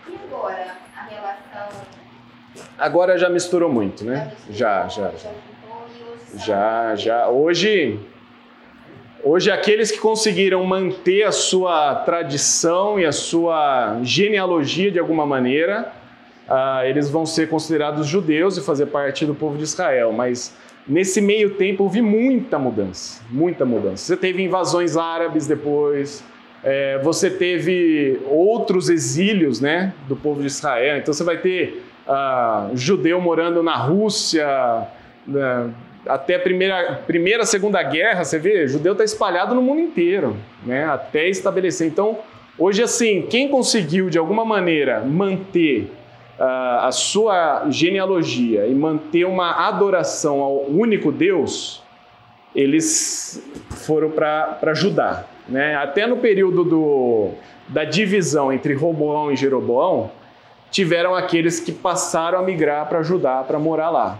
E 0.08 0.14
agora, 0.26 0.66
a 0.96 1.02
relação. 1.02 1.80
Agora 2.78 3.18
já 3.18 3.28
misturou 3.28 3.70
muito, 3.70 4.04
né? 4.04 4.32
Já, 4.50 4.88
já. 4.88 5.10
Já, 6.34 6.94
já. 6.94 7.28
Hoje, 7.28 7.98
hoje 9.24 9.50
aqueles 9.50 9.90
que 9.90 9.98
conseguiram 9.98 10.64
manter 10.64 11.24
a 11.24 11.32
sua 11.32 11.96
tradição 11.96 13.00
e 13.00 13.06
a 13.06 13.12
sua 13.12 13.98
genealogia 14.02 14.92
de 14.92 14.98
alguma 14.98 15.26
maneira, 15.26 15.92
uh, 16.48 16.84
eles 16.84 17.10
vão 17.10 17.26
ser 17.26 17.48
considerados 17.48 18.06
judeus 18.06 18.56
e 18.56 18.60
fazer 18.60 18.86
parte 18.86 19.26
do 19.26 19.34
povo 19.34 19.56
de 19.56 19.64
Israel. 19.64 20.12
Mas 20.12 20.54
Nesse 20.90 21.20
meio 21.20 21.50
tempo 21.50 21.84
houve 21.84 22.02
muita 22.02 22.58
mudança, 22.58 23.22
muita 23.30 23.64
mudança. 23.64 24.04
Você 24.04 24.16
teve 24.16 24.42
invasões 24.42 24.96
árabes 24.96 25.46
depois, 25.46 26.24
é, 26.64 26.98
você 26.98 27.30
teve 27.30 28.20
outros 28.26 28.90
exílios 28.90 29.60
né, 29.60 29.94
do 30.08 30.16
povo 30.16 30.40
de 30.40 30.48
Israel. 30.48 30.98
Então 30.98 31.14
você 31.14 31.22
vai 31.22 31.38
ter 31.38 31.80
uh, 32.08 32.76
judeu 32.76 33.20
morando 33.20 33.62
na 33.62 33.76
Rússia, 33.76 34.88
né, 35.24 35.70
até 36.04 36.34
a 36.34 36.40
primeira, 36.40 37.00
primeira, 37.06 37.46
segunda 37.46 37.80
guerra, 37.84 38.24
você 38.24 38.40
vê, 38.40 38.66
judeu 38.66 38.90
está 38.90 39.04
espalhado 39.04 39.54
no 39.54 39.62
mundo 39.62 39.80
inteiro, 39.80 40.36
né, 40.66 40.86
até 40.86 41.28
estabelecer. 41.28 41.86
Então, 41.86 42.18
hoje 42.58 42.82
assim, 42.82 43.22
quem 43.30 43.46
conseguiu 43.46 44.10
de 44.10 44.18
alguma 44.18 44.44
maneira 44.44 45.02
manter 45.02 45.88
a 46.42 46.90
sua 46.90 47.66
genealogia 47.68 48.66
e 48.66 48.74
manter 48.74 49.26
uma 49.26 49.68
adoração 49.68 50.40
ao 50.40 50.62
único 50.62 51.12
Deus, 51.12 51.82
eles 52.54 53.46
foram 53.68 54.10
para 54.10 54.72
Judá. 54.72 55.24
Né? 55.46 55.76
Até 55.76 56.06
no 56.06 56.16
período 56.16 56.64
do, 56.64 57.30
da 57.68 57.84
divisão 57.84 58.50
entre 58.50 58.72
Roboão 58.72 59.30
e 59.30 59.36
Jeroboão, 59.36 60.10
tiveram 60.70 61.14
aqueles 61.14 61.60
que 61.60 61.72
passaram 61.72 62.38
a 62.38 62.42
migrar 62.42 62.88
para 62.88 63.02
Judá 63.02 63.44
para 63.46 63.58
morar 63.58 63.90
lá. 63.90 64.18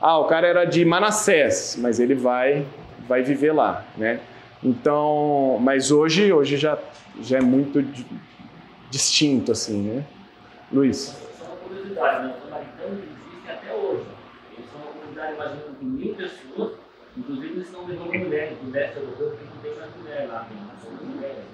Ah, 0.00 0.18
o 0.18 0.24
cara 0.24 0.48
era 0.48 0.64
de 0.64 0.84
Manassés, 0.84 1.78
mas 1.80 2.00
ele 2.00 2.14
vai 2.14 2.66
vai 3.06 3.22
viver 3.22 3.52
lá, 3.52 3.84
né? 3.96 4.20
Então, 4.62 5.58
mas 5.60 5.90
hoje 5.90 6.32
hoje 6.32 6.56
já 6.56 6.78
já 7.20 7.38
é 7.38 7.40
muito 7.42 7.84
distinto 8.90 9.52
assim, 9.52 9.82
né? 9.82 10.04
Luiz 10.72 11.29
curiosidade, 12.00 12.26
né? 12.26 12.34
Os 12.36 12.48
samaritanos 12.48 12.98
existem 12.98 13.50
até 13.50 13.74
hoje. 13.74 14.06
Eles 14.56 14.70
são 14.70 14.80
uma 14.80 14.92
comunidade, 14.92 15.34
imagina, 15.34 15.62
de 15.78 15.84
mil 15.84 16.14
pessoas, 16.14 16.72
inclusive 17.16 17.52
eles 17.52 17.66
estão 17.66 17.86
levando 17.86 18.18
mulheres, 18.18 18.58
do 18.58 18.70
leste 18.70 18.96
europeu, 18.96 19.30
porque 19.30 19.44
não 19.44 19.62
tem 19.62 19.74
mais 19.74 19.96
mulher 19.96 20.28
lá, 20.28 20.46
tem 20.48 20.58
mais 20.58 21.14
mulheres, 21.14 21.44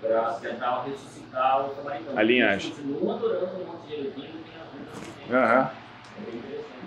para 0.00 0.32
tentar 0.34 0.82
ressuscitar 0.82 1.66
os 1.66 1.76
samaritanos. 1.76 2.18
A 2.18 2.22
linhagem. 2.22 2.72
Eles 2.72 2.78
continuam 2.78 3.16
adorando 3.16 3.62
um 3.62 3.66
monte 3.66 3.92
elevinho 3.92 4.26
e 4.26 5.30
tem 5.30 5.40
as 5.40 5.44
Aham. 5.44 5.70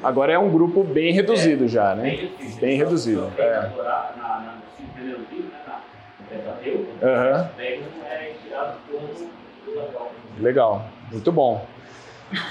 Agora 0.02 0.32
é 0.32 0.39
um 0.39 0.50
grupo 0.50 0.84
bem 0.84 1.12
reduzido 1.12 1.66
é, 1.66 1.68
já, 1.68 1.93
né? 1.93 2.04
Bem, 2.04 2.56
bem 2.56 2.78
reduzido. 2.78 3.32
É. 3.38 3.58
Adorar, 3.58 4.16
na, 4.18 4.28
na, 4.28 4.58
no 4.80 4.93
primeiro 4.93 5.20
livro, 5.30 5.52
né, 5.52 5.62
na, 5.68 5.82
Pentateuco, 6.30 6.86
uhum. 7.02 7.64
é 8.06 8.34
tirado 8.41 8.78
como 8.89 9.30
Legal, 10.39 10.86
muito 11.12 11.32
bom. 11.32 11.68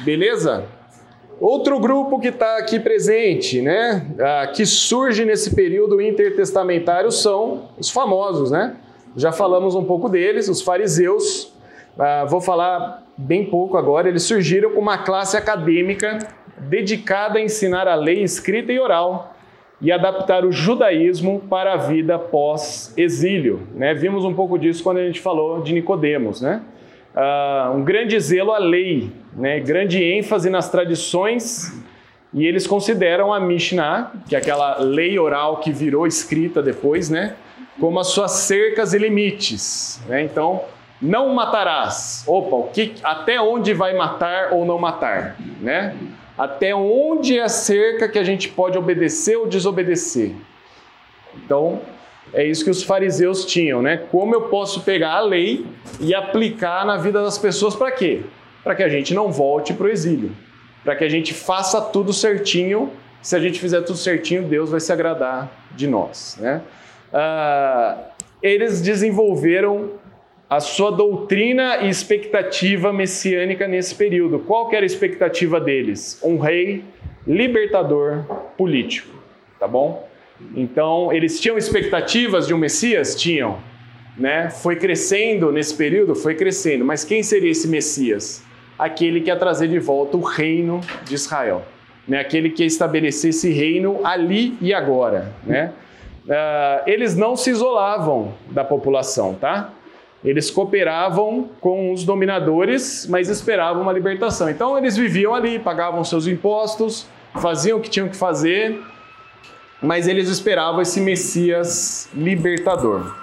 Beleza? 0.00 0.64
Outro 1.40 1.78
grupo 1.78 2.18
que 2.18 2.28
está 2.28 2.58
aqui 2.58 2.80
presente, 2.80 3.62
né, 3.62 4.06
ah, 4.18 4.48
que 4.48 4.66
surge 4.66 5.24
nesse 5.24 5.54
período 5.54 6.00
intertestamentário 6.00 7.12
são 7.12 7.68
os 7.78 7.90
famosos, 7.90 8.50
né? 8.50 8.74
Já 9.16 9.30
falamos 9.30 9.76
um 9.76 9.84
pouco 9.84 10.08
deles, 10.08 10.48
os 10.48 10.60
fariseus. 10.60 11.52
Ah, 11.96 12.24
vou 12.24 12.40
falar 12.40 13.06
bem 13.16 13.44
pouco 13.44 13.76
agora. 13.76 14.08
Eles 14.08 14.24
surgiram 14.24 14.70
com 14.70 14.80
uma 14.80 14.98
classe 14.98 15.36
acadêmica 15.36 16.18
dedicada 16.58 17.38
a 17.38 17.42
ensinar 17.42 17.86
a 17.86 17.94
lei 17.94 18.22
escrita 18.22 18.72
e 18.72 18.80
oral 18.80 19.34
e 19.80 19.92
adaptar 19.92 20.44
o 20.44 20.50
judaísmo 20.50 21.40
para 21.48 21.74
a 21.74 21.76
vida 21.76 22.18
pós-exílio. 22.18 23.66
Né? 23.74 23.94
Vimos 23.94 24.24
um 24.24 24.34
pouco 24.34 24.58
disso 24.58 24.82
quando 24.82 24.98
a 24.98 25.06
gente 25.06 25.20
falou 25.20 25.62
de 25.62 25.72
Nicodemos, 25.72 26.40
né? 26.40 26.62
Uh, 27.18 27.72
um 27.76 27.84
grande 27.84 28.18
zelo 28.20 28.52
à 28.52 28.58
lei, 28.58 29.10
né? 29.34 29.58
grande 29.60 30.02
ênfase 30.02 30.48
nas 30.48 30.70
tradições, 30.70 31.76
e 32.32 32.46
eles 32.46 32.66
consideram 32.66 33.32
a 33.32 33.40
Mishnah, 33.40 34.12
que 34.28 34.36
é 34.36 34.38
aquela 34.38 34.78
lei 34.78 35.18
oral 35.18 35.58
que 35.58 35.72
virou 35.72 36.06
escrita 36.06 36.62
depois, 36.62 37.10
né? 37.10 37.34
como 37.80 37.98
as 37.98 38.08
suas 38.08 38.32
cercas 38.32 38.92
e 38.92 38.98
limites. 38.98 40.00
Né? 40.06 40.22
Então, 40.22 40.62
não 41.00 41.32
matarás. 41.34 42.24
Opa, 42.26 42.56
o 42.56 42.64
que, 42.64 42.94
até 43.02 43.40
onde 43.40 43.72
vai 43.72 43.94
matar 43.94 44.52
ou 44.52 44.64
não 44.64 44.78
matar? 44.78 45.36
Né? 45.60 45.96
Até 46.36 46.74
onde 46.74 47.38
é 47.38 47.42
a 47.42 47.48
cerca 47.48 48.08
que 48.08 48.18
a 48.18 48.24
gente 48.24 48.48
pode 48.48 48.76
obedecer 48.76 49.36
ou 49.36 49.46
desobedecer? 49.46 50.34
Então, 51.36 51.80
é 52.32 52.44
isso 52.44 52.64
que 52.64 52.70
os 52.70 52.82
fariseus 52.82 53.44
tinham, 53.44 53.80
né? 53.80 53.96
Como 54.10 54.34
eu 54.34 54.42
posso 54.42 54.82
pegar 54.82 55.12
a 55.14 55.20
lei 55.20 55.64
e 56.00 56.14
aplicar 56.14 56.84
na 56.84 56.96
vida 56.96 57.22
das 57.22 57.38
pessoas 57.38 57.74
para 57.74 57.90
quê? 57.90 58.20
Para 58.62 58.74
que 58.74 58.82
a 58.82 58.88
gente 58.88 59.14
não 59.14 59.32
volte 59.32 59.72
para 59.72 59.86
o 59.86 59.90
exílio, 59.90 60.32
para 60.84 60.94
que 60.94 61.04
a 61.04 61.08
gente 61.08 61.32
faça 61.32 61.80
tudo 61.80 62.12
certinho. 62.12 62.90
Se 63.22 63.34
a 63.34 63.40
gente 63.40 63.58
fizer 63.58 63.82
tudo 63.82 63.98
certinho, 63.98 64.42
Deus 64.42 64.70
vai 64.70 64.80
se 64.80 64.92
agradar 64.92 65.50
de 65.74 65.86
nós, 65.86 66.38
né? 66.40 66.62
Ah, 67.12 67.96
eles 68.42 68.80
desenvolveram 68.80 69.90
a 70.48 70.60
sua 70.60 70.90
doutrina 70.90 71.78
e 71.82 71.88
expectativa 71.88 72.92
messiânica 72.92 73.68
nesse 73.68 73.94
período. 73.94 74.38
Qual 74.38 74.72
era 74.72 74.82
a 74.82 74.86
expectativa 74.86 75.60
deles? 75.60 76.20
Um 76.22 76.38
rei 76.38 76.84
libertador 77.26 78.24
político, 78.56 79.14
tá 79.58 79.68
bom? 79.68 80.07
Então, 80.54 81.12
eles 81.12 81.40
tinham 81.40 81.58
expectativas 81.58 82.46
de 82.46 82.54
um 82.54 82.58
Messias? 82.58 83.14
Tinham. 83.14 83.58
Né? 84.16 84.50
Foi 84.50 84.76
crescendo 84.76 85.52
nesse 85.52 85.74
período? 85.74 86.14
Foi 86.14 86.34
crescendo. 86.34 86.84
Mas 86.84 87.04
quem 87.04 87.22
seria 87.22 87.50
esse 87.50 87.68
Messias? 87.68 88.42
Aquele 88.78 89.20
que 89.20 89.28
ia 89.28 89.36
trazer 89.36 89.68
de 89.68 89.78
volta 89.78 90.16
o 90.16 90.20
reino 90.20 90.80
de 91.04 91.14
Israel. 91.14 91.64
Né? 92.06 92.20
Aquele 92.20 92.50
que 92.50 92.62
ia 92.62 92.66
estabelecer 92.66 93.30
esse 93.30 93.52
reino 93.52 94.00
ali 94.04 94.56
e 94.60 94.72
agora. 94.72 95.32
Né? 95.44 95.72
uh, 96.28 96.82
eles 96.86 97.16
não 97.16 97.36
se 97.36 97.50
isolavam 97.50 98.34
da 98.50 98.62
população, 98.64 99.34
tá? 99.34 99.70
Eles 100.24 100.50
cooperavam 100.50 101.48
com 101.60 101.92
os 101.92 102.04
dominadores, 102.04 103.06
mas 103.08 103.28
esperavam 103.28 103.82
uma 103.82 103.92
libertação. 103.92 104.50
Então 104.50 104.76
eles 104.76 104.96
viviam 104.96 105.34
ali, 105.34 105.58
pagavam 105.58 106.02
seus 106.04 106.26
impostos, 106.26 107.06
faziam 107.34 107.78
o 107.78 107.80
que 107.80 107.88
tinham 107.88 108.08
que 108.08 108.16
fazer, 108.16 108.80
mas 109.80 110.08
eles 110.08 110.28
esperavam 110.28 110.80
esse 110.80 111.00
Messias 111.00 112.08
libertador. 112.14 113.14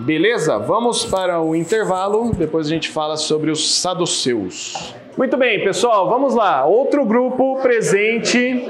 Beleza? 0.00 0.58
Vamos 0.58 1.04
para 1.04 1.40
o 1.40 1.56
intervalo, 1.56 2.32
depois 2.32 2.68
a 2.68 2.70
gente 2.70 2.88
fala 2.88 3.16
sobre 3.16 3.50
os 3.50 3.80
saduceus. 3.80 4.94
Muito 5.16 5.36
bem, 5.36 5.64
pessoal, 5.64 6.08
vamos 6.08 6.36
lá. 6.36 6.64
Outro 6.64 7.04
grupo 7.04 7.60
presente 7.60 8.64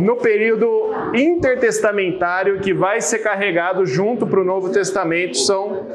no 0.00 0.14
período 0.14 0.94
intertestamentário 1.12 2.60
que 2.60 2.72
vai 2.72 3.00
ser 3.00 3.18
carregado 3.18 3.84
junto 3.84 4.24
para 4.24 4.40
o 4.40 4.44
Novo 4.44 4.70
Testamento 4.70 5.36
são 5.36 5.88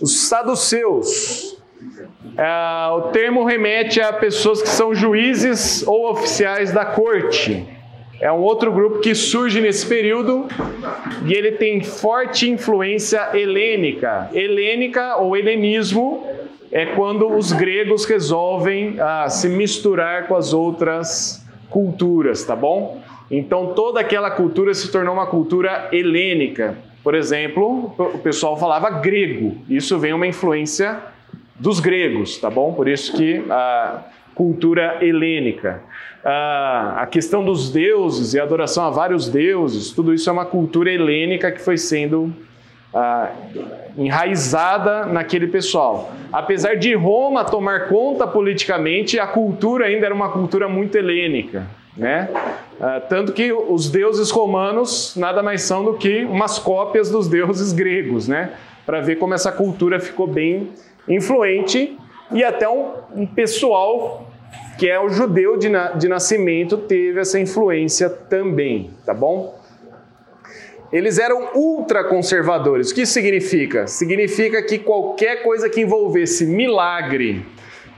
os 0.00 0.28
saduceus. 0.28 1.56
É, 2.36 2.88
o 2.90 3.12
termo 3.12 3.44
remete 3.44 4.00
a 4.00 4.12
pessoas 4.12 4.60
que 4.60 4.68
são 4.68 4.92
juízes 4.92 5.86
ou 5.86 6.10
oficiais 6.10 6.72
da 6.72 6.84
corte. 6.84 7.73
É 8.24 8.32
um 8.32 8.40
outro 8.40 8.72
grupo 8.72 9.00
que 9.00 9.14
surge 9.14 9.60
nesse 9.60 9.86
período 9.86 10.46
e 11.26 11.34
ele 11.34 11.52
tem 11.52 11.82
forte 11.82 12.48
influência 12.48 13.36
helênica. 13.36 14.30
Helênica 14.32 15.16
ou 15.16 15.36
helenismo 15.36 16.26
é 16.72 16.86
quando 16.86 17.30
os 17.30 17.52
gregos 17.52 18.06
resolvem 18.06 18.96
ah, 18.98 19.28
se 19.28 19.46
misturar 19.46 20.26
com 20.26 20.36
as 20.36 20.54
outras 20.54 21.46
culturas, 21.68 22.42
tá 22.42 22.56
bom? 22.56 23.02
Então 23.30 23.74
toda 23.74 24.00
aquela 24.00 24.30
cultura 24.30 24.72
se 24.72 24.90
tornou 24.90 25.12
uma 25.12 25.26
cultura 25.26 25.90
helênica. 25.92 26.78
Por 27.02 27.14
exemplo, 27.14 27.92
o 27.98 28.18
pessoal 28.20 28.56
falava 28.56 28.88
grego. 28.88 29.58
Isso 29.68 29.98
vem 29.98 30.14
uma 30.14 30.26
influência 30.26 30.98
dos 31.60 31.78
gregos, 31.78 32.38
tá 32.38 32.48
bom? 32.48 32.72
Por 32.72 32.88
isso 32.88 33.14
que 33.14 33.44
a 33.50 34.02
cultura 34.34 34.96
helênica 35.02 35.82
a 36.24 37.06
questão 37.10 37.44
dos 37.44 37.70
deuses 37.70 38.32
e 38.32 38.40
a 38.40 38.42
adoração 38.42 38.84
a 38.84 38.90
vários 38.90 39.28
deuses, 39.28 39.90
tudo 39.90 40.14
isso 40.14 40.28
é 40.28 40.32
uma 40.32 40.46
cultura 40.46 40.90
helênica 40.90 41.52
que 41.52 41.60
foi 41.60 41.76
sendo 41.76 42.32
enraizada 43.98 45.04
naquele 45.06 45.48
pessoal. 45.48 46.12
Apesar 46.32 46.76
de 46.76 46.94
Roma 46.94 47.44
tomar 47.44 47.88
conta 47.88 48.26
politicamente, 48.26 49.18
a 49.18 49.26
cultura 49.26 49.86
ainda 49.86 50.06
era 50.06 50.14
uma 50.14 50.30
cultura 50.30 50.68
muito 50.68 50.96
helênica. 50.96 51.66
Né? 51.96 52.28
tanto 53.08 53.32
que 53.32 53.52
os 53.52 53.88
deuses 53.88 54.28
romanos 54.28 55.14
nada 55.16 55.44
mais 55.44 55.62
são 55.62 55.84
do 55.84 55.94
que 55.94 56.24
umas 56.24 56.58
cópias 56.58 57.08
dos 57.08 57.28
deuses 57.28 57.72
gregos, 57.72 58.26
né? 58.26 58.50
para 58.84 59.00
ver 59.00 59.16
como 59.16 59.32
essa 59.32 59.52
cultura 59.52 60.00
ficou 60.00 60.26
bem 60.26 60.70
influente 61.08 61.96
e 62.32 62.42
até 62.42 62.68
um, 62.68 62.90
um 63.14 63.26
pessoal 63.26 64.23
que 64.78 64.88
é 64.88 65.00
o 65.00 65.08
judeu 65.08 65.56
de, 65.56 65.68
na, 65.68 65.92
de 65.92 66.08
nascimento, 66.08 66.76
teve 66.76 67.20
essa 67.20 67.38
influência 67.38 68.08
também, 68.08 68.90
tá 69.06 69.14
bom? 69.14 69.58
Eles 70.92 71.18
eram 71.18 71.50
ultraconservadores. 71.54 72.90
O 72.90 72.94
que 72.94 73.06
significa? 73.06 73.86
Significa 73.86 74.62
que 74.62 74.78
qualquer 74.78 75.42
coisa 75.42 75.68
que 75.68 75.80
envolvesse 75.80 76.46
milagre, 76.46 77.44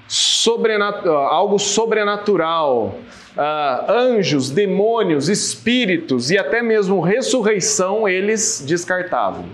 sobrenat 0.09 1.07
algo 1.07 1.59
sobrenatural, 1.59 2.99
uh, 3.37 3.91
anjos, 3.91 4.51
demônios, 4.51 5.29
espíritos 5.29 6.31
e 6.31 6.39
até 6.39 6.63
mesmo 6.63 7.01
ressurreição, 7.01 8.09
eles 8.09 8.65
descartavam. 8.67 9.45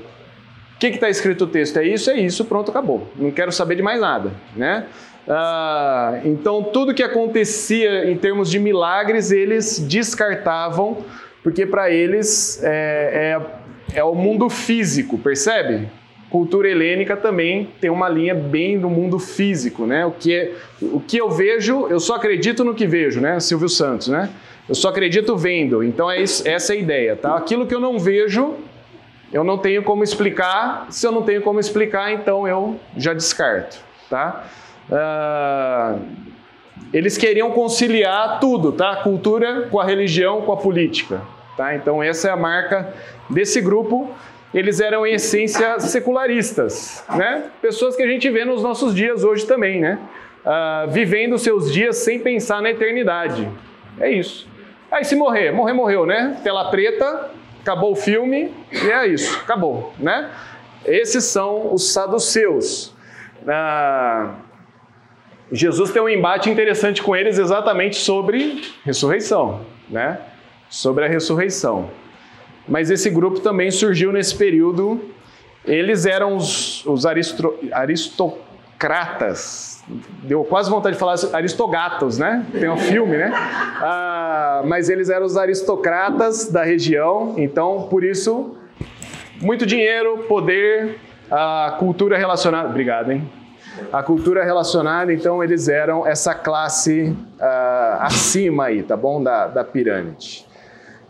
O 0.77 0.79
que 0.79 0.87
está 0.89 1.09
escrito 1.09 1.45
o 1.45 1.47
texto? 1.47 1.79
É 1.79 1.85
isso, 1.85 2.11
é 2.11 2.19
isso, 2.19 2.45
pronto, 2.45 2.71
acabou. 2.71 3.09
Não 3.17 3.31
quero 3.31 3.53
saber 3.53 3.77
de 3.77 3.83
mais 3.83 4.01
nada, 4.01 4.33
né? 4.57 4.87
Ah, 5.29 6.21
então, 6.25 6.63
tudo 6.63 6.95
que 6.95 7.03
acontecia 7.03 8.11
em 8.11 8.17
termos 8.17 8.51
de 8.51 8.59
milagres, 8.59 9.31
eles 9.31 9.79
descartavam, 9.79 10.99
porque 11.43 11.65
para 11.65 11.91
eles 11.91 12.63
é, 12.63 13.39
é, 13.95 13.99
é, 13.99 14.05
o 14.05 14.15
mundo 14.15 14.49
físico, 14.49 15.17
percebe? 15.19 15.89
Cultura 16.29 16.69
helênica 16.69 17.17
também 17.17 17.69
tem 17.81 17.91
uma 17.91 18.09
linha 18.09 18.35
bem 18.35 18.79
do 18.81 18.89
mundo 18.89 19.19
físico, 19.19 19.87
né? 19.87 20.07
O 20.07 20.13
que, 20.13 20.35
é, 20.35 20.53
o 20.81 20.99
que 20.99 21.19
eu 21.19 21.31
vejo, 21.31 21.87
eu 21.89 22.01
só 22.01 22.17
acredito 22.17 22.65
no 22.65 22.75
que 22.75 22.87
vejo, 22.87 23.21
né? 23.21 23.39
Silvio 23.39 23.69
Santos, 23.69 24.09
né? 24.09 24.31
Eu 24.69 24.75
só 24.75 24.89
acredito 24.89 25.37
vendo. 25.37 25.85
Então, 25.85 26.11
é 26.11 26.21
isso, 26.21 26.49
essa 26.49 26.73
é 26.73 26.77
a 26.77 26.81
ideia, 26.81 27.17
tá? 27.17 27.37
Aquilo 27.37 27.67
que 27.67 27.75
eu 27.75 27.81
não 27.81 27.99
vejo, 27.99 28.55
eu 29.33 29.45
não 29.45 29.59
tenho 29.59 29.83
como 29.83 30.03
explicar. 30.03 30.87
Se 30.91 31.07
eu 31.07 31.13
não 31.13 31.23
tenho 31.23 31.43
como 31.43 31.61
explicar, 31.61 32.13
então 32.13 32.49
eu 32.49 32.81
já 32.97 33.13
descarto, 33.13 33.79
tá? 34.09 34.47
Ah, 34.93 35.97
eles 36.93 37.17
queriam 37.17 37.51
conciliar 37.51 38.39
tudo, 38.39 38.71
tá? 38.71 38.93
A 38.93 38.97
cultura 38.97 39.69
com 39.71 39.81
a 39.81 39.85
religião, 39.85 40.43
com 40.43 40.53
a 40.53 40.57
política, 40.59 41.23
tá? 41.57 41.75
Então 41.75 42.03
essa 42.03 42.29
é 42.29 42.31
a 42.31 42.37
marca 42.37 42.93
desse 43.31 43.61
grupo. 43.63 44.11
Eles 44.53 44.81
eram 44.81 45.07
em 45.07 45.15
essência 45.15 45.81
secularistas, 45.81 47.03
né? 47.09 47.45
Pessoas 47.63 47.97
que 47.97 48.03
a 48.03 48.07
gente 48.07 48.29
vê 48.29 48.45
nos 48.45 48.63
nossos 48.63 48.95
dias 48.95 49.25
hoje 49.25 49.47
também, 49.47 49.81
né? 49.81 49.99
Uh, 50.45 50.91
vivendo 50.91 51.39
seus 51.39 51.73
dias 51.73 51.97
sem 51.97 52.19
pensar 52.19 52.61
na 52.61 52.71
eternidade. 52.71 53.49
É 53.99 54.11
isso. 54.11 54.47
Aí 54.91 55.05
se 55.05 55.17
morrer, 55.17 55.53
morrer 55.53 55.73
morreu, 55.73 56.05
né? 56.05 56.37
Tela 56.45 56.71
preta, 56.71 57.31
acabou 57.63 57.93
o 57.93 57.97
filme 57.97 58.53
e 58.71 58.91
é 58.91 59.07
isso, 59.07 59.41
acabou, 59.43 59.95
né? 59.99 60.29
Esses 60.85 61.25
são 61.25 61.73
os 61.73 61.93
saduceus. 61.93 62.95
Uh, 63.43 64.52
Jesus 65.51 65.91
tem 65.91 66.01
um 66.01 66.09
embate 66.09 66.51
interessante 66.51 67.03
com 67.03 67.17
eles 67.17 67.39
exatamente 67.39 67.97
sobre 67.97 68.63
ressurreição, 68.85 69.63
né? 69.89 70.19
Sobre 70.69 71.05
a 71.05 71.09
ressurreição. 71.09 71.91
Mas 72.67 72.91
esse 72.91 73.11
grupo 73.11 73.41
também 73.41 73.71
surgiu 73.71 74.13
nesse 74.13 74.35
período. 74.35 75.01
Eles 75.65 76.07
eram 76.07 76.37
os, 76.37 76.85
os 76.87 77.05
aristo, 77.05 77.55
aristocratas. 77.73 79.83
Deu 80.23 80.45
quase 80.45 80.71
vontade 80.71 80.95
de 80.95 81.01
falar 81.01 81.17
aristogatos, 81.33 82.19
né? 82.19 82.47
Tem 82.53 82.71
um 82.71 82.77
filme, 82.77 83.17
né? 83.17 83.33
Ah, 83.35 84.63
mas 84.65 84.89
eles 84.89 85.11
eram 85.11 85.27
os 85.27 85.37
aristocratas 85.37 86.51
da 86.51 86.63
região. 86.63 87.35
Então, 87.37 87.89
por 87.91 88.05
isso, 88.05 88.57
muito 89.41 89.67
dinheiro, 89.67 90.25
poder, 90.29 90.99
a 91.31 91.77
cultura 91.79 92.17
relacionada. 92.17 92.69
Obrigado, 92.69 93.11
hein? 93.11 93.29
A 93.93 94.03
cultura 94.03 94.45
relacionada, 94.45 95.13
então 95.13 95.43
eles 95.43 95.69
eram 95.69 96.07
essa 96.07 96.35
classe 96.35 97.17
uh, 97.39 97.97
acima 98.01 98.67
aí, 98.67 98.83
tá 98.83 98.97
bom? 98.97 99.23
Da, 99.23 99.47
da 99.47 99.65
pirâmide. 99.65 100.47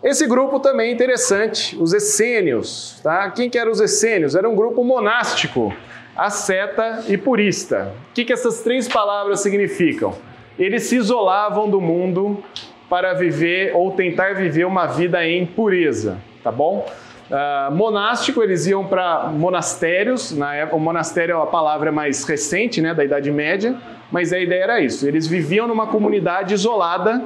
Esse 0.03 0.27
grupo 0.27 0.59
também 0.59 0.91
é 0.91 0.93
interessante, 0.93 1.77
os 1.81 1.93
essênios, 1.93 3.01
tá? 3.03 3.31
Quem 3.31 3.49
que 3.49 3.57
eram 3.57 3.71
os 3.71 3.81
essênios? 3.81 4.35
Era 4.35 4.49
um 4.49 4.57
grupo 4.57 4.83
monástico, 4.83 5.73
asceta 6.17 7.05
e 7.09 7.17
purista. 7.17 7.95
O 8.11 8.15
que, 8.15 8.25
que 8.25 8.33
essas 8.33 8.63
três 8.63 8.89
palavras 8.89 9.41
significam? 9.41 10.13
Eles 10.59 10.85
se 10.85 10.97
isolavam 10.97 11.71
do 11.71 11.81
mundo 11.81 12.43
para 12.91 13.15
viver 13.15 13.75
ou 13.75 13.93
tentar 13.93 14.35
viver 14.35 14.65
uma 14.65 14.87
vida 14.87 15.25
em 15.25 15.47
pureza, 15.47 16.19
tá 16.43 16.51
bom? 16.51 16.85
Uh, 17.31 17.73
monástico, 17.75 18.43
eles 18.43 18.67
iam 18.67 18.87
para 18.87 19.29
monastérios, 19.29 20.33
na 20.33 20.55
época, 20.55 20.77
o 20.77 20.81
monastério 20.81 21.37
é 21.37 21.43
a 21.43 21.47
palavra 21.47 21.91
mais 21.91 22.25
recente, 22.25 22.81
né, 22.81 22.93
da 22.93 23.05
Idade 23.05 23.31
Média, 23.31 23.77
mas 24.11 24.33
a 24.33 24.39
ideia 24.39 24.65
era 24.65 24.81
isso, 24.81 25.09
eles 25.09 25.27
viviam 25.27 25.67
numa 25.67 25.87
comunidade 25.87 26.53
isolada, 26.53 27.23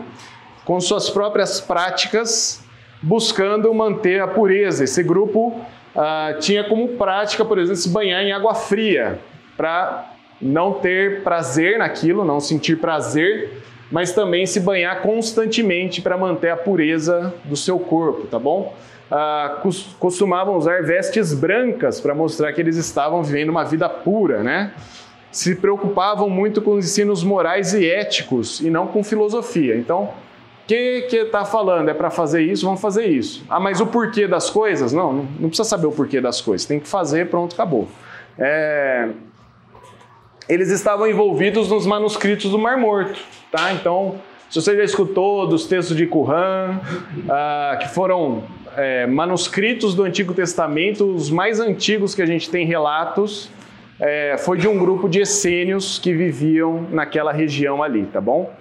com 0.64 0.80
suas 0.80 1.10
próprias 1.10 1.60
práticas, 1.60 2.64
buscando 3.02 3.72
manter 3.72 4.20
a 4.20 4.26
pureza. 4.26 4.84
Esse 4.84 5.02
grupo 5.02 5.48
uh, 5.94 6.38
tinha 6.40 6.64
como 6.64 6.88
prática, 6.88 7.44
por 7.44 7.58
exemplo, 7.58 7.76
se 7.76 7.88
banhar 7.88 8.22
em 8.22 8.32
água 8.32 8.54
fria, 8.54 9.18
para 9.56 10.12
não 10.40 10.74
ter 10.74 11.22
prazer 11.22 11.78
naquilo, 11.78 12.24
não 12.24 12.40
sentir 12.40 12.76
prazer, 12.76 13.62
mas 13.90 14.12
também 14.12 14.44
se 14.46 14.60
banhar 14.60 15.00
constantemente 15.00 16.02
para 16.02 16.16
manter 16.16 16.50
a 16.50 16.56
pureza 16.56 17.32
do 17.44 17.56
seu 17.56 17.78
corpo, 17.78 18.26
tá 18.26 18.38
bom? 18.38 18.74
Ah, 19.10 19.62
costumavam 19.98 20.56
usar 20.56 20.82
vestes 20.82 21.32
brancas 21.32 22.00
para 22.00 22.14
mostrar 22.14 22.52
que 22.52 22.60
eles 22.60 22.76
estavam 22.76 23.22
vivendo 23.22 23.50
uma 23.50 23.64
vida 23.64 23.88
pura, 23.88 24.42
né? 24.42 24.72
Se 25.30 25.54
preocupavam 25.54 26.28
muito 26.28 26.62
com 26.62 26.72
os 26.72 26.84
ensinos 26.84 27.22
morais 27.22 27.74
e 27.74 27.88
éticos 27.88 28.60
e 28.60 28.70
não 28.70 28.86
com 28.86 29.04
filosofia. 29.04 29.76
Então, 29.76 30.04
o 30.04 30.66
que 30.66 31.02
que 31.02 31.16
está 31.16 31.44
falando? 31.44 31.88
É 31.88 31.94
para 31.94 32.10
fazer 32.10 32.42
isso, 32.42 32.64
vamos 32.64 32.80
fazer 32.80 33.06
isso. 33.06 33.44
Ah, 33.48 33.60
mas 33.60 33.80
o 33.80 33.86
porquê 33.86 34.26
das 34.26 34.50
coisas? 34.50 34.92
Não, 34.92 35.12
não 35.38 35.48
precisa 35.48 35.68
saber 35.68 35.86
o 35.86 35.92
porquê 35.92 36.20
das 36.20 36.40
coisas. 36.40 36.66
Tem 36.66 36.80
que 36.80 36.88
fazer, 36.88 37.28
pronto, 37.28 37.54
acabou. 37.54 37.86
É... 38.38 39.10
Eles 40.48 40.70
estavam 40.70 41.06
envolvidos 41.08 41.68
nos 41.68 41.86
manuscritos 41.86 42.50
do 42.50 42.58
Mar 42.58 42.76
Morto, 42.76 43.20
tá? 43.50 43.72
Então, 43.72 44.16
se 44.48 44.60
você 44.60 44.76
já 44.76 44.84
escutou 44.84 45.46
dos 45.46 45.66
textos 45.66 45.96
de 45.96 46.06
Qumran, 46.06 46.80
ah, 47.28 47.78
que 47.80 47.88
foram 47.88 48.44
é, 48.76 49.06
manuscritos 49.06 49.94
do 49.94 50.02
Antigo 50.02 50.34
Testamento, 50.34 51.04
os 51.04 51.30
mais 51.30 51.60
antigos 51.60 52.14
que 52.14 52.22
a 52.22 52.26
gente 52.26 52.50
tem 52.50 52.66
relatos, 52.66 53.50
é, 53.98 54.36
foi 54.38 54.58
de 54.58 54.68
um 54.68 54.78
grupo 54.78 55.08
de 55.08 55.20
essênios 55.20 55.98
que 55.98 56.12
viviam 56.12 56.86
naquela 56.90 57.32
região 57.32 57.82
ali, 57.82 58.04
tá 58.06 58.20
bom? 58.20 58.52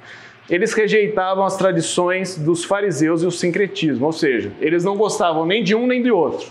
Eles 0.50 0.74
rejeitavam 0.74 1.44
as 1.44 1.58
tradições 1.58 2.38
dos 2.38 2.64
fariseus 2.64 3.24
e 3.24 3.26
o 3.26 3.32
sincretismo, 3.32 4.06
ou 4.06 4.12
seja, 4.12 4.52
eles 4.62 4.84
não 4.84 4.96
gostavam 4.96 5.46
nem 5.46 5.64
de 5.64 5.76
um 5.76 5.88
nem 5.88 6.02
de 6.02 6.12
outro. 6.12 6.48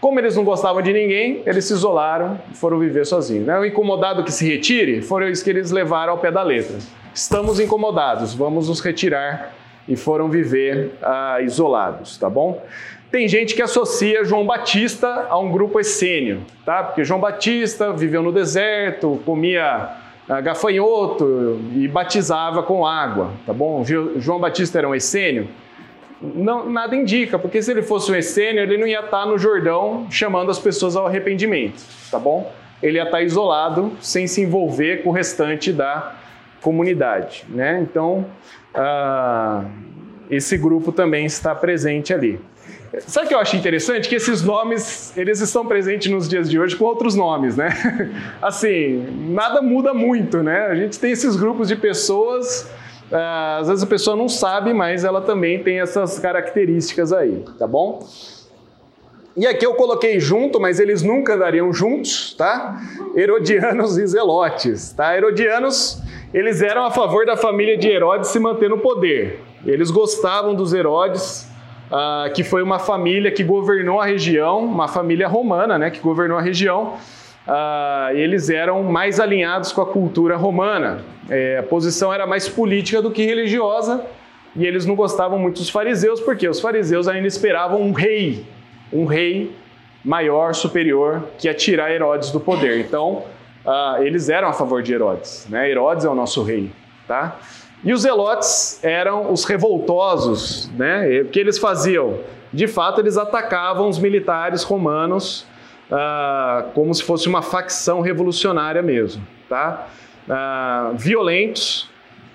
Como 0.00 0.18
eles 0.18 0.36
não 0.36 0.44
gostavam 0.44 0.82
de 0.82 0.92
ninguém, 0.92 1.42
eles 1.46 1.64
se 1.64 1.72
isolaram 1.72 2.38
e 2.50 2.56
foram 2.56 2.78
viver 2.78 3.06
sozinhos. 3.06 3.46
Né? 3.46 3.58
O 3.58 3.64
incomodado 3.64 4.24
que 4.24 4.32
se 4.32 4.46
retire 4.46 5.00
foram 5.00 5.28
isso 5.28 5.42
que 5.42 5.50
eles 5.50 5.70
levaram 5.70 6.12
ao 6.12 6.18
pé 6.18 6.30
da 6.30 6.42
letra. 6.42 6.76
Estamos 7.14 7.60
incomodados, 7.60 8.34
vamos 8.34 8.68
nos 8.68 8.80
retirar 8.80 9.54
e 9.88 9.96
foram 9.96 10.28
viver 10.28 10.92
ah, 11.02 11.38
isolados, 11.42 12.16
tá 12.16 12.28
bom? 12.30 12.62
Tem 13.10 13.28
gente 13.28 13.54
que 13.54 13.60
associa 13.60 14.24
João 14.24 14.46
Batista 14.46 15.26
a 15.28 15.38
um 15.38 15.52
grupo 15.52 15.78
essênio, 15.78 16.42
tá? 16.64 16.82
Porque 16.82 17.04
João 17.04 17.20
Batista 17.20 17.92
viveu 17.92 18.22
no 18.22 18.32
deserto, 18.32 19.20
comia 19.26 19.90
ah, 20.28 20.40
gafanhoto 20.40 21.60
e 21.74 21.86
batizava 21.88 22.62
com 22.62 22.86
água, 22.86 23.32
tá 23.44 23.52
bom? 23.52 23.84
João 23.84 24.38
Batista 24.38 24.78
era 24.78 24.88
um 24.88 24.94
essênio? 24.94 25.48
Não, 26.22 26.70
nada 26.70 26.94
indica, 26.94 27.38
porque 27.38 27.60
se 27.60 27.72
ele 27.72 27.82
fosse 27.82 28.10
um 28.10 28.14
essênio, 28.14 28.62
ele 28.62 28.78
não 28.78 28.86
ia 28.86 29.00
estar 29.00 29.26
no 29.26 29.36
Jordão 29.36 30.06
chamando 30.08 30.50
as 30.50 30.58
pessoas 30.58 30.94
ao 30.94 31.06
arrependimento, 31.06 31.82
tá 32.10 32.18
bom? 32.18 32.50
Ele 32.80 32.96
ia 32.96 33.02
estar 33.02 33.22
isolado, 33.22 33.92
sem 34.00 34.26
se 34.28 34.40
envolver 34.40 35.02
com 35.02 35.10
o 35.10 35.12
restante 35.12 35.72
da 35.72 36.14
comunidade, 36.60 37.44
né? 37.48 37.80
Então, 37.82 38.24
ah, 38.74 39.64
esse 40.30 40.56
grupo 40.56 40.92
também 40.92 41.26
está 41.26 41.54
presente 41.54 42.12
ali. 42.12 42.40
Sabe 43.00 43.24
o 43.24 43.28
que 43.28 43.34
eu 43.34 43.38
acho 43.38 43.56
interessante? 43.56 44.06
Que 44.08 44.16
esses 44.16 44.42
nomes, 44.42 45.16
eles 45.16 45.40
estão 45.40 45.64
presentes 45.64 46.12
nos 46.12 46.28
dias 46.28 46.48
de 46.48 46.58
hoje 46.58 46.76
com 46.76 46.84
outros 46.84 47.14
nomes, 47.14 47.56
né? 47.56 47.70
Assim, 48.40 49.30
nada 49.30 49.62
muda 49.62 49.94
muito, 49.94 50.42
né? 50.42 50.66
A 50.66 50.74
gente 50.74 50.98
tem 50.98 51.10
esses 51.10 51.34
grupos 51.34 51.68
de 51.68 51.76
pessoas, 51.76 52.70
ah, 53.10 53.58
às 53.60 53.68
vezes 53.68 53.82
a 53.82 53.86
pessoa 53.86 54.14
não 54.14 54.28
sabe, 54.28 54.74
mas 54.74 55.04
ela 55.04 55.22
também 55.22 55.62
tem 55.62 55.80
essas 55.80 56.18
características 56.18 57.14
aí, 57.14 57.42
tá 57.58 57.66
bom? 57.66 58.06
E 59.34 59.46
aqui 59.46 59.64
eu 59.64 59.72
coloquei 59.72 60.20
junto, 60.20 60.60
mas 60.60 60.78
eles 60.78 61.00
nunca 61.00 61.34
andariam 61.34 61.72
juntos, 61.72 62.34
tá? 62.34 62.78
Herodianos 63.16 63.96
e 63.96 64.06
Zelotes, 64.06 64.92
tá? 64.92 65.16
Herodianos 65.16 66.02
eles 66.32 66.62
eram 66.62 66.84
a 66.84 66.90
favor 66.90 67.26
da 67.26 67.36
família 67.36 67.76
de 67.76 67.88
Herodes 67.88 68.30
se 68.30 68.38
manter 68.38 68.70
no 68.70 68.78
poder. 68.78 69.42
Eles 69.66 69.90
gostavam 69.90 70.54
dos 70.54 70.72
Herodes, 70.72 71.48
uh, 71.90 72.32
que 72.32 72.42
foi 72.42 72.62
uma 72.62 72.78
família 72.78 73.30
que 73.30 73.44
governou 73.44 74.00
a 74.00 74.06
região, 74.06 74.64
uma 74.64 74.88
família 74.88 75.28
romana, 75.28 75.78
né, 75.78 75.90
que 75.90 76.00
governou 76.00 76.38
a 76.38 76.40
região. 76.40 76.94
Uh, 77.46 78.16
eles 78.16 78.48
eram 78.48 78.82
mais 78.82 79.20
alinhados 79.20 79.72
com 79.72 79.82
a 79.82 79.86
cultura 79.86 80.36
romana. 80.36 81.04
É, 81.28 81.58
a 81.58 81.62
posição 81.62 82.12
era 82.12 82.26
mais 82.26 82.48
política 82.48 83.02
do 83.02 83.10
que 83.10 83.24
religiosa, 83.24 84.04
e 84.56 84.66
eles 84.66 84.86
não 84.86 84.94
gostavam 84.94 85.38
muito 85.38 85.58
dos 85.58 85.70
fariseus, 85.70 86.20
porque 86.20 86.48
os 86.48 86.60
fariseus 86.60 87.08
ainda 87.08 87.26
esperavam 87.26 87.80
um 87.80 87.92
rei, 87.92 88.44
um 88.92 89.04
rei 89.04 89.54
maior, 90.04 90.54
superior, 90.54 91.24
que 91.38 91.46
ia 91.46 91.54
tirar 91.54 91.92
Herodes 91.92 92.30
do 92.30 92.40
poder. 92.40 92.80
Então, 92.80 93.24
uh, 93.64 94.02
eles 94.02 94.28
eram 94.28 94.48
a 94.48 94.52
favor 94.52 94.82
de 94.82 94.92
Herodes. 94.92 95.46
Né? 95.48 95.70
Herodes 95.70 96.04
é 96.04 96.08
o 96.08 96.14
nosso 96.14 96.42
rei. 96.42 96.70
Tá? 97.06 97.36
E 97.84 97.92
os 97.92 98.02
zelotes 98.02 98.82
eram 98.82 99.32
os 99.32 99.44
revoltosos. 99.44 100.70
Né? 100.76 101.22
O 101.22 101.26
que 101.26 101.40
eles 101.40 101.58
faziam? 101.58 102.20
De 102.52 102.68
fato, 102.68 103.00
eles 103.00 103.16
atacavam 103.16 103.88
os 103.88 103.98
militares 103.98 104.62
romanos 104.62 105.46
uh, 105.90 106.70
como 106.74 106.94
se 106.94 107.02
fosse 107.02 107.28
uma 107.28 107.42
facção 107.42 108.00
revolucionária 108.00 108.82
mesmo. 108.82 109.26
Tá? 109.48 109.86
Uh, 110.28 110.96
violentos, 110.96 111.90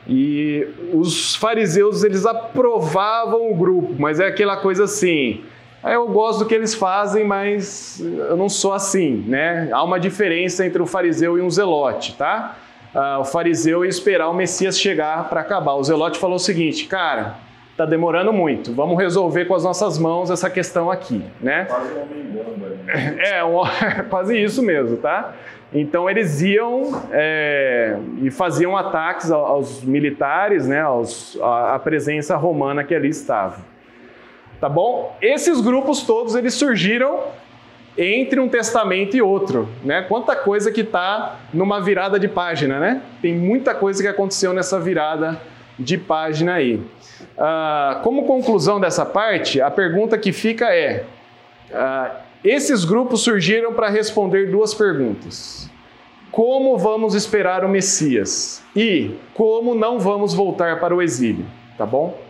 e 0.10 0.66
os 0.94 1.36
fariseus 1.36 2.04
eles 2.04 2.26
aprovavam 2.26 3.52
o 3.52 3.56
grupo, 3.56 3.94
mas 4.00 4.22
é 4.22 4.28
aquela 4.28 4.56
coisa 4.56 4.86
assim: 4.86 5.44
eu 5.84 6.08
gosto 6.08 6.40
do 6.40 6.46
que 6.46 6.56
eles 6.56 6.74
fazem, 6.74 7.24
mas 7.24 8.00
eu 8.00 8.36
não 8.36 8.50
sou 8.50 8.74
assim, 8.74 9.24
né? 9.28 9.70
Há 9.72 9.84
uma 9.84 10.00
diferença 10.00 10.66
entre 10.66 10.82
o 10.82 10.86
fariseu 10.86 11.38
e 11.38 11.42
um 11.42 11.50
zelote, 11.50 12.16
tá? 12.16 12.56
Ah, 12.94 13.20
o 13.20 13.26
fariseu 13.26 13.86
ia 13.86 13.90
esperar 13.90 14.30
o 14.30 14.34
Messias 14.34 14.80
chegar 14.80 15.30
para 15.30 15.42
acabar. 15.42 15.76
O 15.76 15.84
zelote 15.84 16.18
falou 16.18 16.38
o 16.38 16.40
seguinte, 16.40 16.88
cara, 16.88 17.36
tá 17.78 17.86
demorando 17.86 18.34
muito, 18.34 18.74
vamos 18.74 18.98
resolver 18.98 19.46
com 19.46 19.54
as 19.54 19.64
nossas 19.64 20.00
mãos 20.00 20.32
essa 20.32 20.50
questão 20.50 20.90
aqui, 20.90 21.24
né? 21.40 21.66
Quase 21.66 21.94
um 21.94 22.00
homem 22.00 22.78
né? 22.84 23.18
É, 23.38 23.44
um, 23.44 23.62
quase 24.10 24.42
isso 24.42 24.64
mesmo, 24.64 24.98
tá? 24.98 25.36
Então 25.72 26.10
eles 26.10 26.42
iam 26.42 27.04
é, 27.12 27.98
e 28.22 28.32
faziam 28.32 28.76
ataques 28.76 29.30
aos 29.30 29.84
militares, 29.84 30.66
né, 30.66 30.82
aos, 30.82 31.38
à 31.42 31.78
presença 31.78 32.36
romana 32.36 32.84
que 32.84 32.96
ali 32.96 33.10
estava. 33.10 33.58
Tá 34.60 34.68
bom? 34.68 35.16
Esses 35.22 35.62
grupos 35.62 36.02
todos 36.02 36.36
eles 36.36 36.54
surgiram 36.54 37.20
entre 37.98 38.40
um 38.40 38.48
testamento 38.48 39.18
e 39.18 39.22
outro, 39.22 39.68
né? 39.84 40.04
Quanta 40.04 40.36
coisa 40.36 40.72
que 40.72 40.82
está 40.82 41.40
numa 41.54 41.82
virada 41.82 42.20
de 42.20 42.28
página, 42.28 42.80
né? 42.80 43.02
Tem 43.22 43.36
muita 43.36 43.74
coisa 43.74 44.02
que 44.02 44.08
aconteceu 44.08 44.54
nessa 44.54 44.80
virada 44.80 45.42
de 45.80 45.98
página 45.98 46.56
aí. 46.56 46.82
Ah, 47.38 48.00
como 48.04 48.26
conclusão 48.26 48.80
dessa 48.80 49.06
parte, 49.06 49.62
a 49.62 49.72
pergunta 49.72 50.18
que 50.18 50.32
fica 50.32 50.74
é: 50.74 51.06
ah, 51.74 52.12
esses 52.44 52.86
grupos 52.86 53.22
surgiram 53.22 53.74
para 53.74 53.90
responder 53.90 54.50
duas 54.52 54.74
perguntas. 54.74 55.70
Como 56.32 56.78
vamos 56.78 57.16
esperar 57.16 57.66
o 57.66 57.70
Messias? 57.70 58.64
E 58.76 59.16
como 59.34 59.74
não 59.74 60.00
vamos 60.00 60.36
voltar 60.36 60.80
para 60.80 60.96
o 60.96 61.02
exílio? 61.02 61.46
Tá 61.78 61.86
bom? 61.86 62.27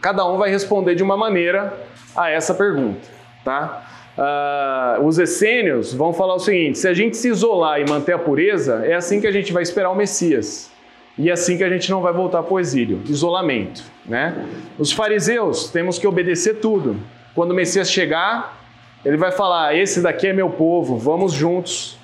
Cada 0.00 0.26
um 0.26 0.38
vai 0.38 0.50
responder 0.50 0.94
de 0.94 1.02
uma 1.02 1.16
maneira 1.16 1.74
a 2.16 2.30
essa 2.30 2.54
pergunta, 2.54 3.06
tá? 3.44 3.86
Uh, 4.18 5.06
os 5.06 5.18
essênios 5.18 5.94
vão 5.94 6.12
falar 6.12 6.34
o 6.34 6.38
seguinte: 6.38 6.78
se 6.78 6.88
a 6.88 6.94
gente 6.94 7.16
se 7.16 7.28
isolar 7.28 7.80
e 7.80 7.88
manter 7.88 8.12
a 8.12 8.18
pureza, 8.18 8.82
é 8.84 8.94
assim 8.94 9.20
que 9.20 9.26
a 9.26 9.32
gente 9.32 9.52
vai 9.52 9.62
esperar 9.62 9.90
o 9.90 9.94
Messias. 9.94 10.70
E 11.18 11.28
é 11.28 11.32
assim 11.32 11.56
que 11.56 11.64
a 11.64 11.68
gente 11.68 11.90
não 11.90 12.00
vai 12.00 12.12
voltar 12.12 12.42
para 12.42 12.54
o 12.54 12.58
exílio, 12.58 13.02
isolamento. 13.04 13.82
Né? 14.06 14.46
Os 14.78 14.90
fariseus, 14.90 15.68
temos 15.68 15.98
que 15.98 16.06
obedecer 16.06 16.60
tudo. 16.60 16.96
Quando 17.34 17.50
o 17.50 17.54
Messias 17.54 17.90
chegar, 17.90 18.58
ele 19.04 19.16
vai 19.16 19.30
falar: 19.30 19.76
esse 19.76 20.00
daqui 20.00 20.26
é 20.26 20.32
meu 20.32 20.50
povo, 20.50 20.96
vamos 20.96 21.32
juntos 21.32 21.98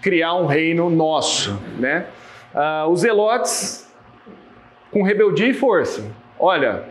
criar 0.00 0.34
um 0.34 0.46
reino 0.46 0.88
nosso. 0.88 1.58
Né? 1.78 2.06
Uh, 2.54 2.88
os 2.90 3.00
zelotes, 3.00 3.88
com 4.90 5.02
rebeldia 5.02 5.48
e 5.48 5.54
força. 5.54 6.04
Olha, 6.38 6.84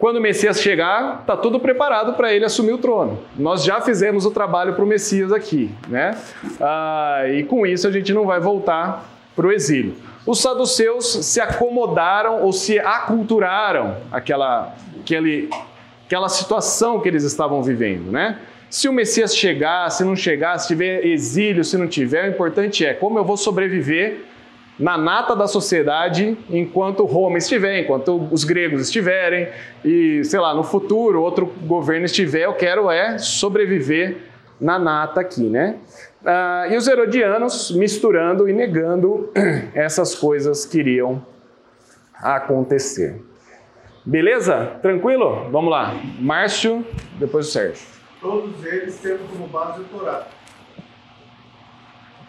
quando 0.00 0.16
o 0.16 0.20
Messias 0.20 0.62
chegar, 0.62 1.18
está 1.20 1.36
tudo 1.36 1.60
preparado 1.60 2.14
para 2.14 2.32
ele 2.32 2.46
assumir 2.46 2.72
o 2.72 2.78
trono. 2.78 3.18
Nós 3.36 3.62
já 3.62 3.82
fizemos 3.82 4.24
o 4.24 4.30
trabalho 4.30 4.72
para 4.72 4.82
o 4.82 4.86
Messias 4.86 5.30
aqui, 5.30 5.70
né? 5.86 6.16
Ah, 6.58 7.24
e 7.28 7.44
com 7.44 7.66
isso 7.66 7.86
a 7.86 7.90
gente 7.92 8.10
não 8.14 8.24
vai 8.24 8.40
voltar 8.40 9.04
para 9.36 9.46
o 9.46 9.52
exílio. 9.52 9.94
Os 10.26 10.40
saduceus 10.40 11.26
se 11.26 11.38
acomodaram 11.38 12.42
ou 12.42 12.50
se 12.50 12.78
aculturaram 12.78 13.94
aquela, 14.10 14.74
aquele, 15.02 15.50
aquela 16.06 16.30
situação 16.30 16.98
que 16.98 17.06
eles 17.06 17.22
estavam 17.22 17.62
vivendo, 17.62 18.10
né? 18.10 18.38
Se 18.70 18.88
o 18.88 18.94
Messias 18.94 19.36
chegar, 19.36 19.90
se 19.90 20.02
não 20.02 20.16
chegar, 20.16 20.56
se 20.56 20.68
tiver 20.68 21.04
exílio, 21.04 21.62
se 21.62 21.76
não 21.76 21.86
tiver, 21.86 22.24
o 22.24 22.30
importante 22.30 22.86
é 22.86 22.94
como 22.94 23.18
eu 23.18 23.24
vou 23.24 23.36
sobreviver 23.36 24.24
na 24.80 24.96
nata 24.96 25.36
da 25.36 25.46
sociedade 25.46 26.36
enquanto 26.48 27.04
Roma 27.04 27.36
estiver, 27.36 27.80
enquanto 27.80 28.28
os 28.32 28.44
gregos 28.44 28.80
estiverem 28.80 29.48
e, 29.84 30.24
sei 30.24 30.40
lá, 30.40 30.54
no 30.54 30.64
futuro 30.64 31.22
outro 31.22 31.46
governo 31.46 32.06
estiver, 32.06 32.46
eu 32.46 32.54
quero 32.54 32.90
é 32.90 33.18
sobreviver 33.18 34.16
na 34.58 34.78
nata 34.78 35.20
aqui, 35.20 35.42
né? 35.42 35.76
Ah, 36.24 36.66
e 36.70 36.76
os 36.76 36.88
herodianos 36.88 37.70
misturando 37.70 38.48
e 38.48 38.52
negando 38.52 39.30
essas 39.74 40.14
coisas 40.14 40.64
que 40.64 40.78
iriam 40.78 41.24
acontecer. 42.14 43.22
Beleza? 44.04 44.78
Tranquilo? 44.80 45.50
Vamos 45.50 45.70
lá. 45.70 45.94
Márcio, 46.18 46.84
depois 47.18 47.48
o 47.48 47.50
Sérgio. 47.50 47.86
Todos 48.20 48.64
eles 48.64 48.98
tendo 48.98 49.30
como 49.30 49.46
base 49.46 49.80
o 49.80 49.84
Torá. 49.84 50.26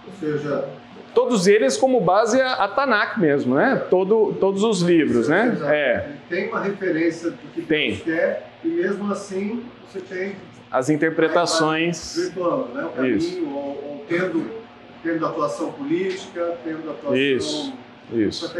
Ou 0.05 0.13
seja, 0.19 0.80
todos 1.13 1.47
eles 1.47 1.77
como 1.77 1.99
base 2.01 2.39
a, 2.39 2.53
a 2.53 2.67
Tanakh 2.67 3.19
mesmo, 3.19 3.55
né? 3.55 3.81
Todo, 3.89 4.33
todos 4.39 4.63
os 4.63 4.81
livros, 4.81 5.27
né? 5.27 5.51
Exato. 5.53 5.71
É. 5.71 6.09
Tem 6.29 6.49
uma 6.49 6.61
referência 6.61 7.31
do 7.31 7.37
que 7.53 7.61
tem. 7.61 7.91
Deus 7.91 8.03
quer 8.03 8.47
e 8.63 8.67
mesmo 8.67 9.11
assim 9.11 9.63
você 9.87 9.99
tem 9.99 10.35
as 10.69 10.89
interpretações 10.89 12.15
virtuando, 12.15 12.73
né? 12.73 12.85
O 12.85 12.89
caminho 12.89 13.17
Isso. 13.17 13.45
Ou, 13.45 13.55
ou, 13.55 14.05
tendo 14.07 14.61
tendo 15.03 15.25
atuação 15.25 15.71
política, 15.71 16.57
tendo 16.63 16.89
atuação 16.89 17.17
Isso. 17.17 17.73
Isso. 18.13 18.55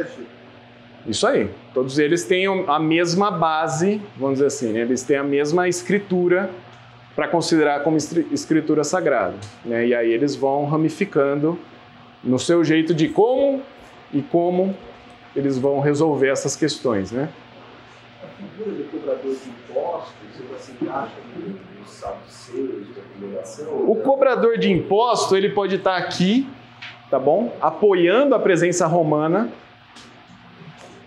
Isso 1.07 1.27
aí. 1.27 1.49
Todos 1.73 1.99
eles 1.99 2.23
têm 2.25 2.45
a 2.67 2.79
mesma 2.79 3.31
base, 3.31 4.01
vamos 4.17 4.35
dizer 4.35 4.47
assim, 4.47 4.73
né? 4.73 4.81
eles 4.81 5.03
têm 5.03 5.17
a 5.17 5.23
mesma 5.23 5.67
escritura 5.67 6.49
para 7.15 7.27
considerar 7.27 7.83
como 7.83 7.97
escritura 7.97 8.83
sagrada. 8.83 9.35
Né? 9.65 9.87
E 9.87 9.95
aí 9.95 10.11
eles 10.11 10.35
vão 10.35 10.65
ramificando 10.65 11.59
no 12.24 12.39
seu 12.39 12.63
jeito 12.63 12.93
de 12.93 13.09
como 13.09 13.61
e 14.13 14.22
como 14.22 14.76
eles 15.36 15.57
vão 15.57 15.80
resolver 15.80 16.30
essas 16.30 16.55
questões. 16.55 17.11
Né? 17.11 17.30
A 18.24 18.28
figura 18.28 18.76
do 18.76 18.84
cobrador 18.91 19.36
de 19.36 19.49
impostos, 19.49 20.13
você 20.49 20.72
encaixa 20.82 21.15
nos 21.80 21.89
saduceus, 21.89 22.88
da 22.95 23.01
congregação? 23.13 23.89
O 23.89 23.95
cobrador 23.95 24.57
de 24.57 24.72
imposto 24.72 25.36
ele 25.36 25.49
pode 25.49 25.76
estar 25.76 25.97
aqui, 25.97 26.47
tá 27.09 27.17
bom? 27.17 27.53
Apoiando 27.61 28.36
a 28.36 28.39
presença 28.39 28.86
romana 28.88 29.51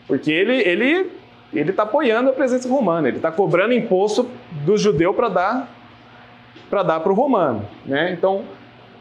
porque 0.06 0.30
ele 0.30 0.56
ele 0.62 1.10
ele 1.52 1.70
está 1.70 1.84
apoiando 1.84 2.30
a 2.30 2.32
presença 2.32 2.68
romana, 2.68 3.08
ele 3.08 3.18
está 3.18 3.30
cobrando 3.30 3.72
imposto 3.72 4.28
do 4.64 4.76
judeu 4.76 5.14
para 5.14 5.28
dar 5.28 5.68
para 6.68 6.82
dar 6.82 7.00
para 7.00 7.12
o 7.12 7.14
romano, 7.14 7.68
né? 7.86 8.12
Então, 8.12 8.44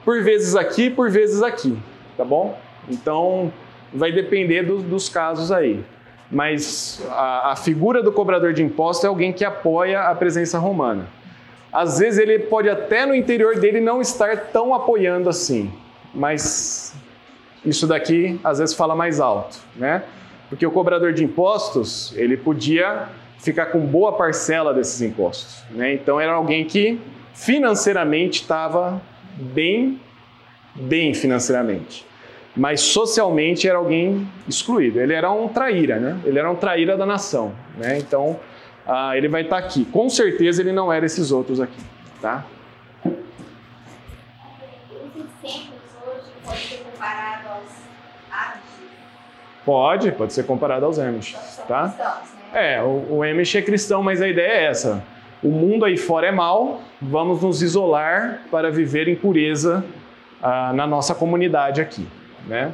por 0.05 0.21
vezes 0.21 0.55
aqui, 0.55 0.89
por 0.89 1.09
vezes 1.09 1.41
aqui, 1.41 1.75
tá 2.17 2.23
bom? 2.25 2.57
Então, 2.89 3.51
vai 3.93 4.11
depender 4.11 4.63
do, 4.63 4.79
dos 4.79 5.09
casos 5.09 5.51
aí. 5.51 5.83
Mas 6.31 7.05
a, 7.11 7.51
a 7.51 7.55
figura 7.55 8.01
do 8.01 8.11
cobrador 8.11 8.53
de 8.53 8.63
imposto 8.63 9.05
é 9.05 9.09
alguém 9.09 9.31
que 9.31 9.45
apoia 9.45 10.01
a 10.01 10.15
presença 10.15 10.57
romana. 10.57 11.07
Às 11.71 11.99
vezes 11.99 12.19
ele 12.19 12.39
pode 12.39 12.69
até 12.69 13.05
no 13.05 13.15
interior 13.15 13.59
dele 13.59 13.79
não 13.79 14.01
estar 14.01 14.37
tão 14.51 14.73
apoiando 14.73 15.27
assim, 15.27 15.71
mas 16.13 16.95
isso 17.65 17.87
daqui 17.87 18.39
às 18.43 18.59
vezes 18.59 18.75
fala 18.75 18.95
mais 18.95 19.19
alto, 19.19 19.57
né? 19.75 20.03
Porque 20.49 20.65
o 20.65 20.71
cobrador 20.71 21.13
de 21.13 21.23
impostos, 21.23 22.13
ele 22.15 22.37
podia 22.37 23.09
ficar 23.39 23.67
com 23.67 23.79
boa 23.79 24.13
parcela 24.13 24.73
desses 24.73 25.01
impostos. 25.01 25.63
Né? 25.71 25.93
Então 25.93 26.19
era 26.19 26.33
alguém 26.33 26.63
que 26.63 26.99
financeiramente 27.33 28.41
estava 28.41 29.01
bem, 29.35 29.99
bem 30.75 31.13
financeiramente. 31.13 32.05
Mas 32.55 32.81
socialmente 32.81 33.67
era 33.67 33.77
alguém 33.77 34.27
excluído. 34.47 34.99
Ele 34.99 35.13
era 35.13 35.31
um 35.31 35.47
traíra, 35.47 35.99
né? 35.99 36.19
Ele 36.23 36.37
era 36.37 36.49
um 36.51 36.55
traíra 36.55 36.95
da 36.95 37.05
nação. 37.05 37.53
Né? 37.77 37.97
Então 37.97 38.39
ah, 38.85 39.17
ele 39.17 39.27
vai 39.27 39.41
estar 39.41 39.59
tá 39.59 39.65
aqui. 39.65 39.85
Com 39.85 40.09
certeza 40.09 40.61
ele 40.61 40.71
não 40.71 40.91
era 40.91 41.05
esses 41.05 41.31
outros 41.31 41.59
aqui. 41.59 41.81
Tá? 42.21 42.45
Pode, 49.65 50.11
pode 50.11 50.33
ser 50.33 50.45
comparado 50.45 50.85
aos 50.85 50.99
Amish, 50.99 51.37
tá? 51.67 52.21
É, 52.53 52.81
o, 52.81 53.17
o 53.17 53.23
Amish 53.23 53.55
é 53.55 53.61
cristão, 53.61 54.03
mas 54.03 54.21
a 54.21 54.27
ideia 54.27 54.51
é 54.51 54.65
essa. 54.65 55.01
O 55.41 55.47
mundo 55.47 55.85
aí 55.85 55.97
fora 55.97 56.27
é 56.27 56.31
mal, 56.31 56.81
vamos 57.01 57.41
nos 57.41 57.61
isolar 57.61 58.41
para 58.51 58.69
viver 58.69 59.07
em 59.07 59.15
pureza 59.15 59.83
ah, 60.43 60.71
na 60.73 60.85
nossa 60.85 61.15
comunidade 61.15 61.81
aqui, 61.81 62.05
né? 62.47 62.71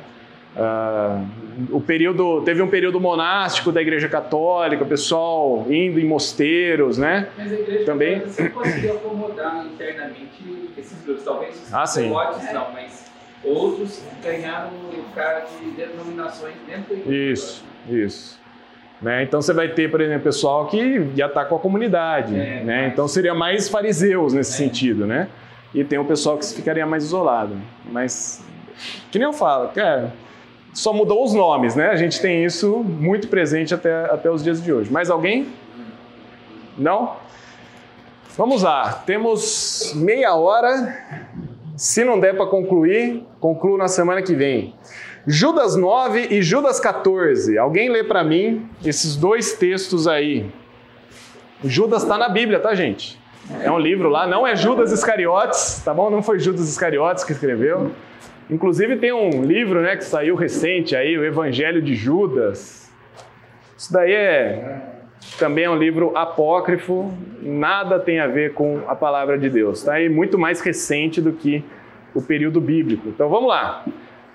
Ah, 0.58 1.22
o 1.70 1.80
período 1.80 2.42
teve 2.42 2.62
um 2.62 2.68
período 2.68 3.00
monástico 3.00 3.72
da 3.72 3.82
Igreja 3.82 4.10
Católica, 4.10 4.84
o 4.84 4.88
pessoal 4.88 5.66
indo 5.70 6.00
em 6.00 6.06
mosteiros, 6.06 6.98
né? 6.98 7.28
Mas 7.38 7.52
a 7.52 7.56
Igreja 7.56 7.86
Também. 7.86 8.20
Você 8.22 8.50
conseguiu 8.50 8.94
acomodar 8.96 9.66
internamente 9.66 10.72
esses 10.78 11.02
grupos, 11.06 11.24
talvez 11.24 11.72
Ah, 11.74 11.86
sim. 11.86 12.10
lotes 12.10 12.52
não, 12.52 12.68
mas 12.74 13.06
outros 13.44 14.02
ganharam 14.24 14.72
cara 15.16 15.46
de 15.60 15.72
denominações 15.72 16.54
dentro 16.68 16.94
da 16.96 17.02
igreja. 17.02 17.32
Isso, 17.34 17.64
isso. 17.90 18.40
Né? 19.02 19.24
Então 19.24 19.42
você 19.42 19.54
vai 19.54 19.70
ter, 19.70 19.90
por 19.90 20.02
exemplo, 20.02 20.24
pessoal 20.24 20.68
que 20.68 21.10
já 21.16 21.28
está 21.28 21.46
com 21.46 21.56
a 21.56 21.60
comunidade. 21.60 22.36
É, 22.36 22.62
né? 22.64 22.82
mas- 22.84 22.94
Então 22.94 23.08
seria 23.08 23.34
mais 23.34 23.70
fariseus 23.70 24.34
nesse 24.34 24.54
É. 24.54 24.58
sentido, 24.58 25.06
né? 25.08 25.28
E 25.74 25.84
tem 25.84 26.00
o 26.00 26.06
pessoal 26.06 26.38
que 26.38 26.46
ficaria 26.46 26.86
mais 26.86 27.04
isolado. 27.04 27.56
Mas, 27.92 28.44
que 29.12 29.20
nem 29.20 29.28
eu 29.28 29.34
falo, 29.34 29.70
cara, 29.70 30.14
só 30.74 30.94
mudou 30.94 31.24
os 31.24 31.34
nomes, 31.34 31.76
né? 31.76 31.90
A 31.90 31.96
gente 31.96 32.22
tem 32.22 32.44
isso 32.44 32.80
muito 32.80 33.28
presente 33.28 33.74
até, 33.74 34.06
até 34.06 34.30
os 34.32 34.44
dias 34.44 34.62
de 34.64 34.72
hoje. 34.72 34.92
Mais 34.92 35.10
alguém? 35.10 35.48
Não? 36.78 37.16
Vamos 38.38 38.64
lá, 38.64 38.94
temos 39.06 39.94
meia 39.96 40.34
hora. 40.36 40.98
Se 41.76 42.04
não 42.04 42.20
der 42.20 42.36
para 42.36 42.46
concluir, 42.46 43.24
concluo 43.40 43.78
na 43.78 43.88
semana 43.88 44.22
que 44.22 44.34
vem. 44.34 44.74
Judas 45.28 45.76
9 45.76 46.28
e 46.32 46.42
Judas 46.42 46.80
14. 46.80 47.58
Alguém 47.58 47.90
lê 47.90 48.04
para 48.04 48.24
mim 48.24 48.68
esses 48.84 49.16
dois 49.16 49.54
textos 49.54 50.08
aí. 50.08 50.50
Judas 51.64 52.04
está 52.04 52.18
na 52.18 52.30
Bíblia, 52.30 52.60
tá, 52.60 52.74
gente? 52.74 53.20
É 53.64 53.72
um 53.72 53.80
livro 53.80 54.10
lá, 54.10 54.28
não 54.28 54.46
é 54.46 54.56
Judas 54.56 54.92
Iscariotes, 54.92 55.82
tá 55.84 55.94
bom? 55.94 56.10
Não 56.10 56.22
foi 56.22 56.40
Judas 56.40 56.70
Iscariotes 56.70 57.24
que 57.24 57.32
escreveu. 57.32 57.92
Inclusive 58.50 58.98
tem 58.98 59.12
um 59.12 59.44
livro, 59.44 59.82
né, 59.82 59.96
que 59.96 60.04
saiu 60.04 60.36
recente 60.36 60.96
aí, 60.96 61.18
o 61.18 61.26
Evangelho 61.26 61.82
de 61.82 61.96
Judas. 61.96 62.92
Isso 63.78 63.92
daí 63.92 64.14
é 64.14 64.82
também 65.38 65.66
é 65.66 65.70
um 65.70 65.78
livro 65.78 66.16
apócrifo, 66.16 67.12
nada 67.42 68.00
tem 68.00 68.20
a 68.20 68.28
ver 68.28 68.54
com 68.54 68.82
a 68.88 68.96
palavra 68.96 69.38
de 69.38 69.50
Deus, 69.50 69.84
tá? 69.84 70.00
E 70.00 70.08
muito 70.10 70.38
mais 70.38 70.62
recente 70.62 71.22
do 71.22 71.34
que 71.34 71.64
o 72.14 72.22
período 72.22 72.60
bíblico. 72.62 73.10
Então 73.10 73.30
vamos 73.30 73.50
lá. 73.50 73.86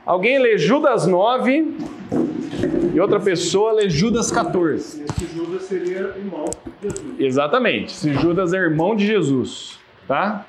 Alguém 0.06 0.38
lê 0.38 0.58
Judas 0.58 1.06
9 1.06 1.76
e 2.94 3.00
outra 3.00 3.18
pessoa 3.18 3.72
lê 3.72 3.88
Judas 3.88 4.30
14. 4.30 5.02
Esse 5.04 5.26
Judas 5.34 5.62
seria 5.62 6.14
irmão 6.16 6.44
de 6.44 6.88
Jesus. 6.88 7.20
Exatamente. 7.20 7.92
Se 7.92 8.12
Judas 8.12 8.52
é 8.52 8.58
irmão 8.58 8.94
de 8.94 9.06
Jesus, 9.06 9.78
tá? 10.06 10.44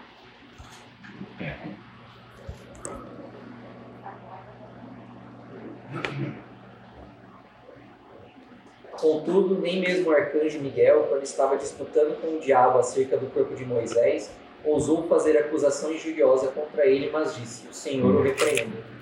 Contudo, 8.91 9.61
nem 9.61 9.79
mesmo 9.79 10.09
o 10.09 10.11
arcanjo 10.11 10.59
Miguel, 10.59 11.05
quando 11.09 11.23
estava 11.23 11.55
disputando 11.55 12.19
com 12.19 12.35
o 12.35 12.39
diabo 12.41 12.79
acerca 12.79 13.15
do 13.15 13.27
corpo 13.27 13.55
de 13.55 13.63
Moisés, 13.63 14.31
ousou 14.65 15.07
fazer 15.07 15.37
acusação 15.37 15.93
injuriosa 15.93 16.47
contra 16.47 16.85
ele, 16.85 17.09
mas 17.09 17.35
disse: 17.35 17.67
O 17.69 17.73
Senhor 17.73 18.15
o 18.15 18.21
repreenda. 18.21 18.94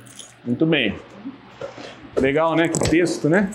Muito 0.46 0.66
bem. 0.66 0.96
Legal, 2.18 2.56
né? 2.56 2.68
Que 2.68 2.90
texto, 2.90 3.30
né? 3.30 3.52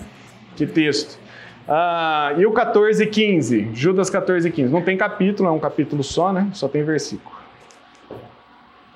Que 0.55 0.65
texto. 0.65 1.19
Ah, 1.67 2.33
e 2.37 2.45
o 2.45 2.51
14 2.51 3.03
e 3.03 3.07
15? 3.07 3.69
Judas 3.73 4.09
14 4.09 4.47
e 4.47 4.51
15. 4.51 4.73
Não 4.73 4.81
tem 4.81 4.97
capítulo, 4.97 5.47
é 5.47 5.51
um 5.51 5.59
capítulo 5.59 6.03
só, 6.03 6.33
né? 6.33 6.49
Só 6.53 6.67
tem 6.67 6.83
versículo. 6.83 7.37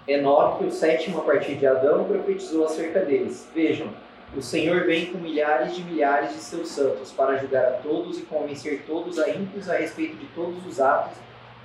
Enoque, 0.08 0.66
o 0.66 0.72
sétimo 0.72 1.20
a 1.20 1.22
partir 1.22 1.56
de 1.56 1.68
Adão, 1.68 2.04
profetizou 2.06 2.66
acerca 2.66 3.00
deles. 3.02 3.48
Vejam, 3.54 3.88
o 4.36 4.42
Senhor 4.42 4.86
vem 4.86 5.06
com 5.06 5.20
milhares 5.20 5.76
de 5.76 5.84
milhares 5.84 6.34
de 6.34 6.40
seus 6.40 6.70
santos 6.70 7.12
para 7.12 7.38
julgar 7.38 7.66
a 7.66 7.72
todos 7.74 8.18
e 8.18 8.24
convencer 8.24 8.84
todos 8.88 9.20
a 9.20 9.30
ímpios 9.30 9.70
a 9.70 9.78
respeito 9.78 10.18
de 10.18 10.26
todos 10.36 10.66
os 10.66 10.82
atos 10.82 11.18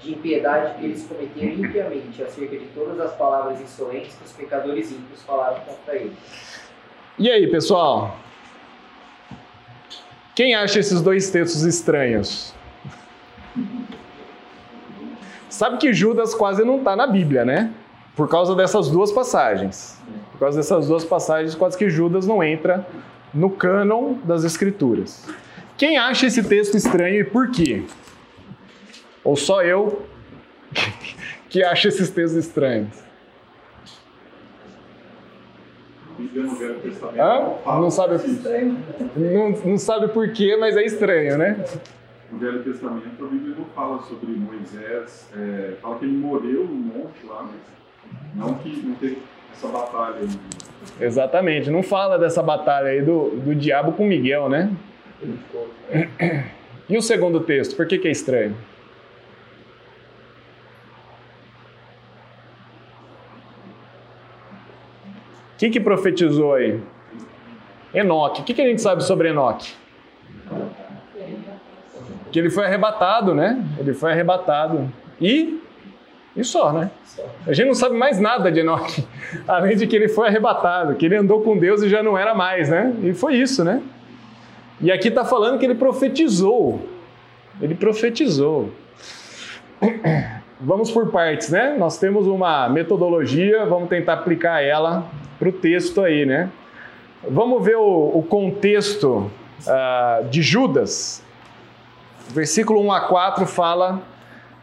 de 0.02 0.12
impiedade 0.12 0.78
que 0.78 0.84
eles 0.84 1.06
cometeram 1.06 1.64
impiamente, 1.64 2.22
acerca 2.22 2.56
de 2.56 2.66
todas 2.66 3.00
as 3.00 3.12
palavras 3.16 3.60
insolentes 3.60 4.14
que 4.14 4.24
os 4.24 4.32
pecadores 4.32 4.90
ímpios 4.90 5.22
falaram 5.22 5.60
contra 5.60 5.96
ele. 5.96 6.12
E 7.18 7.30
aí, 7.30 7.50
pessoal? 7.50 8.16
Quem 10.34 10.54
acha 10.54 10.78
esses 10.78 11.00
dois 11.00 11.30
textos 11.30 11.62
estranhos? 11.62 12.54
Sabe 15.48 15.78
que 15.78 15.92
Judas 15.92 16.34
quase 16.34 16.64
não 16.64 16.78
está 16.78 16.94
na 16.94 17.06
Bíblia, 17.06 17.44
né? 17.44 17.72
Por 18.14 18.28
causa 18.28 18.54
dessas 18.54 18.88
duas 18.88 19.10
passagens. 19.10 20.00
Por 20.30 20.38
causa 20.38 20.58
dessas 20.58 20.86
duas 20.86 21.04
passagens, 21.04 21.56
quase 21.56 21.76
que 21.76 21.90
Judas 21.90 22.24
não 22.24 22.42
entra 22.44 22.86
no 23.34 23.50
cânon 23.50 24.14
das 24.22 24.44
Escrituras. 24.44 25.26
Quem 25.76 25.98
acha 25.98 26.26
esse 26.26 26.42
texto 26.44 26.76
estranho 26.76 27.20
e 27.20 27.24
por 27.24 27.50
quê? 27.50 27.82
Ou 29.28 29.36
só 29.36 29.62
eu 29.62 30.06
que 31.50 31.62
acha 31.62 31.88
esses 31.88 32.08
textos 32.08 32.46
estranhos? 32.46 32.88
A 36.08 36.18
Bíblia 36.18 36.44
no 36.44 36.54
Velho 36.54 36.80
Testamento 36.80 37.20
Hã? 37.20 37.54
fala 37.62 37.80
Não 37.82 37.90
sabe, 37.90 38.14
não, 39.14 39.50
não 39.50 39.76
sabe 39.76 40.08
por 40.08 40.32
quê, 40.32 40.56
mas 40.56 40.78
é 40.78 40.82
estranho, 40.82 41.36
né? 41.36 41.62
No 42.32 42.38
Velho 42.38 42.62
Testamento, 42.62 43.22
a 43.22 43.28
Bíblia 43.28 43.54
não 43.58 43.66
fala 43.66 44.00
sobre 44.04 44.30
Moisés, 44.30 45.28
é, 45.36 45.74
fala 45.82 45.98
que 45.98 46.06
ele 46.06 46.16
morreu 46.16 46.64
no 46.64 46.74
monte 46.74 47.26
lá, 47.26 47.42
mas 47.42 47.60
não 48.34 48.54
que 48.54 48.80
não 48.80 48.94
teve 48.94 49.18
essa 49.52 49.68
batalha. 49.68 50.16
aí. 50.20 51.06
Exatamente, 51.06 51.68
não 51.68 51.82
fala 51.82 52.18
dessa 52.18 52.42
batalha 52.42 52.88
aí 52.88 53.02
do, 53.02 53.28
do 53.28 53.54
diabo 53.54 53.92
com 53.92 54.06
Miguel, 54.06 54.48
né? 54.48 54.72
E 56.88 56.96
o 56.96 57.02
segundo 57.02 57.40
texto, 57.40 57.76
por 57.76 57.86
que, 57.86 57.98
que 57.98 58.08
é 58.08 58.10
estranho? 58.10 58.56
Quem 65.58 65.70
que 65.70 65.80
profetizou 65.80 66.54
aí? 66.54 66.80
Enoque. 67.92 68.40
O 68.40 68.44
que, 68.44 68.54
que 68.54 68.62
a 68.62 68.66
gente 68.66 68.80
sabe 68.80 69.04
sobre 69.04 69.28
Enoque? 69.28 69.74
que 72.30 72.38
ele 72.38 72.50
foi 72.50 72.66
arrebatado, 72.66 73.34
né? 73.34 73.62
Ele 73.78 73.92
foi 73.92 74.12
arrebatado. 74.12 74.92
E 75.20 75.60
e 76.36 76.44
só, 76.44 76.72
né? 76.72 76.90
A 77.46 77.52
gente 77.52 77.66
não 77.66 77.74
sabe 77.74 77.96
mais 77.96 78.20
nada 78.20 78.52
de 78.52 78.60
Enoque, 78.60 79.04
além 79.48 79.76
de 79.76 79.88
que 79.88 79.96
ele 79.96 80.08
foi 80.08 80.28
arrebatado, 80.28 80.94
que 80.94 81.04
ele 81.04 81.16
andou 81.16 81.40
com 81.42 81.58
Deus 81.58 81.82
e 81.82 81.88
já 81.88 82.00
não 82.00 82.16
era 82.16 82.32
mais, 82.32 82.68
né? 82.68 82.94
E 83.02 83.12
foi 83.12 83.34
isso, 83.34 83.64
né? 83.64 83.82
E 84.80 84.92
aqui 84.92 85.08
está 85.08 85.24
falando 85.24 85.58
que 85.58 85.64
ele 85.64 85.74
profetizou. 85.74 86.80
Ele 87.60 87.74
profetizou. 87.74 88.70
Vamos 90.60 90.92
por 90.92 91.10
partes, 91.10 91.50
né? 91.50 91.74
Nós 91.76 91.98
temos 91.98 92.26
uma 92.26 92.68
metodologia, 92.68 93.64
vamos 93.64 93.88
tentar 93.88 94.14
aplicar 94.14 94.60
ela 94.60 95.08
para 95.38 95.48
o 95.48 95.52
texto 95.52 96.02
aí, 96.02 96.26
né? 96.26 96.50
Vamos 97.28 97.64
ver 97.64 97.76
o, 97.76 98.18
o 98.18 98.22
contexto 98.22 99.30
uh, 99.66 100.28
de 100.28 100.42
Judas. 100.42 101.22
Versículo 102.28 102.80
1 102.82 102.92
a 102.92 103.00
4 103.02 103.46
fala 103.46 104.02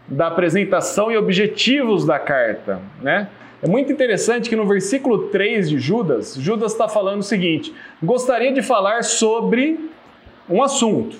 da 0.08 0.28
apresentação 0.28 1.12
e 1.12 1.18
objetivos 1.18 2.06
da 2.06 2.20
carta, 2.20 2.82
né? 3.02 3.30
É 3.64 3.68
muito 3.68 3.92
interessante 3.92 4.50
que 4.50 4.56
no 4.56 4.68
versículo 4.68 5.30
3 5.30 5.70
de 5.70 5.80
Judas, 5.80 6.36
Judas 6.36 6.74
está 6.74 6.88
falando 6.88 7.22
o 7.22 7.24
seguinte: 7.24 7.74
gostaria 8.04 8.54
de 8.54 8.62
falar 8.62 9.04
sobre 9.04 9.90
um 10.48 10.62
assunto, 10.62 11.18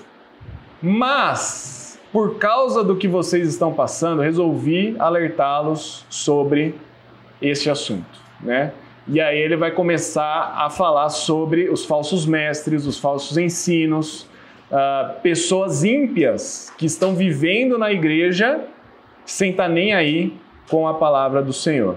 mas 0.80 1.98
por 2.12 2.38
causa 2.38 2.84
do 2.84 2.94
que 2.94 3.08
vocês 3.08 3.48
estão 3.48 3.74
passando, 3.74 4.22
resolvi 4.22 4.94
alertá-los 4.98 6.06
sobre 6.08 6.74
este 7.42 7.68
assunto, 7.68 8.20
né? 8.40 8.72
E 9.08 9.20
aí 9.20 9.38
ele 9.38 9.56
vai 9.56 9.70
começar 9.70 10.54
a 10.56 10.68
falar 10.68 11.10
sobre 11.10 11.68
os 11.68 11.84
falsos 11.84 12.26
mestres, 12.26 12.86
os 12.86 12.98
falsos 12.98 13.38
ensinos, 13.38 14.28
uh, 14.70 15.20
pessoas 15.22 15.84
ímpias 15.84 16.72
que 16.76 16.86
estão 16.86 17.14
vivendo 17.14 17.78
na 17.78 17.92
igreja 17.92 18.60
sem 19.24 19.50
estar 19.50 19.64
tá 19.64 19.68
nem 19.68 19.94
aí 19.94 20.32
com 20.68 20.88
a 20.88 20.94
palavra 20.94 21.40
do 21.40 21.52
Senhor. 21.52 21.96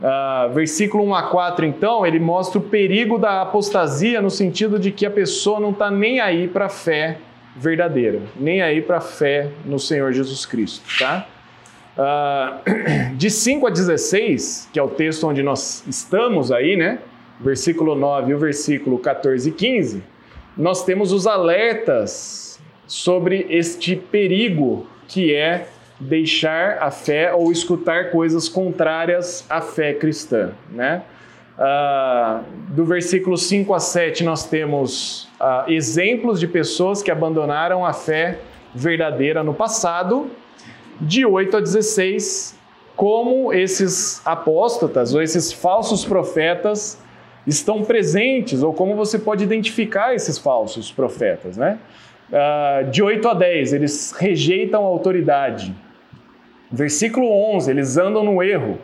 Uh, 0.00 0.52
versículo 0.52 1.04
1 1.04 1.14
a 1.14 1.22
4, 1.24 1.66
então, 1.66 2.06
ele 2.06 2.18
mostra 2.18 2.58
o 2.58 2.62
perigo 2.62 3.18
da 3.18 3.42
apostasia 3.42 4.20
no 4.22 4.30
sentido 4.30 4.78
de 4.78 4.90
que 4.90 5.04
a 5.04 5.10
pessoa 5.10 5.60
não 5.60 5.70
está 5.70 5.90
nem 5.90 6.20
aí 6.20 6.48
para 6.48 6.66
a 6.66 6.70
fé 6.70 7.18
verdadeira, 7.54 8.20
nem 8.34 8.60
aí 8.60 8.82
para 8.82 8.98
a 8.98 9.00
fé 9.00 9.50
no 9.64 9.78
Senhor 9.78 10.12
Jesus 10.12 10.44
Cristo, 10.44 10.82
tá? 10.98 11.26
Uh, 11.96 12.60
de 13.16 13.30
5 13.30 13.66
a 13.66 13.70
16, 13.70 14.68
que 14.72 14.78
é 14.78 14.82
o 14.82 14.88
texto 14.88 15.26
onde 15.26 15.42
nós 15.42 15.82
estamos 15.88 16.52
aí, 16.52 16.76
né? 16.76 16.98
Versículo 17.40 17.94
9 17.94 18.32
e 18.32 18.34
o 18.34 18.38
versículo 18.38 18.98
14 18.98 19.48
e 19.48 19.52
15, 19.52 20.02
nós 20.56 20.84
temos 20.84 21.12
os 21.12 21.26
alertas 21.26 22.60
sobre 22.86 23.46
este 23.48 23.96
perigo 23.96 24.86
que 25.08 25.34
é 25.34 25.68
deixar 25.98 26.78
a 26.82 26.90
fé 26.90 27.32
ou 27.32 27.50
escutar 27.50 28.10
coisas 28.10 28.48
contrárias 28.48 29.46
à 29.48 29.60
fé 29.60 29.94
cristã, 29.94 30.52
né? 30.70 31.02
Uh, 31.58 32.44
do 32.74 32.84
versículo 32.84 33.38
5 33.38 33.72
a 33.72 33.80
7, 33.80 34.22
nós 34.22 34.46
temos 34.46 35.26
uh, 35.40 35.70
exemplos 35.70 36.38
de 36.38 36.46
pessoas 36.46 37.02
que 37.02 37.10
abandonaram 37.10 37.84
a 37.84 37.94
fé 37.94 38.38
verdadeira 38.74 39.42
no 39.42 39.54
passado. 39.54 40.30
De 41.00 41.26
8 41.26 41.56
a 41.58 41.60
16, 41.60 42.56
como 42.96 43.52
esses 43.52 44.22
apóstatas 44.24 45.14
ou 45.14 45.22
esses 45.22 45.52
falsos 45.52 46.04
profetas 46.04 46.98
estão 47.46 47.84
presentes, 47.84 48.62
ou 48.62 48.72
como 48.72 48.96
você 48.96 49.18
pode 49.18 49.44
identificar 49.44 50.14
esses 50.14 50.38
falsos 50.38 50.90
profetas, 50.90 51.56
né? 51.56 51.78
Uh, 52.28 52.90
de 52.90 53.02
8 53.02 53.28
a 53.28 53.34
10, 53.34 53.72
eles 53.74 54.12
rejeitam 54.12 54.84
a 54.84 54.88
autoridade. 54.88 55.72
Versículo 56.72 57.28
11, 57.54 57.70
eles 57.70 57.96
andam 57.96 58.24
no 58.24 58.42
erro. 58.42 58.78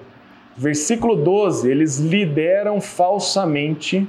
Versículo 0.56 1.16
12, 1.16 1.68
eles 1.68 1.98
lideram 1.98 2.80
falsamente. 2.80 4.06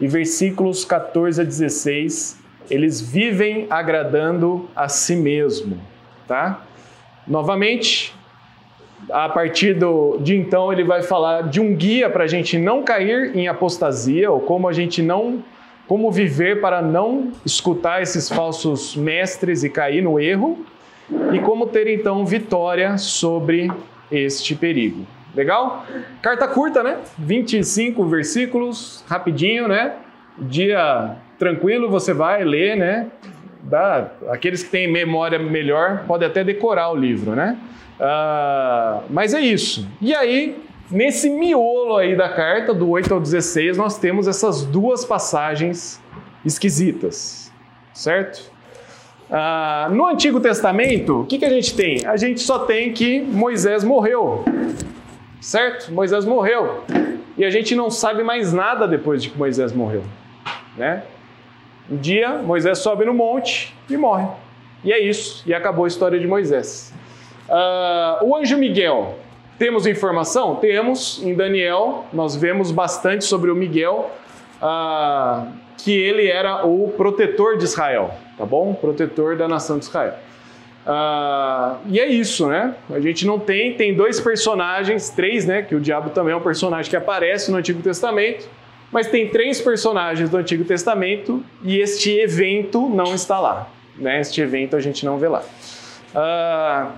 E 0.00 0.08
versículos 0.08 0.84
14 0.84 1.40
a 1.40 1.44
16, 1.44 2.38
eles 2.68 3.00
vivem 3.00 3.66
agradando 3.70 4.68
a 4.74 4.88
si 4.88 5.14
mesmo, 5.14 5.78
tá? 6.26 6.62
Novamente, 7.26 8.14
a 9.10 9.28
partir 9.28 9.74
do, 9.74 10.18
de 10.20 10.36
então, 10.36 10.72
ele 10.72 10.84
vai 10.84 11.02
falar 11.02 11.42
de 11.42 11.60
um 11.60 11.74
guia 11.74 12.08
para 12.08 12.24
a 12.24 12.26
gente 12.26 12.58
não 12.58 12.82
cair 12.82 13.36
em 13.36 13.48
apostasia, 13.48 14.30
ou 14.30 14.40
como 14.40 14.68
a 14.68 14.72
gente 14.72 15.02
não, 15.02 15.42
como 15.86 16.10
viver 16.10 16.60
para 16.60 16.82
não 16.82 17.32
escutar 17.44 18.02
esses 18.02 18.28
falsos 18.28 18.94
mestres 18.96 19.64
e 19.64 19.70
cair 19.70 20.02
no 20.02 20.20
erro 20.20 20.64
e 21.32 21.38
como 21.38 21.66
ter 21.66 21.86
então 21.88 22.24
vitória 22.24 22.96
sobre 22.98 23.70
este 24.10 24.54
perigo. 24.54 25.06
Legal? 25.34 25.84
Carta 26.22 26.46
curta, 26.46 26.82
né? 26.82 26.98
25 27.18 28.04
versículos, 28.06 29.04
rapidinho, 29.08 29.66
né? 29.66 29.94
Dia 30.38 31.16
tranquilo, 31.38 31.90
você 31.90 32.12
vai 32.14 32.44
ler, 32.44 32.76
né? 32.76 33.08
Dá, 33.64 34.10
aqueles 34.28 34.62
que 34.62 34.70
têm 34.70 34.90
memória 34.90 35.38
melhor 35.38 36.04
podem 36.06 36.28
até 36.28 36.44
decorar 36.44 36.90
o 36.90 36.96
livro, 36.96 37.32
né? 37.34 37.58
Uh, 37.98 39.04
mas 39.08 39.32
é 39.32 39.40
isso. 39.40 39.88
E 40.02 40.14
aí, 40.14 40.62
nesse 40.90 41.30
miolo 41.30 41.96
aí 41.96 42.14
da 42.14 42.28
carta, 42.28 42.74
do 42.74 42.90
8 42.90 43.14
ao 43.14 43.20
16, 43.20 43.78
nós 43.78 43.98
temos 43.98 44.28
essas 44.28 44.64
duas 44.64 45.04
passagens 45.04 46.00
esquisitas, 46.44 47.50
certo? 47.94 48.52
Ah, 49.30 49.88
no 49.90 50.06
Antigo 50.06 50.38
Testamento, 50.38 51.22
o 51.22 51.26
que, 51.26 51.38
que 51.38 51.44
a 51.44 51.50
gente 51.50 51.74
tem? 51.74 52.04
A 52.06 52.16
gente 52.16 52.40
só 52.40 52.60
tem 52.60 52.92
que 52.92 53.20
Moisés 53.20 53.82
morreu, 53.82 54.44
certo? 55.40 55.90
Moisés 55.90 56.24
morreu. 56.26 56.84
E 57.36 57.44
a 57.44 57.50
gente 57.50 57.74
não 57.74 57.90
sabe 57.90 58.22
mais 58.22 58.52
nada 58.52 58.86
depois 58.86 59.22
de 59.22 59.30
que 59.30 59.38
Moisés 59.38 59.72
morreu, 59.72 60.02
né? 60.76 61.02
Um 61.90 61.96
dia, 61.96 62.38
Moisés 62.38 62.78
sobe 62.78 63.04
no 63.04 63.14
monte 63.14 63.74
e 63.88 63.96
morre. 63.96 64.26
E 64.82 64.92
é 64.92 64.98
isso, 64.98 65.42
e 65.46 65.54
acabou 65.54 65.84
a 65.84 65.88
história 65.88 66.18
de 66.18 66.26
Moisés. 66.26 66.92
Ah, 67.48 68.20
o 68.22 68.36
anjo 68.36 68.56
Miguel, 68.56 69.18
temos 69.58 69.86
informação? 69.86 70.56
Temos, 70.56 71.22
em 71.22 71.34
Daniel, 71.34 72.04
nós 72.12 72.36
vemos 72.36 72.70
bastante 72.70 73.24
sobre 73.24 73.50
o 73.50 73.54
Miguel, 73.54 74.10
ah, 74.60 75.46
que 75.78 75.92
ele 75.92 76.28
era 76.28 76.66
o 76.66 76.92
protetor 76.96 77.58
de 77.58 77.64
Israel 77.64 78.10
tá 78.36 78.44
bom? 78.44 78.74
Protetor 78.74 79.36
da 79.36 79.48
nação 79.48 79.78
de 79.78 79.84
Israel. 79.84 80.14
Uh, 80.86 81.78
e 81.88 81.98
é 81.98 82.06
isso, 82.06 82.46
né? 82.46 82.74
A 82.90 83.00
gente 83.00 83.26
não 83.26 83.38
tem, 83.38 83.74
tem 83.74 83.94
dois 83.94 84.20
personagens, 84.20 85.08
três, 85.10 85.46
né? 85.46 85.62
Que 85.62 85.74
o 85.74 85.80
diabo 85.80 86.10
também 86.10 86.32
é 86.32 86.36
um 86.36 86.42
personagem 86.42 86.90
que 86.90 86.96
aparece 86.96 87.50
no 87.50 87.56
Antigo 87.56 87.82
Testamento, 87.82 88.48
mas 88.94 89.08
tem 89.08 89.28
três 89.28 89.60
personagens 89.60 90.30
do 90.30 90.36
Antigo 90.36 90.62
Testamento 90.62 91.44
e 91.64 91.80
este 91.80 92.16
evento 92.16 92.88
não 92.88 93.12
está 93.12 93.40
lá, 93.40 93.68
né? 93.96 94.20
Este 94.20 94.40
evento 94.40 94.76
a 94.76 94.80
gente 94.80 95.04
não 95.04 95.18
vê 95.18 95.26
lá. 95.26 95.42
Uh, 96.14 96.92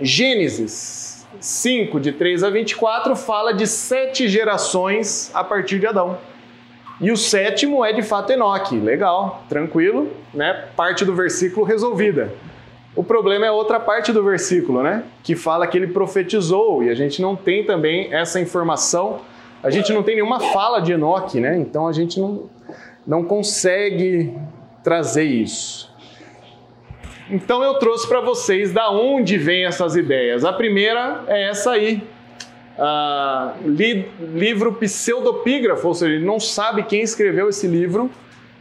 Gênesis 0.00 1.26
5, 1.40 1.98
de 1.98 2.12
3 2.12 2.44
a 2.44 2.50
24, 2.50 3.16
fala 3.16 3.52
de 3.52 3.66
sete 3.66 4.28
gerações 4.28 5.28
a 5.34 5.42
partir 5.42 5.80
de 5.80 5.88
Adão. 5.88 6.18
E 7.00 7.10
o 7.10 7.16
sétimo 7.16 7.84
é 7.84 7.92
de 7.92 8.02
fato 8.02 8.30
Enoque. 8.32 8.78
Legal, 8.78 9.44
tranquilo, 9.48 10.08
né? 10.32 10.66
Parte 10.76 11.04
do 11.04 11.16
versículo 11.16 11.66
resolvida. 11.66 12.32
O 12.94 13.02
problema 13.02 13.44
é 13.44 13.50
outra 13.50 13.80
parte 13.80 14.12
do 14.12 14.22
versículo, 14.22 14.84
né? 14.84 15.02
Que 15.24 15.34
fala 15.34 15.66
que 15.66 15.76
ele 15.76 15.88
profetizou 15.88 16.84
e 16.84 16.90
a 16.90 16.94
gente 16.94 17.20
não 17.20 17.34
tem 17.34 17.64
também 17.64 18.14
essa 18.14 18.38
informação. 18.38 19.20
A 19.66 19.70
gente 19.70 19.92
não 19.92 20.04
tem 20.04 20.14
nenhuma 20.14 20.38
fala 20.38 20.78
de 20.78 20.92
Enoque, 20.92 21.40
né? 21.40 21.58
Então 21.58 21.88
a 21.88 21.92
gente 21.92 22.20
não, 22.20 22.48
não 23.04 23.24
consegue 23.24 24.32
trazer 24.84 25.24
isso. 25.24 25.92
Então 27.28 27.64
eu 27.64 27.74
trouxe 27.74 28.06
para 28.06 28.20
vocês 28.20 28.72
da 28.72 28.88
onde 28.92 29.36
vêm 29.36 29.64
essas 29.64 29.96
ideias. 29.96 30.44
A 30.44 30.52
primeira 30.52 31.24
é 31.26 31.48
essa 31.48 31.72
aí, 31.72 32.00
uh, 32.78 33.68
li, 33.68 34.08
livro 34.20 34.72
pseudopígrafo, 34.74 35.88
ou 35.88 35.94
seja, 35.94 36.14
ele 36.14 36.24
não 36.24 36.38
sabe 36.38 36.84
quem 36.84 37.02
escreveu 37.02 37.48
esse 37.48 37.66
livro 37.66 38.08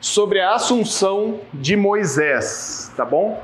sobre 0.01 0.39
a 0.39 0.56
assunção 0.56 1.39
de 1.53 1.76
Moisés, 1.76 2.91
tá 2.97 3.06
bom? 3.06 3.39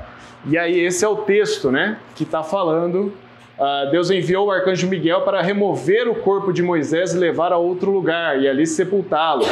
E 0.46 0.58
aí 0.58 0.80
esse 0.80 1.04
é 1.04 1.08
o 1.08 1.18
texto, 1.18 1.70
né, 1.70 1.96
que 2.16 2.24
está 2.24 2.42
falando. 2.42 3.12
Uh, 3.58 3.90
Deus 3.90 4.10
enviou 4.10 4.46
o 4.46 4.50
arcanjo 4.50 4.88
Miguel 4.88 5.20
para 5.22 5.42
remover 5.42 6.08
o 6.08 6.14
corpo 6.14 6.52
de 6.52 6.62
Moisés 6.62 7.14
e 7.14 7.18
levar 7.18 7.52
a 7.52 7.58
outro 7.58 7.90
lugar 7.90 8.40
e 8.40 8.48
ali 8.48 8.66
sepultá-lo. 8.66 9.44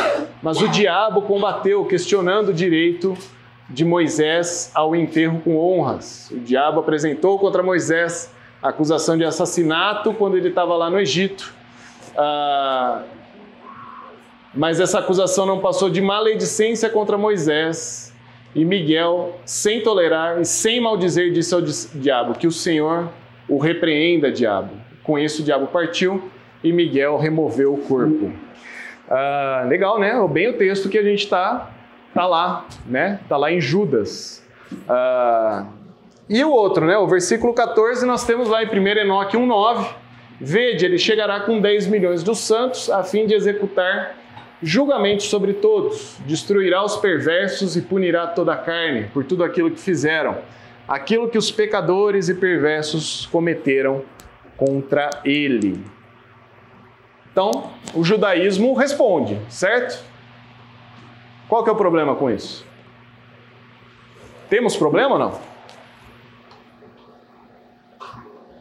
Mas 0.42 0.60
o 0.60 0.68
diabo 0.68 1.22
combateu, 1.22 1.84
questionando 1.84 2.48
o 2.48 2.54
direito 2.54 3.16
de 3.68 3.84
Moisés 3.84 4.70
ao 4.74 4.96
enterro 4.96 5.40
com 5.44 5.56
honras. 5.56 6.30
O 6.30 6.40
diabo 6.40 6.80
apresentou 6.80 7.38
contra 7.38 7.62
Moisés 7.62 8.32
acusação 8.62 9.16
de 9.16 9.24
assassinato 9.24 10.12
quando 10.12 10.36
ele 10.36 10.48
estava 10.48 10.74
lá 10.76 10.90
no 10.90 10.98
Egito. 10.98 11.52
Ah, 12.16 13.02
mas 14.54 14.80
essa 14.80 14.98
acusação 14.98 15.46
não 15.46 15.60
passou 15.60 15.88
de 15.88 16.00
maledicência 16.00 16.90
contra 16.90 17.16
Moisés 17.16 18.12
E 18.52 18.64
Miguel, 18.64 19.38
sem 19.44 19.80
tolerar 19.80 20.40
e 20.40 20.44
sem 20.44 20.80
maldizer, 20.80 21.32
disse 21.32 21.54
ao 21.54 21.62
diabo: 21.62 22.34
Que 22.34 22.48
o 22.48 22.52
Senhor 22.52 23.08
o 23.50 23.58
repreenda, 23.58 24.30
diabo. 24.30 24.70
Com 25.02 25.18
isso, 25.18 25.42
o 25.42 25.44
diabo 25.44 25.66
partiu 25.66 26.30
e 26.62 26.72
Miguel 26.72 27.18
removeu 27.18 27.74
o 27.74 27.78
corpo. 27.78 28.32
Ah, 29.08 29.64
legal, 29.68 29.98
né? 29.98 30.14
Bem 30.30 30.48
o 30.48 30.52
texto 30.54 30.88
que 30.88 30.96
a 30.96 31.02
gente 31.02 31.24
está 31.24 31.70
tá 32.14 32.26
lá, 32.26 32.66
né? 32.86 33.20
Tá 33.28 33.36
lá 33.36 33.52
em 33.52 33.60
Judas. 33.60 34.42
Ah, 34.88 35.66
e 36.28 36.44
o 36.44 36.50
outro, 36.50 36.86
né? 36.86 36.96
O 36.96 37.08
versículo 37.08 37.52
14, 37.52 38.06
nós 38.06 38.24
temos 38.24 38.48
lá 38.48 38.62
em 38.62 38.68
1 38.68 38.86
Enoque 38.86 39.36
1,9. 39.36 39.94
Vede, 40.40 40.86
ele 40.86 40.96
chegará 40.96 41.40
com 41.40 41.60
10 41.60 41.88
milhões 41.88 42.22
dos 42.22 42.38
santos, 42.38 42.88
a 42.88 43.02
fim 43.02 43.26
de 43.26 43.34
executar 43.34 44.16
julgamento 44.62 45.22
sobre 45.22 45.54
todos, 45.54 46.18
destruirá 46.26 46.84
os 46.84 46.96
perversos 46.96 47.76
e 47.76 47.82
punirá 47.82 48.26
toda 48.26 48.52
a 48.52 48.56
carne 48.56 49.08
por 49.12 49.24
tudo 49.24 49.42
aquilo 49.42 49.70
que 49.70 49.80
fizeram, 49.80 50.38
aquilo 50.90 51.28
que 51.28 51.38
os 51.38 51.52
pecadores 51.52 52.28
e 52.28 52.34
perversos 52.34 53.24
cometeram 53.26 54.02
contra 54.56 55.08
ele. 55.24 55.84
Então, 57.30 57.70
o 57.94 58.02
judaísmo 58.02 58.74
responde, 58.74 59.40
certo? 59.48 60.04
Qual 61.48 61.62
que 61.62 61.70
é 61.70 61.72
o 61.72 61.76
problema 61.76 62.16
com 62.16 62.28
isso? 62.28 62.66
Temos 64.48 64.76
problema 64.76 65.12
ou 65.12 65.18
não? 65.18 65.40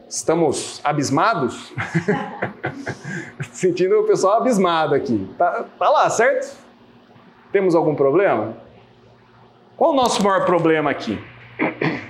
Estamos 0.08 0.80
abismados? 0.84 1.74
Sentindo 3.52 4.02
o 4.02 4.04
pessoal 4.04 4.38
abismado 4.38 4.94
aqui. 4.94 5.28
Tá, 5.36 5.66
tá 5.80 5.90
lá, 5.90 6.08
certo? 6.12 6.56
Temos 7.52 7.74
algum 7.74 7.96
problema? 7.96 8.56
Qual 9.76 9.94
o 9.94 9.96
nosso 9.96 10.24
maior 10.24 10.46
problema 10.46 10.92
aqui? 10.92 11.18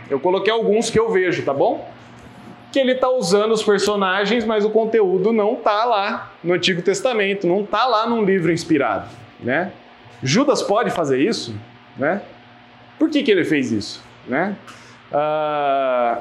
Eu 0.10 0.20
coloquei 0.20 0.52
alguns 0.52 0.90
que 0.90 1.00
eu 1.00 1.10
vejo, 1.10 1.44
tá 1.44 1.54
bom? 1.54 1.88
Que 2.72 2.80
ele 2.80 2.94
está 2.94 3.10
usando 3.10 3.52
os 3.52 3.64
personagens, 3.64 4.46
mas 4.46 4.66
o 4.66 4.70
conteúdo 4.70 5.32
não 5.32 5.56
tá 5.56 5.86
lá 5.86 6.32
no 6.44 6.54
Antigo 6.54 6.82
Testamento, 6.82 7.48
não 7.48 7.66
tá 7.66 7.86
lá 7.86 8.08
num 8.08 8.24
livro 8.24 8.52
inspirado, 8.52 9.08
né? 9.40 9.72
Judas 10.22 10.62
pode 10.62 10.90
fazer 10.90 11.20
isso, 11.20 11.56
né? 11.98 12.22
Por 12.98 13.10
que, 13.10 13.24
que 13.24 13.32
ele 13.32 13.44
fez 13.44 13.72
isso, 13.72 14.04
né? 14.28 14.56
Ah... 15.12 16.20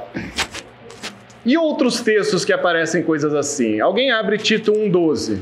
E 1.45 1.57
outros 1.57 2.03
textos 2.03 2.45
que 2.45 2.53
aparecem 2.53 3.03
coisas 3.03 3.34
assim? 3.34 3.80
Alguém 3.80 4.11
abre 4.11 4.36
Tito 4.36 4.72
1,12 4.72 5.39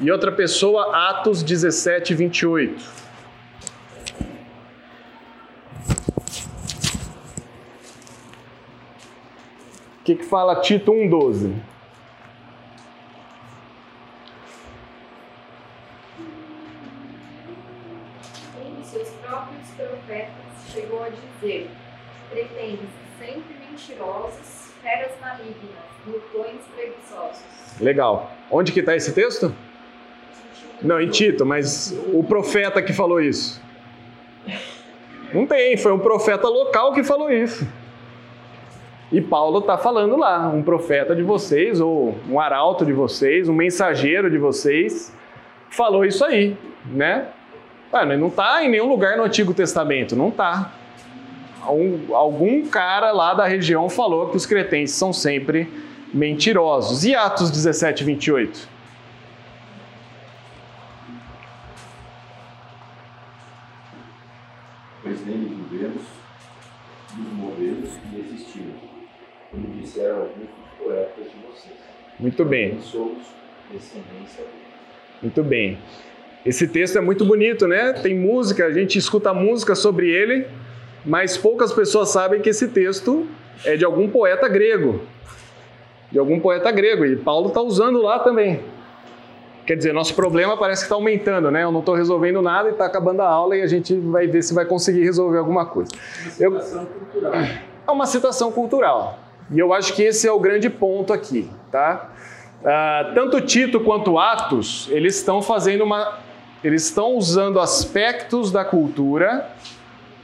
e 0.00 0.10
outra 0.10 0.32
pessoa 0.32 0.96
Atos 1.10 1.42
17, 1.42 2.14
28. 2.14 3.03
O 10.04 10.06
que, 10.06 10.16
que 10.16 10.24
fala 10.26 10.60
Tito 10.60 10.92
1,12? 10.92 11.54
Um 18.60 18.82
de 18.82 18.86
seus 18.86 19.08
próprios 19.08 19.66
profetas 19.74 20.28
chegou 20.70 21.02
a 21.02 21.08
dizer: 21.08 21.70
pretende 22.30 22.82
sempre 23.18 23.54
mentirosos 23.70 24.74
feras 24.82 25.12
malignas, 25.22 25.54
glutões 26.04 26.60
preguiçosos. 26.76 27.42
Legal. 27.80 28.30
Onde 28.50 28.72
que 28.72 28.80
está 28.80 28.94
esse 28.94 29.14
texto? 29.14 29.54
Não, 30.82 31.00
em 31.00 31.08
Tito, 31.08 31.46
mas 31.46 31.98
o 32.12 32.22
profeta 32.22 32.82
que 32.82 32.92
falou 32.92 33.22
isso. 33.22 33.58
Não 35.32 35.46
tem, 35.46 35.78
foi 35.78 35.92
um 35.92 35.98
profeta 35.98 36.46
local 36.46 36.92
que 36.92 37.02
falou 37.02 37.32
isso. 37.32 37.66
E 39.12 39.20
Paulo 39.20 39.60
está 39.60 39.76
falando 39.76 40.16
lá, 40.16 40.48
um 40.48 40.62
profeta 40.62 41.14
de 41.14 41.22
vocês, 41.22 41.80
ou 41.80 42.16
um 42.28 42.40
arauto 42.40 42.84
de 42.84 42.92
vocês, 42.92 43.48
um 43.48 43.54
mensageiro 43.54 44.30
de 44.30 44.38
vocês, 44.38 45.14
falou 45.70 46.04
isso 46.04 46.24
aí, 46.24 46.56
né? 46.86 47.28
Mano, 47.92 48.16
não 48.16 48.28
está 48.28 48.64
em 48.64 48.68
nenhum 48.68 48.88
lugar 48.88 49.16
no 49.16 49.22
Antigo 49.22 49.54
Testamento, 49.54 50.16
não 50.16 50.28
está 50.28 50.72
um, 51.72 52.14
algum 52.14 52.66
cara 52.66 53.12
lá 53.12 53.34
da 53.34 53.46
região 53.46 53.88
falou 53.88 54.28
que 54.28 54.36
os 54.36 54.46
cretenses 54.46 54.96
são 54.96 55.12
sempre 55.12 55.70
mentirosos. 56.12 57.04
E 57.04 57.14
Atos 57.14 57.50
17, 57.50 58.04
28? 58.04 58.68
Poetas 70.78 71.24
de 71.24 71.36
vocês. 71.46 71.74
Muito 72.18 72.44
bem. 72.44 72.80
somos 72.80 73.24
descendência. 73.70 74.44
Muito 75.22 75.42
bem. 75.42 75.78
Esse 76.44 76.68
texto 76.68 76.98
é 76.98 77.00
muito 77.00 77.24
bonito, 77.24 77.66
né? 77.66 77.94
Tem 77.94 78.14
música, 78.14 78.66
a 78.66 78.72
gente 78.72 78.98
escuta 78.98 79.32
música 79.32 79.74
sobre 79.74 80.10
ele 80.10 80.46
mas 81.04 81.36
poucas 81.36 81.72
pessoas 81.72 82.08
sabem 82.08 82.40
que 82.40 82.48
esse 82.48 82.68
texto 82.68 83.26
é 83.64 83.76
de 83.76 83.84
algum 83.84 84.08
poeta 84.08 84.48
grego. 84.48 85.00
De 86.10 86.18
algum 86.18 86.40
poeta 86.40 86.70
grego, 86.70 87.04
e 87.04 87.16
Paulo 87.16 87.48
está 87.48 87.60
usando 87.60 88.00
lá 88.00 88.18
também. 88.20 88.60
Quer 89.66 89.76
dizer, 89.76 89.92
nosso 89.92 90.14
problema 90.14 90.56
parece 90.56 90.82
que 90.82 90.86
está 90.86 90.94
aumentando, 90.94 91.50
né? 91.50 91.64
Eu 91.64 91.72
não 91.72 91.80
estou 91.80 91.94
resolvendo 91.94 92.40
nada 92.40 92.68
e 92.68 92.72
está 92.72 92.86
acabando 92.86 93.20
a 93.20 93.28
aula 93.28 93.56
e 93.56 93.62
a 93.62 93.66
gente 93.66 93.94
vai 93.94 94.26
ver 94.26 94.42
se 94.42 94.54
vai 94.54 94.64
conseguir 94.64 95.02
resolver 95.02 95.38
alguma 95.38 95.66
coisa. 95.66 95.90
Uma 95.92 96.60
situação 96.60 96.82
Eu... 96.82 96.86
cultural. 96.86 97.32
É 97.86 97.90
uma 97.90 98.06
situação 98.06 98.52
cultural. 98.52 99.18
E 99.50 99.58
eu 99.58 99.72
acho 99.72 99.92
que 99.94 100.02
esse 100.02 100.26
é 100.26 100.32
o 100.32 100.40
grande 100.40 100.70
ponto 100.70 101.12
aqui, 101.12 101.50
tá? 101.70 102.10
Uh, 102.60 103.14
tanto 103.14 103.40
Tito 103.40 103.80
quanto 103.80 104.18
Atos, 104.18 104.88
eles 104.90 105.16
estão 105.16 105.42
fazendo 105.42 105.84
uma... 105.84 106.18
Eles 106.62 106.84
estão 106.84 107.14
usando 107.16 107.60
aspectos 107.60 108.50
da 108.50 108.64
cultura 108.64 109.50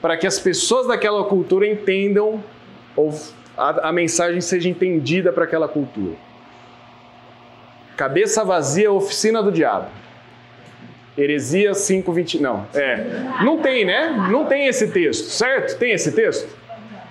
para 0.01 0.17
que 0.17 0.27
as 0.27 0.39
pessoas 0.39 0.87
daquela 0.87 1.23
cultura 1.25 1.67
entendam 1.67 2.43
ou 2.97 3.15
a, 3.57 3.89
a 3.89 3.93
mensagem 3.93 4.41
seja 4.41 4.69
entendida 4.69 5.33
para 5.33 5.45
aquela 5.45 5.69
cultura. 5.69 6.17
Cabeça 7.95 8.43
vazia, 8.43 8.91
oficina 8.91 9.43
do 9.43 9.53
diabo. 9.53 9.89
Heresia 11.19 11.73
5:20, 11.73 12.41
não, 12.41 12.67
é. 12.73 13.05
Não 13.45 13.59
tem, 13.59 13.85
né? 13.85 14.29
Não 14.31 14.47
tem 14.47 14.67
esse 14.67 14.89
texto, 14.89 15.27
certo? 15.27 15.79
Tem 15.79 15.93
esse 15.93 16.13
texto? 16.13 16.49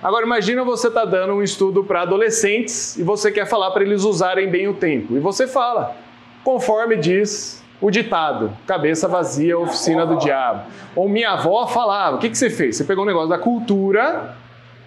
Agora 0.02 0.24
imagina 0.24 0.64
você 0.64 0.88
está 0.88 1.04
dando 1.04 1.34
um 1.34 1.42
estudo 1.42 1.84
para 1.84 2.02
adolescentes 2.02 2.96
e 2.96 3.02
você 3.02 3.30
quer 3.30 3.46
falar 3.46 3.70
para 3.70 3.82
eles 3.82 4.02
usarem 4.02 4.48
bem 4.48 4.66
o 4.66 4.74
tempo. 4.74 5.14
E 5.14 5.20
você 5.20 5.46
fala, 5.46 5.94
conforme 6.42 6.96
diz 6.96 7.62
o 7.80 7.90
ditado, 7.90 8.50
cabeça 8.66 9.06
vazia, 9.06 9.58
oficina 9.58 10.06
do 10.06 10.16
diabo. 10.16 10.62
Ou 10.96 11.08
minha 11.08 11.32
avó 11.32 11.66
falava, 11.66 12.16
o 12.16 12.18
que, 12.18 12.30
que 12.30 12.38
você 12.38 12.48
fez? 12.48 12.76
Você 12.76 12.84
pegou 12.84 13.04
um 13.04 13.06
negócio 13.06 13.28
da 13.28 13.38
cultura 13.38 14.36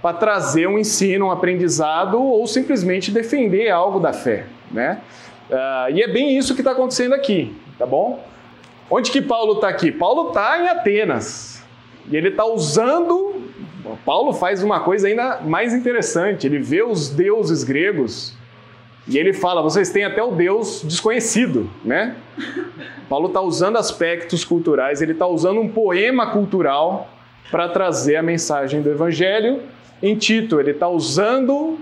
para 0.02 0.18
trazer 0.18 0.68
um 0.68 0.80
ensino, 0.80 1.28
um 1.28 1.32
aprendizado 1.32 2.22
ou 2.22 2.46
simplesmente 2.48 3.12
defender 3.12 3.70
algo 3.70 4.00
da 4.00 4.14
fé, 4.14 4.46
né? 4.72 5.00
Uh, 5.50 5.92
e 5.94 6.02
é 6.02 6.08
bem 6.08 6.38
isso 6.38 6.56
que 6.56 6.62
está 6.62 6.72
acontecendo 6.72 7.14
aqui, 7.14 7.56
tá 7.78 7.86
bom? 7.86 8.24
Onde 8.90 9.12
que 9.12 9.22
Paulo 9.22 9.54
está 9.54 9.70
aqui? 9.70 9.92
Paulo 9.92 10.30
está 10.30 10.60
em 10.60 10.68
Atenas 10.68 11.64
e 12.10 12.18
ele 12.18 12.30
está 12.30 12.46
usando. 12.46 13.43
Paulo 14.06 14.34
faz 14.34 14.64
uma 14.64 14.80
coisa 14.82 15.08
ainda 15.08 15.42
mais 15.42 15.74
interessante. 15.74 16.48
Ele 16.48 16.60
vê 16.60 16.84
os 16.84 17.10
deuses 17.10 17.64
gregos 17.64 18.36
e 19.08 19.18
ele 19.18 19.34
fala: 19.34 19.62
vocês 19.62 19.90
têm 19.90 20.06
até 20.06 20.24
o 20.24 20.32
Deus 20.32 20.82
desconhecido, 20.84 21.70
né? 21.84 22.16
Paulo 23.10 23.28
está 23.28 23.42
usando 23.42 23.78
aspectos 23.78 24.46
culturais, 24.46 25.02
ele 25.02 25.12
está 25.12 25.28
usando 25.28 25.60
um 25.60 25.68
poema 25.68 26.32
cultural 26.32 27.10
para 27.52 27.68
trazer 27.70 28.16
a 28.16 28.24
mensagem 28.24 28.82
do 28.82 28.90
Evangelho. 28.90 29.62
Em 30.02 30.16
Tito, 30.16 30.60
ele 30.60 30.72
está 30.72 30.88
usando 30.88 31.78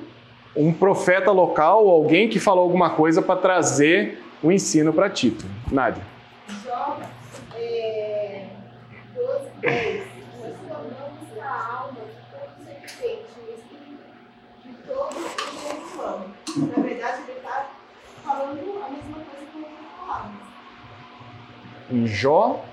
um 0.56 0.74
profeta 0.74 1.32
local, 1.32 1.88
alguém 1.90 2.28
que 2.28 2.40
falou 2.40 2.64
alguma 2.64 2.90
coisa 2.92 3.22
para 3.22 3.40
trazer 3.40 4.22
o 4.44 4.52
ensino 4.52 4.92
para 4.92 5.10
Tito. 5.10 5.46
Nádia. 5.72 6.04
Jó 6.66 6.98
é, 7.56 8.48
12, 9.16 9.50
10. 9.62 10.04
Nós 10.42 10.54
tornamos 10.68 11.40
a 11.42 11.78
alma 11.78 12.00
de 12.02 12.16
todo 12.32 12.66
ser 12.66 12.82
vivente, 12.82 13.32
o 13.38 13.54
espírito 13.54 14.04
de 14.66 14.74
todos 14.88 15.18
os 15.18 15.94
humanos. 15.94 16.41
Na 16.58 16.84
verdade, 16.84 17.22
ele 17.28 17.38
está 17.38 17.70
falando 18.24 18.84
a 18.86 18.90
mesma 18.90 19.14
coisa 19.14 19.46
que 19.52 19.60
eu 19.60 19.66
falava 19.98 20.32
em 21.92 22.08
Jó, 22.08 22.64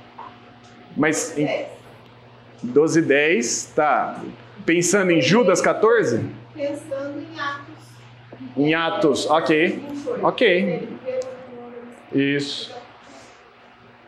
mas 0.97 1.37
em 1.37 1.67
12 2.63 3.03
10, 3.03 3.73
tá. 3.75 4.21
Pensando 4.65 5.11
em 5.11 5.21
Judas 5.21 5.61
14? 5.61 6.25
Pensando 6.55 7.21
em 7.21 7.41
Atos. 7.41 7.75
Em 8.57 8.75
Atos, 8.75 9.31
ok. 9.31 9.83
Ok. 10.23 10.89
Isso. 12.13 12.77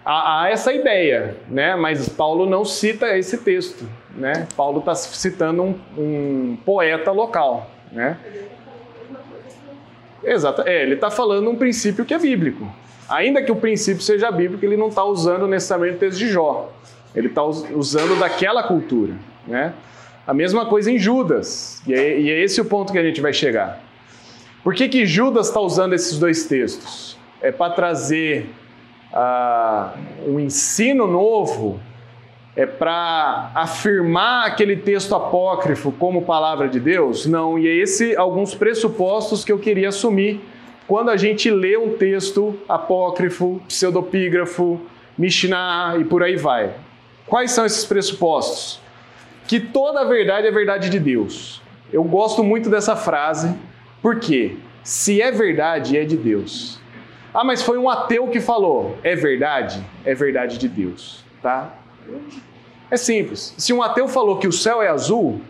Há, 0.04 0.42
há 0.42 0.50
essa 0.50 0.72
ideia, 0.72 1.36
né? 1.48 1.76
Mas 1.76 2.08
Paulo 2.08 2.46
não 2.46 2.64
cita 2.64 3.16
esse 3.16 3.38
texto. 3.38 3.88
né? 4.14 4.46
Paulo 4.56 4.80
está 4.80 4.94
citando 4.94 5.62
um, 5.62 5.80
um, 5.96 6.56
poeta 6.64 7.12
local, 7.12 7.70
né? 7.92 8.18
Exato, 10.22 10.62
é, 10.62 10.82
ele 10.82 10.94
está 10.94 11.10
falando 11.10 11.48
um 11.50 11.56
princípio 11.56 12.04
que 12.04 12.14
é 12.14 12.18
bíblico. 12.18 12.70
Ainda 13.08 13.42
que 13.42 13.50
o 13.50 13.56
princípio 13.56 14.02
seja 14.02 14.30
bíblico, 14.30 14.64
ele 14.64 14.76
não 14.76 14.88
está 14.88 15.04
usando 15.04 15.46
necessariamente 15.48 15.96
o 15.96 16.00
texto 16.00 16.18
de 16.18 16.28
Jó. 16.28 16.72
Ele 17.14 17.26
está 17.26 17.42
usando 17.42 18.18
daquela 18.18 18.62
cultura, 18.62 19.14
né? 19.46 19.74
A 20.26 20.32
mesma 20.32 20.66
coisa 20.66 20.92
em 20.92 20.98
Judas, 20.98 21.82
e 21.86 21.92
é, 21.92 22.20
e 22.20 22.30
é 22.30 22.44
esse 22.44 22.60
o 22.60 22.64
ponto 22.64 22.92
que 22.92 22.98
a 22.98 23.02
gente 23.02 23.20
vai 23.20 23.32
chegar. 23.32 23.82
Por 24.62 24.74
que, 24.74 24.88
que 24.88 25.06
Judas 25.06 25.48
está 25.48 25.58
usando 25.58 25.94
esses 25.94 26.18
dois 26.18 26.44
textos? 26.44 27.18
É 27.40 27.50
para 27.50 27.72
trazer 27.72 28.48
ah, 29.12 29.94
um 30.26 30.38
ensino 30.38 31.06
novo 31.06 31.80
é 32.56 32.66
para 32.66 33.50
afirmar 33.54 34.46
aquele 34.46 34.76
texto 34.76 35.14
apócrifo 35.14 35.92
como 35.92 36.22
palavra 36.22 36.68
de 36.68 36.80
Deus? 36.80 37.26
Não, 37.26 37.58
e 37.58 37.68
é 37.68 37.74
esse 37.76 38.16
alguns 38.16 38.54
pressupostos 38.54 39.44
que 39.44 39.52
eu 39.52 39.58
queria 39.58 39.88
assumir 39.88 40.40
quando 40.86 41.10
a 41.10 41.16
gente 41.16 41.50
lê 41.50 41.76
um 41.76 41.96
texto 41.96 42.58
apócrifo, 42.68 43.62
pseudopígrafo, 43.68 44.80
Mishnah 45.16 45.96
e 45.98 46.04
por 46.04 46.22
aí 46.22 46.34
vai. 46.34 46.74
Quais 47.26 47.52
são 47.52 47.64
esses 47.64 47.84
pressupostos? 47.84 48.80
Que 49.46 49.60
toda 49.60 50.00
a 50.00 50.04
verdade 50.04 50.48
é 50.48 50.50
verdade 50.50 50.90
de 50.90 50.98
Deus. 50.98 51.62
Eu 51.92 52.02
gosto 52.02 52.42
muito 52.42 52.68
dessa 52.68 52.96
frase, 52.96 53.54
porque 54.02 54.56
se 54.82 55.22
é 55.22 55.30
verdade, 55.30 55.96
é 55.96 56.04
de 56.04 56.16
Deus. 56.16 56.80
Ah, 57.32 57.44
mas 57.44 57.62
foi 57.62 57.78
um 57.78 57.88
ateu 57.88 58.26
que 58.26 58.40
falou. 58.40 58.98
É 59.04 59.14
verdade? 59.14 59.84
É 60.04 60.14
verdade 60.14 60.58
de 60.58 60.68
Deus, 60.68 61.24
tá? 61.40 61.79
É 62.90 62.96
simples. 62.96 63.54
Se 63.56 63.72
um 63.72 63.82
ateu 63.82 64.08
falou 64.08 64.38
que 64.38 64.48
o 64.48 64.52
céu 64.52 64.82
é 64.82 64.88
azul, 64.88 65.40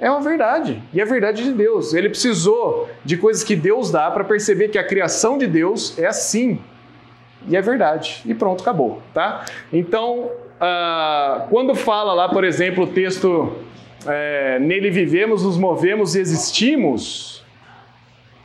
é 0.00 0.10
uma 0.10 0.20
verdade. 0.20 0.82
E 0.92 1.00
é 1.00 1.04
verdade 1.04 1.44
de 1.44 1.52
Deus. 1.52 1.94
Ele 1.94 2.08
precisou 2.08 2.88
de 3.04 3.16
coisas 3.16 3.44
que 3.44 3.54
Deus 3.54 3.90
dá 3.90 4.10
para 4.10 4.24
perceber 4.24 4.68
que 4.68 4.78
a 4.78 4.84
criação 4.84 5.38
de 5.38 5.46
Deus 5.46 5.96
é 5.98 6.06
assim. 6.06 6.58
E 7.48 7.56
é 7.56 7.62
verdade. 7.62 8.20
E 8.26 8.34
pronto, 8.34 8.62
acabou, 8.62 9.00
tá? 9.14 9.44
Então, 9.72 10.30
uh, 10.60 11.48
quando 11.50 11.74
fala 11.74 12.12
lá, 12.14 12.28
por 12.28 12.42
exemplo, 12.42 12.84
o 12.84 12.86
texto 12.88 13.52
é, 14.06 14.58
nele 14.58 14.90
vivemos, 14.90 15.44
nos 15.44 15.56
movemos 15.56 16.14
e 16.14 16.20
existimos, 16.20 17.44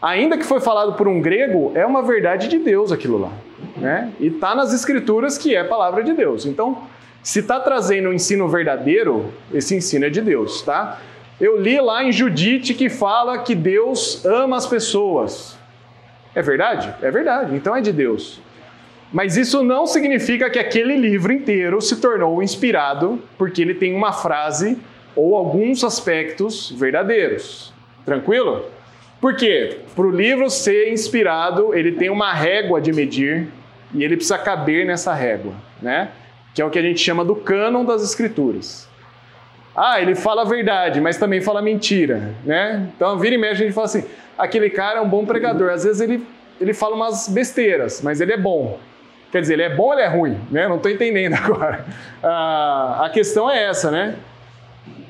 ainda 0.02 0.38
que 0.38 0.44
foi 0.44 0.60
falado 0.60 0.94
por 0.94 1.08
um 1.08 1.22
grego, 1.22 1.72
é 1.76 1.86
uma 1.86 2.04
verdade 2.04 2.48
de 2.48 2.60
Deus 2.60 2.92
aquilo 2.92 3.18
lá. 3.18 3.32
Né? 3.76 4.12
E 4.20 4.28
está 4.28 4.56
nas 4.56 4.74
escrituras 4.74 5.38
que 5.38 5.56
é 5.56 5.64
palavra 5.64 6.04
de 6.04 6.14
Deus. 6.14 6.46
Então, 6.46 6.84
se 7.28 7.40
está 7.40 7.60
trazendo 7.60 8.08
um 8.08 8.14
ensino 8.14 8.48
verdadeiro, 8.48 9.34
esse 9.54 9.76
ensino 9.76 10.06
é 10.06 10.10
de 10.10 10.22
Deus, 10.22 10.62
tá? 10.62 11.02
Eu 11.42 11.60
li 11.60 11.78
lá 11.78 12.02
em 12.02 12.10
Judite 12.10 12.74
que 12.74 12.88
fala 12.88 13.40
que 13.40 13.54
Deus 13.54 14.24
ama 14.26 14.56
as 14.56 14.66
pessoas. 14.66 15.60
É 16.34 16.42
verdade? 16.42 16.96
É 17.02 17.12
verdade, 17.12 17.54
então 17.54 17.76
é 17.76 17.82
de 17.82 17.92
Deus. 17.92 18.40
Mas 19.12 19.36
isso 19.36 19.62
não 19.62 19.86
significa 19.86 20.50
que 20.50 20.58
aquele 20.58 20.96
livro 20.96 21.34
inteiro 21.34 21.82
se 21.82 21.98
tornou 21.98 22.42
inspirado 22.42 23.22
porque 23.38 23.62
ele 23.62 23.74
tem 23.74 23.94
uma 23.94 24.14
frase 24.14 24.78
ou 25.14 25.36
alguns 25.36 25.84
aspectos 25.84 26.72
verdadeiros. 26.80 27.74
Tranquilo? 28.06 28.68
Por 29.20 29.36
quê? 29.36 29.80
Para 29.94 30.08
o 30.08 30.12
livro 30.12 30.50
ser 30.50 30.94
inspirado, 30.94 31.76
ele 31.76 31.92
tem 31.92 32.10
uma 32.10 32.32
régua 32.32 32.80
de 32.80 32.94
medir 32.94 33.50
e 33.94 34.02
ele 34.02 34.16
precisa 34.16 34.38
caber 34.38 34.86
nessa 34.86 35.14
régua, 35.14 35.52
né? 35.82 36.10
Que 36.58 36.62
é 36.64 36.66
o 36.66 36.72
que 36.72 36.80
a 36.80 36.82
gente 36.82 37.00
chama 37.00 37.24
do 37.24 37.36
cânon 37.36 37.86
das 37.86 38.02
escrituras. 38.02 38.90
Ah, 39.76 40.02
ele 40.02 40.16
fala 40.16 40.42
a 40.42 40.44
verdade, 40.44 41.00
mas 41.00 41.16
também 41.16 41.40
fala 41.40 41.62
mentira, 41.62 42.34
né? 42.44 42.90
Então, 42.96 43.16
vira 43.20 43.36
e 43.36 43.38
mexe, 43.38 43.62
a 43.62 43.66
gente 43.66 43.76
fala 43.76 43.86
assim, 43.86 44.04
aquele 44.36 44.68
cara 44.68 44.98
é 44.98 45.02
um 45.04 45.08
bom 45.08 45.24
pregador. 45.24 45.70
Às 45.70 45.84
vezes 45.84 46.02
ele, 46.02 46.26
ele 46.60 46.74
fala 46.74 46.96
umas 46.96 47.30
besteiras, 47.30 48.02
mas 48.02 48.22
ele 48.22 48.34
é 48.34 48.38
bom. 48.38 48.80
Quer 49.32 49.42
dizer, 49.42 49.54
ele 49.54 49.62
é 49.62 49.70
bom 49.70 49.84
ou 49.84 49.94
ele 49.94 50.02
é 50.02 50.08
ruim? 50.08 50.36
Né? 50.50 50.68
Não 50.68 50.78
estou 50.78 50.90
entendendo 50.90 51.36
agora. 51.38 51.86
Ah, 52.24 53.04
a 53.06 53.10
questão 53.12 53.48
é 53.48 53.66
essa, 53.66 53.92
né? 53.92 54.16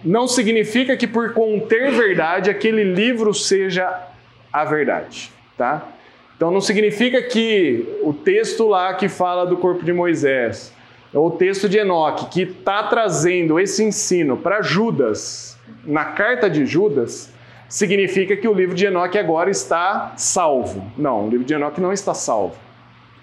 Não 0.03 0.27
significa 0.27 0.97
que 0.97 1.07
por 1.07 1.31
conter 1.31 1.91
verdade, 1.91 2.49
aquele 2.49 2.83
livro 2.83 3.33
seja 3.33 3.97
a 4.51 4.65
verdade, 4.65 5.31
tá? 5.57 5.87
Então 6.35 6.51
não 6.51 6.59
significa 6.59 7.21
que 7.21 7.87
o 8.03 8.11
texto 8.11 8.67
lá 8.67 8.93
que 8.95 9.07
fala 9.07 9.45
do 9.45 9.55
corpo 9.55 9.85
de 9.85 9.93
Moisés, 9.93 10.75
o 11.13 11.31
texto 11.31 11.69
de 11.69 11.77
Enoque, 11.77 12.25
que 12.27 12.41
está 12.41 12.83
trazendo 12.83 13.59
esse 13.59 13.83
ensino 13.83 14.37
para 14.37 14.61
Judas, 14.61 15.57
na 15.83 16.05
carta 16.05 16.49
de 16.49 16.65
Judas, 16.65 17.33
significa 17.69 18.35
que 18.35 18.47
o 18.47 18.53
livro 18.53 18.75
de 18.75 18.85
Enoque 18.85 19.17
agora 19.17 19.49
está 19.49 20.13
salvo. 20.17 20.83
Não, 20.97 21.27
o 21.27 21.29
livro 21.29 21.45
de 21.45 21.53
Enoque 21.53 21.81
não 21.81 21.93
está 21.93 22.13
salvo. 22.13 22.55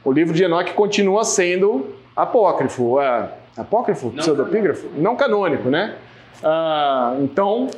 O 0.04 0.12
livro 0.12 0.34
de 0.34 0.44
Enoque 0.44 0.72
continua 0.72 1.24
sendo 1.24 1.94
apócrifo. 2.14 3.00
É, 3.00 3.30
apócrifo? 3.56 4.06
Não 4.08 4.16
pseudopígrafo? 4.16 4.82
Canônico. 4.82 5.02
Não 5.02 5.16
canônico, 5.16 5.68
né? 5.68 5.96
Ah, 6.42 7.16
então, 7.20 7.68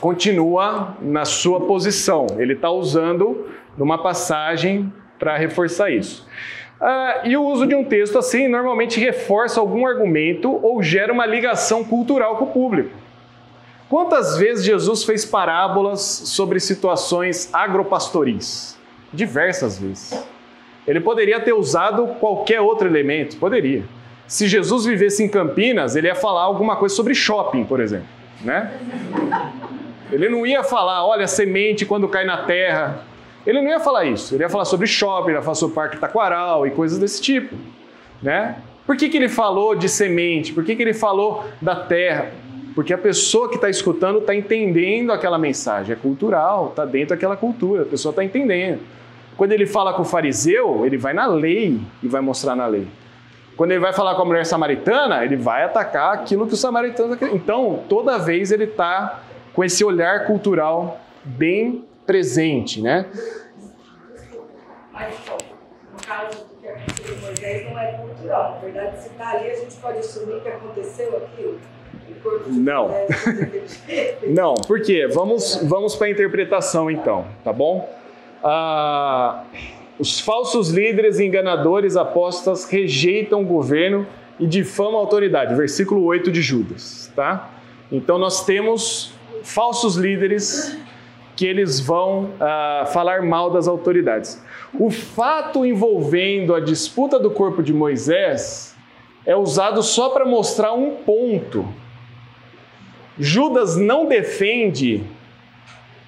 continua 0.00 0.96
na 1.00 1.24
sua 1.24 1.60
posição. 1.60 2.26
Ele 2.38 2.52
está 2.54 2.70
usando 2.70 3.48
numa 3.76 3.98
passagem 3.98 4.92
para 5.18 5.36
reforçar 5.36 5.90
isso. 5.90 6.26
Uh, 6.82 7.28
e 7.28 7.36
o 7.36 7.44
uso 7.44 7.64
de 7.64 7.76
um 7.76 7.84
texto 7.84 8.18
assim 8.18 8.48
normalmente 8.48 8.98
reforça 8.98 9.60
algum 9.60 9.86
argumento 9.86 10.58
ou 10.64 10.82
gera 10.82 11.12
uma 11.12 11.24
ligação 11.24 11.84
cultural 11.84 12.36
com 12.38 12.46
o 12.46 12.48
público. 12.48 12.90
Quantas 13.88 14.36
vezes 14.36 14.64
Jesus 14.64 15.04
fez 15.04 15.24
parábolas 15.24 16.00
sobre 16.00 16.58
situações 16.58 17.48
agropastoris? 17.52 18.76
Diversas 19.12 19.78
vezes. 19.78 20.26
Ele 20.84 20.98
poderia 20.98 21.38
ter 21.38 21.52
usado 21.52 22.08
qualquer 22.18 22.60
outro 22.60 22.88
elemento, 22.88 23.36
poderia. 23.36 23.84
Se 24.26 24.48
Jesus 24.48 24.84
vivesse 24.84 25.22
em 25.22 25.28
Campinas, 25.28 25.94
ele 25.94 26.08
ia 26.08 26.16
falar 26.16 26.42
alguma 26.42 26.74
coisa 26.74 26.92
sobre 26.96 27.14
shopping, 27.14 27.62
por 27.62 27.78
exemplo, 27.78 28.08
né? 28.40 28.72
Ele 30.10 30.28
não 30.28 30.44
ia 30.44 30.64
falar, 30.64 31.06
olha, 31.06 31.28
semente 31.28 31.86
quando 31.86 32.08
cai 32.08 32.24
na 32.24 32.38
terra, 32.38 33.04
ele 33.46 33.60
não 33.60 33.70
ia 33.70 33.80
falar 33.80 34.04
isso, 34.04 34.34
ele 34.34 34.42
ia 34.42 34.48
falar 34.48 34.64
sobre 34.64 34.86
shopping, 34.86 35.32
ia 35.32 35.42
falar 35.42 35.54
sobre 35.54 35.74
parque 35.74 35.96
taquaral 35.98 36.66
e 36.66 36.70
coisas 36.70 36.98
desse 36.98 37.20
tipo, 37.20 37.54
né? 38.22 38.56
Por 38.86 38.96
que, 38.96 39.08
que 39.08 39.16
ele 39.16 39.28
falou 39.28 39.74
de 39.74 39.88
semente? 39.88 40.52
Por 40.52 40.64
que, 40.64 40.74
que 40.74 40.82
ele 40.82 40.94
falou 40.94 41.44
da 41.60 41.76
terra? 41.76 42.32
Porque 42.74 42.92
a 42.92 42.98
pessoa 42.98 43.48
que 43.48 43.54
está 43.56 43.68
escutando 43.68 44.18
está 44.18 44.34
entendendo 44.34 45.12
aquela 45.12 45.38
mensagem, 45.38 45.92
é 45.92 45.96
cultural, 45.96 46.68
está 46.68 46.84
dentro 46.84 47.10
daquela 47.10 47.36
cultura, 47.36 47.82
a 47.82 47.86
pessoa 47.86 48.10
está 48.10 48.24
entendendo. 48.24 48.80
Quando 49.36 49.52
ele 49.52 49.66
fala 49.66 49.92
com 49.92 50.02
o 50.02 50.04
fariseu, 50.04 50.84
ele 50.84 50.96
vai 50.96 51.12
na 51.12 51.26
lei 51.26 51.80
e 52.02 52.08
vai 52.08 52.20
mostrar 52.20 52.56
na 52.56 52.66
lei. 52.66 52.86
Quando 53.56 53.70
ele 53.72 53.80
vai 53.80 53.92
falar 53.92 54.14
com 54.14 54.22
a 54.22 54.24
mulher 54.24 54.46
samaritana, 54.46 55.24
ele 55.24 55.36
vai 55.36 55.64
atacar 55.64 56.14
aquilo 56.14 56.46
que 56.46 56.54
o 56.54 56.56
samaritano. 56.56 57.16
Então, 57.32 57.80
toda 57.88 58.18
vez 58.18 58.50
ele 58.50 58.64
está 58.64 59.20
com 59.52 59.62
esse 59.62 59.84
olhar 59.84 60.26
cultural 60.26 61.00
bem 61.24 61.84
presente, 62.06 62.80
né? 62.80 63.06
Mas, 64.92 65.14
no 65.92 66.06
caso 66.06 66.44
do 66.44 66.60
que 66.60 66.68
aconteceu 66.68 67.14
com 67.14 67.26
Moisés, 67.26 67.70
não 67.70 67.78
é 67.78 67.92
cultural. 67.92 68.52
Na 68.52 68.58
verdade, 68.58 69.02
se 69.02 69.08
está 69.08 69.30
ali, 69.30 69.50
a 69.50 69.56
gente 69.56 69.76
pode 69.76 69.98
assumir 69.98 70.40
que 70.40 70.48
aconteceu 70.48 71.16
aquilo. 71.16 71.58
Não. 72.46 72.90
Não, 74.28 74.54
por 74.54 74.80
quê? 74.80 75.08
Vamos, 75.12 75.60
vamos 75.64 75.96
para 75.96 76.06
a 76.06 76.10
interpretação 76.10 76.90
então, 76.90 77.26
tá 77.42 77.52
bom? 77.52 77.88
Ah, 78.42 79.44
os 79.98 80.20
falsos 80.20 80.70
líderes 80.70 81.18
enganadores 81.18 81.96
apostas 81.96 82.64
rejeitam 82.64 83.42
o 83.42 83.44
governo 83.44 84.06
e 84.38 84.46
difamam 84.46 84.96
a 84.96 84.98
autoridade. 84.98 85.54
Versículo 85.54 86.04
8 86.04 86.30
de 86.30 86.42
Judas, 86.42 87.12
tá? 87.14 87.50
Então 87.90 88.18
nós 88.18 88.44
temos 88.44 89.12
falsos 89.42 89.96
líderes 89.96 90.76
que 91.34 91.46
eles 91.46 91.80
vão 91.80 92.24
uh, 92.24 92.86
falar 92.92 93.22
mal 93.22 93.50
das 93.50 93.66
autoridades. 93.66 94.42
O 94.78 94.90
fato 94.90 95.64
envolvendo 95.64 96.54
a 96.54 96.60
disputa 96.60 97.18
do 97.18 97.30
corpo 97.30 97.62
de 97.62 97.72
Moisés 97.72 98.76
é 99.24 99.36
usado 99.36 99.82
só 99.82 100.10
para 100.10 100.24
mostrar 100.24 100.72
um 100.72 100.96
ponto. 100.96 101.66
Judas 103.18 103.76
não 103.76 104.06
defende 104.06 105.04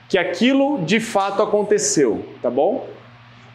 que 0.09 0.19
aquilo 0.19 0.83
de 0.85 1.01
fato 1.01 1.43
aconteceu, 1.43 2.25
tá 2.43 2.51
bom? 2.51 2.87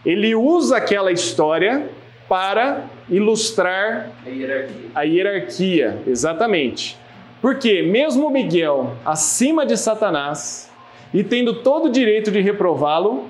Ele 0.05 0.33
usa 0.33 0.77
aquela 0.77 1.11
história 1.11 1.89
para 2.27 2.83
ilustrar 3.09 4.11
a 4.25 4.29
hierarquia. 4.29 4.91
A 4.95 5.01
hierarquia, 5.03 6.03
exatamente. 6.07 6.97
Porque 7.41 7.81
mesmo 7.81 8.29
Miguel, 8.29 8.95
acima 9.05 9.65
de 9.65 9.77
Satanás, 9.77 10.68
e 11.13 11.23
tendo 11.23 11.55
todo 11.55 11.85
o 11.85 11.91
direito 11.91 12.31
de 12.31 12.39
reprová-lo, 12.39 13.25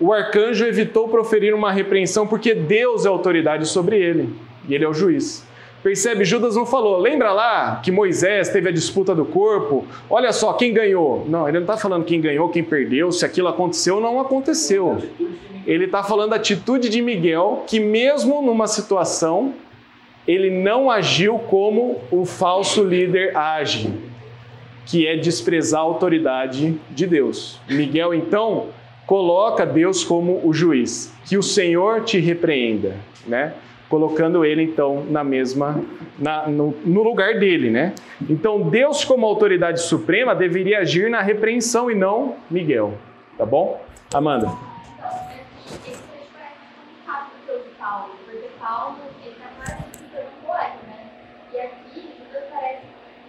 o 0.00 0.12
arcanjo 0.12 0.64
evitou 0.64 1.08
proferir 1.08 1.54
uma 1.54 1.72
repreensão 1.72 2.26
porque 2.26 2.54
Deus 2.54 3.06
é 3.06 3.08
autoridade 3.08 3.66
sobre 3.66 3.98
ele 3.98 4.34
e 4.68 4.74
ele 4.74 4.84
é 4.84 4.88
o 4.88 4.94
juiz. 4.94 5.46
Percebe? 5.82 6.24
Judas 6.24 6.56
não 6.56 6.64
falou. 6.64 6.98
Lembra 6.98 7.30
lá 7.30 7.80
que 7.84 7.92
Moisés 7.92 8.48
teve 8.48 8.70
a 8.70 8.72
disputa 8.72 9.14
do 9.14 9.26
corpo? 9.26 9.84
Olha 10.08 10.32
só, 10.32 10.54
quem 10.54 10.72
ganhou? 10.72 11.26
Não, 11.28 11.46
ele 11.46 11.58
não 11.58 11.64
está 11.64 11.76
falando 11.76 12.06
quem 12.06 12.22
ganhou, 12.22 12.48
quem 12.48 12.64
perdeu, 12.64 13.12
se 13.12 13.24
aquilo 13.24 13.48
aconteceu 13.48 13.96
ou 13.96 14.00
não 14.00 14.18
aconteceu. 14.18 14.96
Ele 15.66 15.84
está 15.84 16.02
falando 16.02 16.30
da 16.30 16.36
atitude 16.36 16.88
de 16.88 17.02
Miguel, 17.02 17.64
que 17.66 17.78
mesmo 17.78 18.40
numa 18.40 18.66
situação, 18.66 19.52
ele 20.26 20.50
não 20.50 20.90
agiu 20.90 21.38
como 21.38 22.00
o 22.10 22.24
falso 22.24 22.82
líder 22.82 23.36
age, 23.36 23.92
que 24.86 25.06
é 25.06 25.16
desprezar 25.16 25.80
a 25.80 25.84
autoridade 25.84 26.78
de 26.90 27.06
Deus. 27.06 27.60
Miguel, 27.68 28.14
então, 28.14 28.68
coloca 29.06 29.64
Deus 29.64 30.04
como 30.04 30.40
o 30.44 30.52
juiz. 30.52 31.12
Que 31.24 31.36
o 31.36 31.42
Senhor 31.42 32.02
te 32.02 32.18
repreenda, 32.18 32.96
né? 33.26 33.54
colocando 33.88 34.44
ele 34.44 34.62
então 34.62 35.04
na 35.08 35.22
mesma 35.22 35.80
na, 36.18 36.48
no, 36.48 36.74
no, 36.84 37.02
lugar 37.02 37.38
dele, 37.38 37.70
né? 37.70 37.94
Então 38.28 38.68
Deus 38.68 39.04
como 39.04 39.24
autoridade 39.24 39.82
suprema 39.82 40.34
deveria 40.34 40.80
agir 40.80 41.08
na 41.08 41.20
repreensão 41.20 41.88
e 41.90 41.94
não 41.94 42.34
Miguel, 42.50 42.94
tá 43.38 43.46
bom? 43.46 43.80
Amanda. 44.12 44.50
Paulo, 48.64 48.96
ele 49.22 49.32
está 49.32 49.50
mais 49.58 49.78
um 49.78 50.46
poeta, 50.46 50.78
né? 50.86 51.10
E 51.52 51.60
aqui, 51.60 52.14
Judas 52.16 52.44
parece 52.50 52.80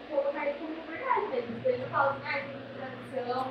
colocar 0.09 0.45
isso 0.45 0.59
como 0.59 0.75
verdade 0.87 1.27
mesmo. 1.29 1.59
Ele 1.65 1.77
não 1.79 1.84
tradição, 1.95 3.45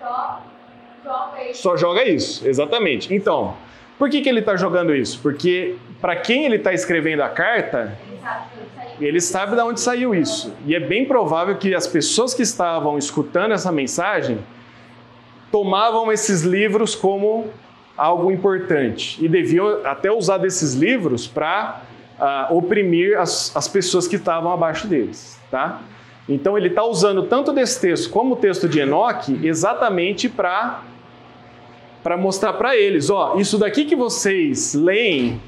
só 0.00 0.56
joga 1.04 1.44
isso. 1.44 1.62
Só 1.62 1.76
joga 1.76 2.04
isso, 2.04 2.48
exatamente. 2.48 3.14
Então, 3.14 3.56
por 3.98 4.08
que, 4.10 4.20
que 4.20 4.28
ele 4.28 4.40
está 4.40 4.56
jogando 4.56 4.94
isso? 4.94 5.20
Porque 5.20 5.76
para 6.00 6.16
quem 6.16 6.44
ele 6.44 6.56
está 6.56 6.72
escrevendo 6.72 7.22
a 7.22 7.28
carta, 7.28 7.96
ele 9.00 9.20
sabe 9.20 9.54
de 9.56 9.62
onde 9.62 9.80
saiu 9.80 10.14
isso. 10.14 10.54
E 10.66 10.74
é 10.74 10.80
bem 10.80 11.04
provável 11.04 11.56
que 11.56 11.74
as 11.74 11.86
pessoas 11.86 12.34
que 12.34 12.42
estavam 12.42 12.98
escutando 12.98 13.52
essa 13.52 13.72
mensagem 13.72 14.38
tomavam 15.50 16.10
esses 16.10 16.42
livros 16.42 16.94
como 16.94 17.50
algo 17.96 18.30
importante 18.30 19.24
e 19.24 19.28
deviam 19.28 19.86
até 19.86 20.10
usar 20.10 20.38
desses 20.38 20.74
livros 20.74 21.28
para 21.28 21.82
uh, 22.24 22.56
oprimir 22.56 23.18
as, 23.18 23.54
as 23.54 23.68
pessoas 23.68 24.08
que 24.08 24.16
estavam 24.16 24.50
abaixo 24.50 24.86
deles, 24.86 25.38
tá? 25.50 25.82
Então 26.26 26.56
ele 26.56 26.68
está 26.68 26.82
usando 26.82 27.24
tanto 27.24 27.52
desse 27.52 27.78
texto 27.80 28.08
como 28.10 28.34
o 28.34 28.36
texto 28.36 28.66
de 28.66 28.80
Enoque 28.80 29.46
exatamente 29.46 30.28
para 30.28 30.82
para 32.02 32.18
mostrar 32.18 32.52
para 32.52 32.76
eles, 32.76 33.08
ó, 33.08 33.36
isso 33.38 33.56
daqui 33.56 33.86
que 33.86 33.96
vocês 33.96 34.74
leem, 34.74 35.40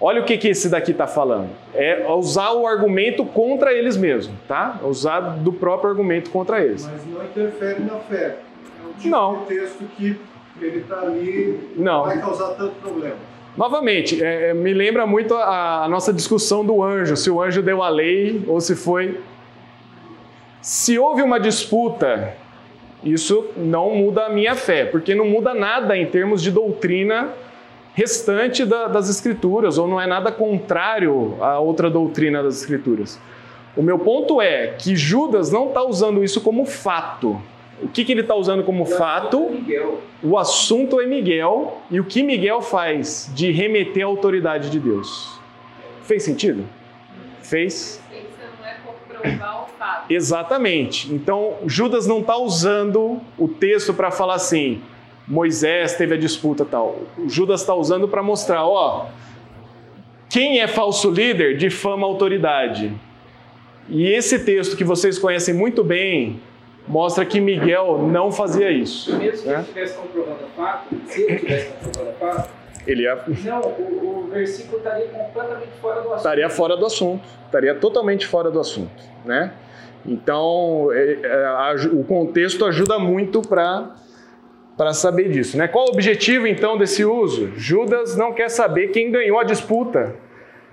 olha 0.00 0.22
o 0.22 0.24
que, 0.24 0.38
que 0.38 0.48
esse 0.48 0.70
daqui 0.70 0.92
está 0.92 1.06
falando. 1.06 1.50
É 1.74 2.10
usar 2.10 2.52
o 2.52 2.66
argumento 2.66 3.22
contra 3.22 3.70
eles 3.70 3.94
mesmos, 3.94 4.34
tá? 4.48 4.80
Usar 4.82 5.20
do 5.20 5.52
próprio 5.52 5.90
argumento 5.90 6.30
contra 6.30 6.64
eles. 6.64 6.88
Mas 6.90 7.04
não 7.04 7.22
interfere 7.22 7.82
na 7.82 7.96
fé. 7.98 8.38
É 8.82 8.88
um 8.88 8.92
tipo 8.94 9.08
não. 9.10 9.40
de 9.40 9.44
texto 9.44 9.84
que 9.94 10.18
ele 10.58 10.78
está 10.78 11.00
ali, 11.00 11.60
não 11.76 12.04
vai 12.04 12.18
causar 12.18 12.54
tanto 12.54 12.72
problema. 12.76 13.31
Novamente, 13.56 14.22
é, 14.22 14.50
é, 14.50 14.54
me 14.54 14.72
lembra 14.72 15.06
muito 15.06 15.34
a, 15.34 15.84
a 15.84 15.88
nossa 15.88 16.12
discussão 16.12 16.64
do 16.64 16.82
anjo, 16.82 17.16
se 17.16 17.30
o 17.30 17.42
anjo 17.42 17.62
deu 17.62 17.82
a 17.82 17.88
lei 17.88 18.42
ou 18.46 18.60
se 18.60 18.74
foi. 18.74 19.20
Se 20.60 20.98
houve 20.98 21.22
uma 21.22 21.38
disputa 21.38 22.36
isso 23.04 23.48
não 23.56 23.94
muda 23.96 24.26
a 24.26 24.28
minha 24.28 24.54
fé, 24.54 24.84
porque 24.84 25.14
não 25.14 25.26
muda 25.26 25.52
nada 25.52 25.96
em 25.96 26.06
termos 26.06 26.40
de 26.40 26.50
doutrina 26.50 27.30
restante 27.94 28.64
da, 28.64 28.86
das 28.86 29.10
Escrituras, 29.10 29.76
ou 29.76 29.88
não 29.88 30.00
é 30.00 30.06
nada 30.06 30.30
contrário 30.30 31.36
a 31.40 31.58
outra 31.58 31.90
doutrina 31.90 32.42
das 32.42 32.60
Escrituras. 32.60 33.20
O 33.76 33.82
meu 33.82 33.98
ponto 33.98 34.40
é 34.40 34.68
que 34.78 34.94
Judas 34.94 35.50
não 35.50 35.68
está 35.68 35.82
usando 35.82 36.22
isso 36.22 36.40
como 36.40 36.64
fato. 36.64 37.40
O 37.80 37.88
que, 37.88 38.04
que 38.04 38.12
ele 38.12 38.20
está 38.20 38.34
usando 38.34 38.62
como 38.62 38.84
fato? 38.84 39.50
O 40.22 40.38
assunto 40.38 41.00
é 41.00 41.06
Miguel 41.06 41.78
e 41.90 41.98
o 41.98 42.04
que 42.04 42.22
Miguel 42.22 42.60
faz 42.60 43.30
de 43.34 43.50
remeter 43.50 44.04
à 44.04 44.06
autoridade 44.06 44.70
de 44.70 44.78
Deus. 44.78 45.40
Fez 46.02 46.22
sentido? 46.22 46.64
Fez? 47.42 48.00
Exatamente. 50.08 51.12
Então, 51.12 51.56
Judas 51.66 52.06
não 52.06 52.20
está 52.20 52.36
usando 52.36 53.20
o 53.38 53.48
texto 53.48 53.94
para 53.94 54.10
falar 54.10 54.34
assim, 54.34 54.80
Moisés 55.26 55.94
teve 55.94 56.14
a 56.14 56.18
disputa 56.18 56.64
tal. 56.64 57.00
Judas 57.26 57.60
está 57.60 57.74
usando 57.74 58.08
para 58.08 58.22
mostrar, 58.22 58.64
ó, 58.66 59.06
quem 60.28 60.60
é 60.60 60.66
falso 60.66 61.10
líder 61.10 61.56
difama 61.56 62.06
a 62.06 62.10
autoridade. 62.10 62.92
E 63.88 64.06
esse 64.06 64.38
texto 64.40 64.76
que 64.76 64.84
vocês 64.84 65.18
conhecem 65.18 65.54
muito 65.54 65.84
bem 65.84 66.40
mostra 66.86 67.24
que 67.24 67.40
Miguel 67.40 67.98
não 68.08 68.30
fazia 68.30 68.70
isso. 68.70 69.16
Mesmo 69.16 69.42
que 69.42 69.48
né? 69.48 69.54
ele 69.54 69.62
estivesse 69.62 69.96
comprovando 69.96 70.44
o 70.44 70.56
fato, 70.56 70.94
se 71.06 71.22
ele 71.22 71.34
estivesse 71.34 71.70
comprovando 71.72 72.10
o 72.10 72.14
fato, 72.14 72.50
ele 72.86 73.02
ia... 73.02 73.18
Não, 73.44 73.60
o, 73.60 74.24
o, 74.24 74.28
versículo 74.28 74.78
estaria 74.78 75.06
completamente 75.06 75.70
fora 75.80 75.94
do 75.94 76.00
assunto. 76.00 76.16
Estaria 76.16 76.50
fora 76.50 76.76
do 76.76 76.86
assunto. 76.86 77.28
Estaria 77.46 77.74
totalmente 77.74 78.26
fora 78.26 78.50
do 78.50 78.58
assunto, 78.58 79.02
né? 79.24 79.52
Então, 80.04 80.88
é, 80.92 81.18
é, 81.22 81.44
a, 81.44 81.74
o 81.92 82.02
contexto 82.02 82.64
ajuda 82.64 82.98
muito 82.98 83.40
para 83.42 83.96
para 84.76 84.94
saber 84.94 85.28
disso, 85.28 85.56
né? 85.58 85.68
Qual 85.68 85.86
o 85.86 85.90
objetivo 85.90 86.46
então 86.46 86.78
desse 86.78 87.04
uso? 87.04 87.52
Judas 87.54 88.16
não 88.16 88.32
quer 88.32 88.48
saber 88.48 88.88
quem 88.88 89.10
ganhou 89.10 89.38
a 89.38 89.44
disputa, 89.44 90.16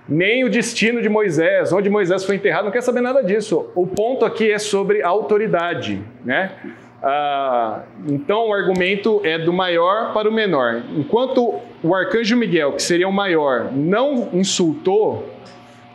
nem 0.08 0.44
o 0.44 0.50
destino 0.50 1.00
de 1.00 1.08
Moisés, 1.08 1.72
onde 1.72 1.88
Moisés 1.88 2.24
foi 2.24 2.36
enterrado, 2.36 2.64
não 2.64 2.72
quer 2.72 2.82
saber 2.82 3.00
nada 3.00 3.22
disso. 3.22 3.70
O 3.74 3.86
ponto 3.86 4.24
aqui 4.24 4.50
é 4.50 4.58
sobre 4.58 5.02
autoridade, 5.02 6.02
né? 6.24 6.52
Ah, 7.02 7.82
então 8.06 8.48
o 8.48 8.52
argumento 8.52 9.20
é 9.24 9.38
do 9.38 9.52
maior 9.52 10.12
para 10.12 10.28
o 10.28 10.32
menor. 10.32 10.82
Enquanto 10.96 11.60
o 11.82 11.94
arcanjo 11.94 12.36
Miguel, 12.36 12.72
que 12.72 12.82
seria 12.82 13.08
o 13.08 13.12
maior, 13.12 13.72
não 13.72 14.28
insultou, 14.32 15.26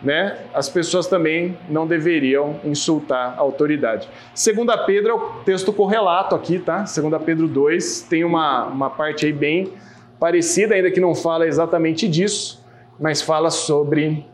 né, 0.02 0.38
as 0.54 0.70
pessoas 0.70 1.08
também 1.08 1.58
não 1.70 1.88
deveriam 1.88 2.60
insultar 2.64 3.36
a 3.38 3.42
autoridade. 3.42 4.10
Segunda 4.34 4.78
Pedro 4.78 5.10
é 5.10 5.14
o 5.14 5.20
texto 5.44 5.72
correlato 5.72 6.36
aqui, 6.36 6.60
tá? 6.60 6.86
Segunda 6.86 7.20
Pedro 7.20 7.48
2 7.48 8.02
tem 8.02 8.24
uma, 8.24 8.66
uma 8.66 8.90
parte 8.90 9.26
aí 9.26 9.34
bem 9.34 9.72
parecida, 10.20 10.76
ainda 10.76 10.92
que 10.92 11.00
não 11.00 11.14
fala 11.14 11.48
exatamente 11.48 12.08
disso, 12.08 12.64
mas 13.00 13.22
fala 13.22 13.50
sobre 13.50 14.26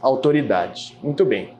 autoridade. 0.00 0.96
Muito 1.02 1.24
bem. 1.24 1.54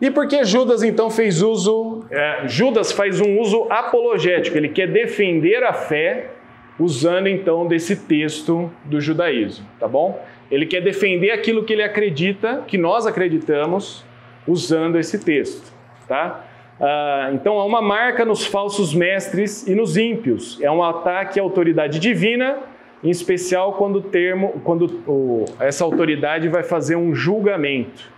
E 0.00 0.10
por 0.10 0.28
que 0.28 0.44
Judas 0.44 0.82
então 0.82 1.08
fez 1.08 1.40
uso? 1.40 2.04
É, 2.10 2.46
Judas 2.46 2.92
faz 2.92 3.20
um 3.20 3.38
uso 3.40 3.66
apologético, 3.70 4.56
ele 4.56 4.68
quer 4.68 4.88
defender 4.88 5.64
a 5.64 5.72
fé 5.72 6.30
usando 6.78 7.26
então 7.26 7.66
desse 7.66 7.96
texto 7.96 8.70
do 8.84 9.00
judaísmo, 9.00 9.66
tá 9.80 9.88
bom? 9.88 10.22
Ele 10.50 10.66
quer 10.66 10.82
defender 10.82 11.30
aquilo 11.30 11.64
que 11.64 11.72
ele 11.72 11.82
acredita, 11.82 12.62
que 12.66 12.76
nós 12.76 13.06
acreditamos, 13.06 14.04
usando 14.46 14.98
esse 14.98 15.24
texto, 15.24 15.72
tá? 16.06 16.44
Ah, 16.78 17.30
então 17.32 17.58
há 17.58 17.64
uma 17.64 17.80
marca 17.80 18.24
nos 18.24 18.46
falsos 18.46 18.94
mestres 18.94 19.66
e 19.66 19.74
nos 19.74 19.96
ímpios. 19.96 20.60
É 20.62 20.70
um 20.70 20.82
ataque 20.82 21.40
à 21.40 21.42
autoridade 21.42 21.98
divina, 21.98 22.58
em 23.02 23.10
especial 23.10 23.74
quando, 23.74 24.00
termo, 24.00 24.60
quando 24.64 25.02
o, 25.06 25.44
essa 25.60 25.84
autoridade 25.84 26.48
vai 26.48 26.62
fazer 26.62 26.96
um 26.96 27.14
julgamento. 27.14 28.16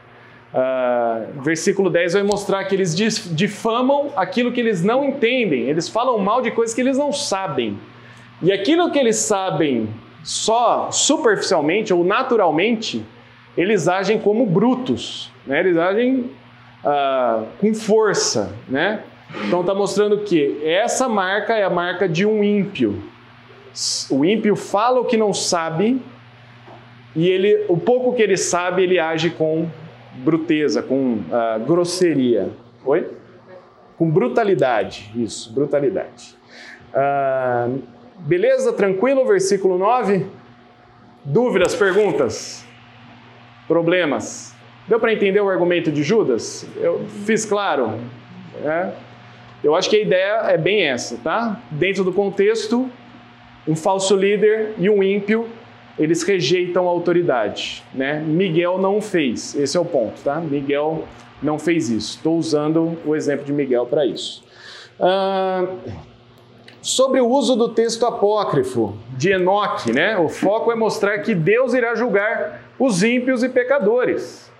Uh, 0.52 1.42
versículo 1.42 1.90
10 1.90 2.14
vai 2.14 2.22
mostrar 2.22 2.64
que 2.64 2.74
eles 2.74 2.94
difamam 3.34 4.10
aquilo 4.16 4.50
que 4.50 4.60
eles 4.60 4.82
não 4.82 5.04
entendem, 5.04 5.68
eles 5.68 5.90
falam 5.90 6.18
mal 6.18 6.40
de 6.40 6.50
coisas 6.50 6.74
que 6.74 6.80
eles 6.80 6.96
não 6.96 7.12
sabem. 7.12 7.78
E 8.40 8.50
aquilo 8.50 8.90
que 8.90 8.98
eles 8.98 9.16
sabem 9.16 9.88
só 10.22 10.90
superficialmente 10.90 11.92
ou 11.92 12.04
naturalmente, 12.04 13.04
eles 13.56 13.88
agem 13.88 14.18
como 14.18 14.46
brutos, 14.46 15.30
né? 15.46 15.60
eles 15.60 15.76
agem 15.76 16.30
uh, 16.84 17.44
com 17.58 17.74
força. 17.74 18.54
Né? 18.68 19.02
Então 19.46 19.60
está 19.60 19.74
mostrando 19.74 20.18
que 20.18 20.60
essa 20.64 21.08
marca 21.08 21.54
é 21.54 21.64
a 21.64 21.70
marca 21.70 22.08
de 22.08 22.24
um 22.24 22.42
ímpio. 22.42 23.02
O 24.10 24.24
ímpio 24.24 24.56
fala 24.56 25.00
o 25.00 25.04
que 25.04 25.16
não 25.16 25.32
sabe 25.32 26.00
e 27.14 27.28
ele, 27.28 27.64
o 27.68 27.76
pouco 27.76 28.12
que 28.12 28.22
ele 28.22 28.36
sabe, 28.36 28.82
ele 28.82 28.98
age 28.98 29.30
com 29.30 29.68
bruteza, 30.16 30.82
com 30.82 31.14
uh, 31.14 31.64
grosseria. 31.66 32.50
Oi? 32.84 33.08
Com 33.96 34.10
brutalidade, 34.10 35.10
isso, 35.16 35.52
brutalidade. 35.52 36.36
Uh, 36.94 37.82
beleza? 38.18 38.72
Tranquilo? 38.72 39.24
Versículo 39.26 39.78
9. 39.78 40.26
Dúvidas, 41.24 41.74
perguntas? 41.74 42.64
Problemas? 43.66 44.54
Deu 44.86 44.98
para 44.98 45.12
entender 45.12 45.40
o 45.40 45.48
argumento 45.48 45.90
de 45.92 46.02
Judas? 46.02 46.66
Eu 46.76 47.04
fiz 47.26 47.44
claro? 47.44 47.98
É? 48.64 48.92
Eu 49.62 49.74
acho 49.74 49.90
que 49.90 49.96
a 49.96 50.00
ideia 50.00 50.42
é 50.50 50.56
bem 50.56 50.84
essa, 50.84 51.18
tá? 51.22 51.60
Dentro 51.70 52.04
do 52.04 52.12
contexto, 52.12 52.88
um 53.66 53.76
falso 53.76 54.16
líder 54.16 54.74
e 54.78 54.88
um 54.88 55.02
ímpio 55.02 55.48
eles 55.98 56.22
rejeitam 56.22 56.86
a 56.86 56.90
autoridade, 56.90 57.82
né? 57.92 58.20
Miguel 58.20 58.78
não 58.78 59.00
fez, 59.00 59.54
esse 59.56 59.76
é 59.76 59.80
o 59.80 59.84
ponto, 59.84 60.20
tá? 60.22 60.36
Miguel 60.36 61.04
não 61.42 61.58
fez 61.58 61.90
isso. 61.90 62.16
Estou 62.16 62.36
usando 62.36 62.96
o 63.04 63.16
exemplo 63.16 63.44
de 63.44 63.52
Miguel 63.52 63.86
para 63.86 64.06
isso. 64.06 64.44
Ah, 65.00 65.66
sobre 66.80 67.20
o 67.20 67.28
uso 67.28 67.56
do 67.56 67.68
texto 67.68 68.06
apócrifo 68.06 68.96
de 69.16 69.32
Enoque, 69.32 69.92
né? 69.92 70.16
O 70.18 70.28
foco 70.28 70.70
é 70.70 70.76
mostrar 70.76 71.18
que 71.18 71.34
Deus 71.34 71.74
irá 71.74 71.94
julgar 71.94 72.62
os 72.78 73.02
ímpios 73.02 73.42
e 73.42 73.48
pecadores. 73.48 74.50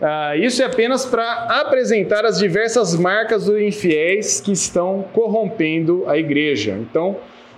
Ah, 0.00 0.36
isso 0.36 0.62
é 0.62 0.66
apenas 0.66 1.06
para 1.06 1.44
apresentar 1.60 2.24
as 2.24 2.38
diversas 2.38 2.96
marcas 2.96 3.46
dos 3.46 3.60
infiéis 3.60 4.40
que 4.40 4.50
estão 4.50 5.04
corrompendo 5.12 6.04
a 6.08 6.16
igreja. 6.18 6.72
Então, 6.72 7.16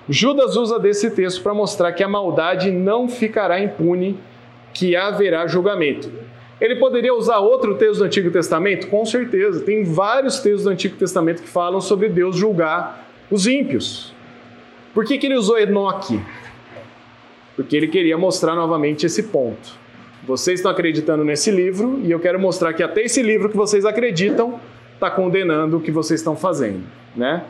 Judas 0.08 0.56
usa 0.56 0.78
desse 0.78 1.10
texto 1.10 1.42
para 1.42 1.54
mostrar 1.54 1.92
que 1.92 2.02
a 2.02 2.08
maldade 2.08 2.70
não 2.70 3.08
ficará 3.08 3.60
impune, 3.60 4.18
que 4.72 4.94
haverá 4.94 5.46
julgamento. 5.46 6.10
Ele 6.60 6.76
poderia 6.76 7.14
usar 7.14 7.38
outro 7.38 7.74
texto 7.76 7.98
do 7.98 8.04
Antigo 8.04 8.30
Testamento? 8.30 8.88
Com 8.88 9.04
certeza. 9.04 9.60
Tem 9.60 9.84
vários 9.84 10.40
textos 10.40 10.64
do 10.64 10.70
Antigo 10.70 10.96
Testamento 10.96 11.42
que 11.42 11.48
falam 11.48 11.80
sobre 11.80 12.08
Deus 12.08 12.36
julgar 12.36 13.08
os 13.30 13.46
ímpios. 13.46 14.14
Por 14.92 15.04
que, 15.04 15.18
que 15.18 15.26
ele 15.26 15.36
usou 15.36 15.58
Enoque? 15.58 16.20
Porque 17.56 17.76
ele 17.76 17.88
queria 17.88 18.16
mostrar 18.16 18.54
novamente 18.54 19.06
esse 19.06 19.24
ponto. 19.24 19.84
Vocês 20.26 20.60
estão 20.60 20.70
acreditando 20.70 21.24
nesse 21.24 21.50
livro 21.50 22.00
e 22.02 22.10
eu 22.10 22.20
quero 22.20 22.38
mostrar 22.38 22.72
que 22.72 22.82
até 22.82 23.02
esse 23.02 23.22
livro 23.22 23.48
que 23.48 23.56
vocês 23.56 23.84
acreditam 23.84 24.58
está 24.94 25.10
condenando 25.10 25.76
o 25.76 25.80
que 25.80 25.90
vocês 25.90 26.20
estão 26.20 26.34
fazendo, 26.34 26.82
né? 27.14 27.44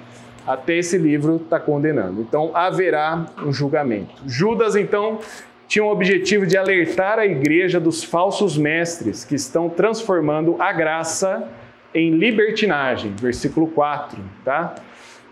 Até 0.46 0.76
esse 0.76 0.98
livro 0.98 1.36
está 1.36 1.58
condenando. 1.58 2.20
Então 2.20 2.50
haverá 2.54 3.26
um 3.44 3.52
julgamento. 3.52 4.14
Judas 4.26 4.76
então 4.76 5.18
tinha 5.66 5.84
o 5.84 5.90
objetivo 5.90 6.46
de 6.46 6.56
alertar 6.56 7.18
a 7.18 7.26
igreja 7.26 7.80
dos 7.80 8.04
falsos 8.04 8.56
mestres 8.56 9.24
que 9.24 9.34
estão 9.34 9.68
transformando 9.68 10.56
a 10.60 10.72
graça 10.72 11.48
em 11.94 12.10
libertinagem. 12.10 13.12
Versículo 13.16 13.68
4, 13.68 14.18
tá? 14.44 14.74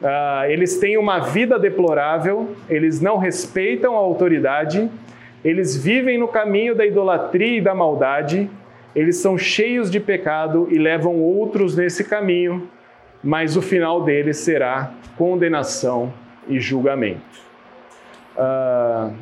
Uh, 0.00 0.50
eles 0.50 0.78
têm 0.78 0.98
uma 0.98 1.20
vida 1.20 1.58
deplorável, 1.58 2.56
eles 2.68 3.00
não 3.00 3.18
respeitam 3.18 3.94
a 3.94 3.98
autoridade, 3.98 4.90
eles 5.44 5.76
vivem 5.76 6.18
no 6.18 6.26
caminho 6.26 6.74
da 6.74 6.84
idolatria 6.84 7.58
e 7.58 7.60
da 7.60 7.72
maldade, 7.72 8.50
eles 8.96 9.18
são 9.18 9.38
cheios 9.38 9.90
de 9.90 10.00
pecado 10.00 10.66
e 10.70 10.78
levam 10.78 11.20
outros 11.20 11.76
nesse 11.76 12.02
caminho, 12.02 12.68
mas 13.22 13.56
o 13.56 13.62
final 13.62 14.02
deles 14.02 14.38
será 14.38 14.92
condenação 15.16 16.12
e 16.48 16.58
julgamento. 16.58 17.22
Uh, 18.36 19.14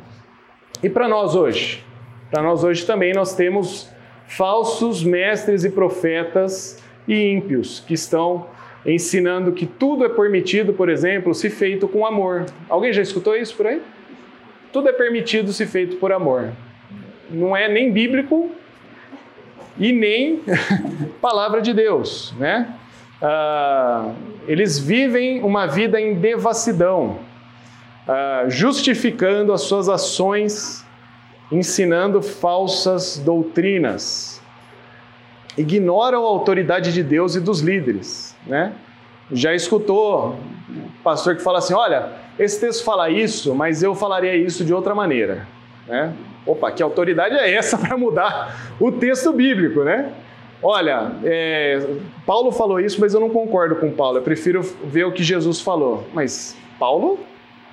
e 0.81 0.89
para 0.89 1.07
nós 1.07 1.35
hoje? 1.35 1.83
Para 2.29 2.41
nós 2.41 2.63
hoje 2.63 2.85
também 2.85 3.13
nós 3.13 3.35
temos 3.35 3.91
falsos 4.25 5.03
mestres 5.03 5.63
e 5.63 5.69
profetas 5.69 6.81
e 7.07 7.31
ímpios 7.31 7.81
que 7.81 7.93
estão 7.93 8.47
ensinando 8.85 9.51
que 9.51 9.65
tudo 9.65 10.05
é 10.05 10.09
permitido, 10.09 10.73
por 10.73 10.89
exemplo, 10.89 11.33
se 11.33 11.49
feito 11.49 11.87
com 11.87 12.05
amor. 12.05 12.45
Alguém 12.67 12.91
já 12.91 13.01
escutou 13.01 13.35
isso 13.35 13.55
por 13.55 13.67
aí? 13.67 13.81
Tudo 14.71 14.89
é 14.89 14.93
permitido 14.93 15.51
se 15.51 15.65
feito 15.65 15.97
por 15.97 16.11
amor. 16.11 16.51
Não 17.29 17.55
é 17.55 17.67
nem 17.67 17.91
bíblico 17.91 18.49
e 19.77 19.91
nem 19.91 20.41
palavra 21.21 21.61
de 21.61 21.73
Deus, 21.73 22.33
né? 22.39 22.73
Ah, 23.21 24.13
eles 24.47 24.79
vivem 24.79 25.43
uma 25.43 25.67
vida 25.67 26.01
em 26.01 26.15
devassidão, 26.15 27.19
ah, 28.07 28.45
justificando 28.47 29.53
as 29.53 29.61
suas 29.61 29.87
ações, 29.87 30.85
ensinando 31.51 32.21
falsas 32.21 33.19
doutrinas, 33.19 34.41
ignoram 35.57 36.25
a 36.25 36.27
autoridade 36.27 36.93
de 36.93 37.03
Deus 37.03 37.35
e 37.35 37.39
dos 37.39 37.59
líderes, 37.59 38.35
né? 38.47 38.73
Já 39.31 39.53
escutou 39.53 40.37
pastor 41.03 41.35
que 41.35 41.41
fala 41.41 41.59
assim: 41.59 41.73
olha, 41.73 42.09
esse 42.39 42.59
texto 42.59 42.83
fala 42.83 43.09
isso, 43.09 43.53
mas 43.53 43.83
eu 43.83 43.93
falaria 43.95 44.35
isso 44.35 44.65
de 44.65 44.73
outra 44.73 44.95
maneira. 44.95 45.47
Né? 45.87 46.13
Opa, 46.45 46.71
que 46.71 46.81
autoridade 46.81 47.35
é 47.35 47.53
essa 47.53 47.77
para 47.79 47.97
mudar 47.97 48.73
o 48.79 48.91
texto 48.91 49.31
bíblico, 49.31 49.83
né? 49.83 50.11
Olha, 50.63 51.11
é, 51.23 51.83
Paulo 52.25 52.51
falou 52.51 52.79
isso, 52.79 53.01
mas 53.01 53.13
eu 53.13 53.19
não 53.19 53.29
concordo 53.29 53.75
com 53.75 53.91
Paulo. 53.91 54.19
Eu 54.19 54.21
prefiro 54.21 54.61
ver 54.83 55.05
o 55.05 55.11
que 55.11 55.23
Jesus 55.23 55.59
falou. 55.59 56.05
Mas 56.13 56.55
Paulo 56.77 57.19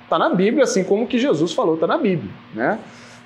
está 0.09 0.17
na 0.17 0.29
Bíblia, 0.29 0.63
assim 0.63 0.83
como 0.83 1.05
que 1.05 1.19
Jesus 1.19 1.53
falou 1.53 1.75
está 1.75 1.85
na 1.85 1.97
Bíblia, 1.97 2.31
né? 2.53 2.79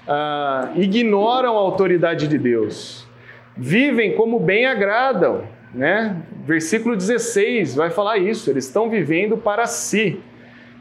Ah, 0.06 0.69
ignoram 0.76 1.56
a 1.56 1.60
autoridade 1.60 2.27
de 2.27 2.38
Deus, 2.38 3.07
vivem 3.56 4.15
como 4.15 4.38
bem 4.38 4.65
agradam, 4.65 5.44
né? 5.73 6.18
Versículo 6.45 6.98
16 6.98 7.76
vai 7.76 7.90
falar 7.90 8.18
isso, 8.18 8.49
eles 8.49 8.65
estão 8.65 8.90
vivendo 8.90 9.38
para 9.38 9.65
si. 9.65 10.19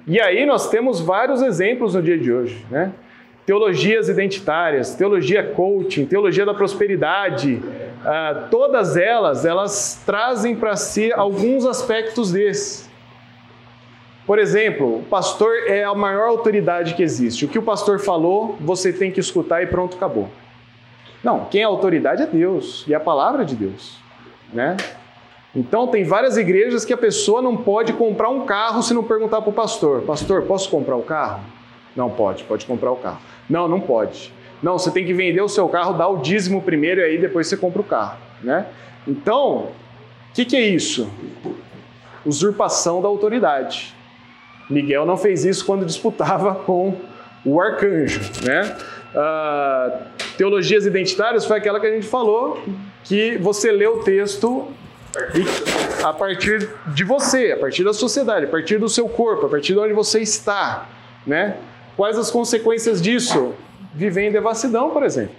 E 0.09 0.20
aí 0.20 0.44
nós 0.44 0.68
temos 0.68 1.00
vários 1.00 1.40
exemplos 1.40 1.94
no 1.94 2.02
dia 2.02 2.18
de 2.18 2.32
hoje, 2.32 2.66
né? 2.68 2.92
Teologias 3.46 4.09
identitárias, 4.09 4.94
teologia 4.94 5.42
coaching, 5.42 6.04
teologia 6.04 6.44
da 6.44 6.54
prosperidade, 6.54 7.60
ah, 8.04 8.48
todas 8.50 8.96
elas, 8.96 9.44
elas 9.44 10.02
trazem 10.04 10.56
para 10.56 10.76
si 10.76 11.12
alguns 11.12 11.64
aspectos 11.64 12.32
desses. 12.32 12.90
Por 14.26 14.38
exemplo, 14.38 14.98
o 14.98 15.02
pastor 15.02 15.52
é 15.66 15.82
a 15.82 15.94
maior 15.94 16.28
autoridade 16.28 16.94
que 16.94 17.02
existe. 17.02 17.44
O 17.44 17.48
que 17.48 17.58
o 17.58 17.62
pastor 17.62 17.98
falou, 17.98 18.56
você 18.60 18.92
tem 18.92 19.10
que 19.10 19.20
escutar 19.20 19.62
e 19.62 19.66
pronto, 19.66 19.96
acabou. 19.96 20.28
Não, 21.24 21.46
quem 21.46 21.62
é 21.62 21.64
autoridade 21.64 22.22
é 22.22 22.26
Deus 22.26 22.84
e 22.86 22.94
é 22.94 22.96
a 22.96 23.00
palavra 23.00 23.44
de 23.44 23.54
Deus 23.56 24.02
né? 24.52 24.76
Então 25.54 25.86
tem 25.86 26.04
várias 26.04 26.36
igrejas 26.36 26.84
que 26.84 26.92
a 26.92 26.96
pessoa 26.96 27.42
não 27.42 27.56
pode 27.56 27.92
comprar 27.92 28.28
um 28.28 28.44
carro 28.44 28.82
se 28.82 28.94
não 28.94 29.02
perguntar 29.02 29.40
para 29.40 29.50
o 29.50 29.52
pastor: 29.52 30.02
Pastor, 30.02 30.42
posso 30.42 30.68
comprar 30.70 30.96
o 30.96 31.02
carro? 31.02 31.40
Não 31.96 32.10
pode, 32.10 32.44
pode 32.44 32.64
comprar 32.66 32.90
o 32.90 32.96
carro. 32.96 33.18
Não, 33.48 33.68
não 33.68 33.80
pode. 33.80 34.32
Não, 34.62 34.78
você 34.78 34.90
tem 34.90 35.05
que 35.05 35.12
vender 35.12 35.40
o 35.40 35.48
seu 35.48 35.68
carro, 35.68 35.94
dar 35.94 36.09
o 36.09 36.18
dízimo 36.18 36.62
primeiro 36.62 37.01
e 37.01 37.05
aí 37.05 37.18
depois 37.18 37.48
você 37.48 37.56
compra 37.56 37.80
o 37.80 37.84
carro, 37.84 38.18
né? 38.43 38.66
Então, 39.06 39.68
o 40.30 40.34
que, 40.34 40.44
que 40.44 40.56
é 40.56 40.60
isso? 40.60 41.10
Usurpação 42.24 43.02
da 43.02 43.09
autoridade. 43.09 43.94
Miguel 44.70 45.05
não 45.05 45.16
fez 45.16 45.44
isso 45.44 45.66
quando 45.66 45.84
disputava 45.84 46.55
com 46.64 46.94
o 47.44 47.60
arcanjo, 47.60 48.20
né? 48.44 48.76
Uh, 49.14 50.05
teologias 50.39 50.86
identitárias 50.86 51.44
foi 51.44 51.59
aquela 51.59 51.80
que 51.80 51.86
a 51.86 51.90
gente 51.90 52.06
falou, 52.06 52.62
que 53.05 53.36
você 53.39 53.72
lê 53.72 53.86
o 53.86 53.98
texto 53.98 54.68
a 56.02 56.12
partir 56.12 56.70
de 56.86 57.05
você, 57.05 57.52
a 57.52 57.56
partir 57.59 57.84
da 57.84 57.93
sociedade, 57.93 58.47
a 58.47 58.48
partir 58.48 58.78
do 58.78 58.89
seu 58.89 59.09
corpo, 59.09 59.47
a 59.47 59.48
partir 59.48 59.74
de 59.74 59.78
onde 59.78 59.93
você 59.93 60.20
está, 60.20 60.89
né? 61.26 61.56
Quais 61.97 62.16
as 62.16 62.30
consequências 62.30 63.02
disso? 63.02 63.55
Viver 63.94 64.28
em 64.28 64.32
devassidão, 64.32 64.90
por 64.90 65.02
exemplo. 65.02 65.35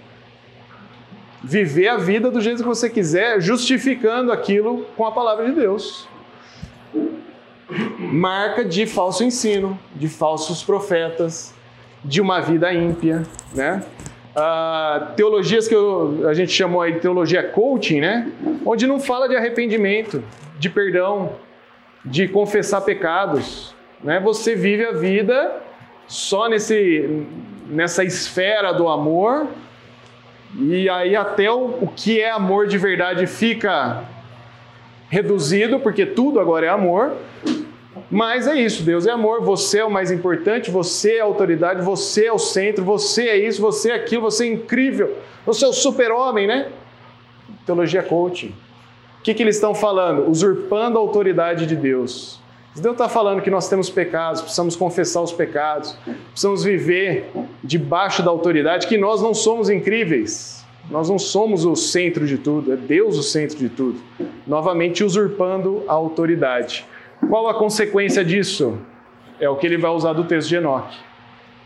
Viver 1.42 1.88
a 1.88 1.96
vida 1.96 2.30
do 2.30 2.40
jeito 2.40 2.62
que 2.62 2.68
você 2.68 2.88
quiser, 2.88 3.40
justificando 3.40 4.32
aquilo 4.32 4.86
com 4.96 5.04
a 5.04 5.12
palavra 5.12 5.46
de 5.46 5.52
Deus. 5.52 6.08
Marca 7.98 8.64
de 8.64 8.86
falso 8.86 9.24
ensino, 9.24 9.78
de 9.94 10.08
falsos 10.08 10.62
profetas, 10.62 11.54
de 12.04 12.20
uma 12.20 12.40
vida 12.40 12.72
ímpia, 12.72 13.22
né? 13.54 13.82
Uh, 14.36 15.14
teologias 15.14 15.68
que 15.68 15.74
eu, 15.74 16.28
a 16.28 16.34
gente 16.34 16.50
chamou 16.50 16.82
aí 16.82 16.92
de 16.92 17.00
teologia 17.00 17.42
coaching, 17.42 18.00
né? 18.00 18.30
Onde 18.64 18.86
não 18.86 18.98
fala 18.98 19.28
de 19.28 19.36
arrependimento, 19.36 20.22
de 20.58 20.68
perdão, 20.68 21.36
de 22.04 22.28
confessar 22.28 22.80
pecados, 22.82 23.74
né? 24.02 24.20
Você 24.20 24.54
vive 24.54 24.84
a 24.84 24.92
vida 24.92 25.62
só 26.06 26.48
nesse, 26.48 27.26
nessa 27.66 28.04
esfera 28.04 28.72
do 28.72 28.88
amor 28.88 29.48
e 30.56 30.88
aí 30.88 31.16
até 31.16 31.50
o, 31.50 31.78
o 31.82 31.88
que 31.88 32.20
é 32.20 32.30
amor 32.30 32.66
de 32.66 32.78
verdade 32.78 33.26
fica 33.26 34.04
reduzido, 35.08 35.80
porque 35.80 36.06
tudo 36.06 36.40
agora 36.40 36.66
é 36.66 36.68
amor, 36.68 37.12
mas 38.10 38.46
é 38.46 38.54
isso, 38.54 38.82
Deus 38.82 39.06
é 39.06 39.10
amor, 39.10 39.42
você 39.42 39.78
é 39.78 39.84
o 39.84 39.90
mais 39.90 40.10
importante, 40.10 40.70
você 40.70 41.16
é 41.16 41.20
a 41.20 41.24
autoridade, 41.24 41.82
você 41.82 42.26
é 42.26 42.32
o 42.32 42.38
centro, 42.38 42.84
você 42.84 43.28
é 43.28 43.36
isso, 43.36 43.60
você 43.60 43.90
é 43.90 43.94
aquilo, 43.94 44.22
você 44.22 44.44
é 44.44 44.52
incrível, 44.52 45.16
você 45.44 45.64
é 45.64 45.68
o 45.68 45.72
super-homem, 45.72 46.46
né? 46.46 46.68
Teologia 47.66 48.02
coaching. 48.02 48.54
O 49.20 49.22
que, 49.22 49.34
que 49.34 49.42
eles 49.42 49.56
estão 49.56 49.74
falando? 49.74 50.28
Usurpando 50.28 50.98
a 50.98 51.00
autoridade 51.00 51.66
de 51.66 51.74
Deus. 51.74 52.40
Deus 52.80 52.94
está 52.94 53.08
falando 53.08 53.40
que 53.40 53.50
nós 53.50 53.68
temos 53.68 53.88
pecados, 53.88 54.40
precisamos 54.40 54.74
confessar 54.74 55.22
os 55.22 55.32
pecados, 55.32 55.96
precisamos 56.30 56.64
viver 56.64 57.30
debaixo 57.62 58.22
da 58.22 58.30
autoridade, 58.30 58.86
que 58.88 58.98
nós 58.98 59.22
não 59.22 59.32
somos 59.32 59.70
incríveis, 59.70 60.64
nós 60.90 61.08
não 61.08 61.18
somos 61.18 61.64
o 61.64 61.76
centro 61.76 62.26
de 62.26 62.36
tudo, 62.36 62.72
é 62.72 62.76
Deus 62.76 63.16
o 63.16 63.22
centro 63.22 63.56
de 63.56 63.68
tudo. 63.68 64.00
Novamente 64.46 65.04
usurpando 65.04 65.84
a 65.86 65.92
autoridade. 65.92 66.84
Qual 67.28 67.48
a 67.48 67.54
consequência 67.54 68.24
disso? 68.24 68.76
É 69.40 69.48
o 69.48 69.56
que 69.56 69.66
ele 69.66 69.78
vai 69.78 69.90
usar 69.90 70.12
do 70.12 70.24
texto 70.24 70.48
de 70.48 70.56
Enoque. 70.56 70.96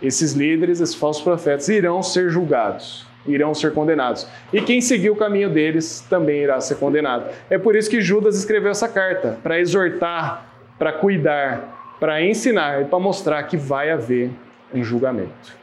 esses 0.01 0.33
líderes, 0.33 0.81
esses 0.81 0.95
falsos 0.95 1.23
profetas, 1.23 1.69
irão 1.69 2.03
ser 2.03 2.31
julgados, 2.31 3.07
irão 3.27 3.53
ser 3.55 3.73
condenados. 3.73 4.27
E 4.53 4.61
quem 4.61 4.81
seguir 4.81 5.11
o 5.11 5.17
caminho 5.17 5.51
deles 5.51 6.05
também 6.09 6.43
irá 6.43 6.61
ser 6.61 6.77
condenado. 6.77 7.31
É 7.51 7.59
por 7.59 7.75
isso 7.75 7.91
que 7.91 8.01
Judas 8.01 8.39
escreveu 8.39 8.71
essa 8.71 8.89
carta, 8.89 9.39
para 9.43 9.59
exortar, 9.59 10.48
para 10.79 10.93
cuidar, 10.93 11.97
para 11.99 12.23
ensinar 12.23 12.83
e 12.83 12.85
para 12.85 12.99
mostrar 12.99 13.43
que 13.45 13.57
vai 13.57 13.91
haver 13.91 14.31
um 14.73 14.85
julgamento. 14.85 15.57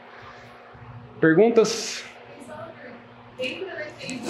Perguntas? 1.20 2.04
Dentro 3.38 3.66
daqueles, 3.66 4.20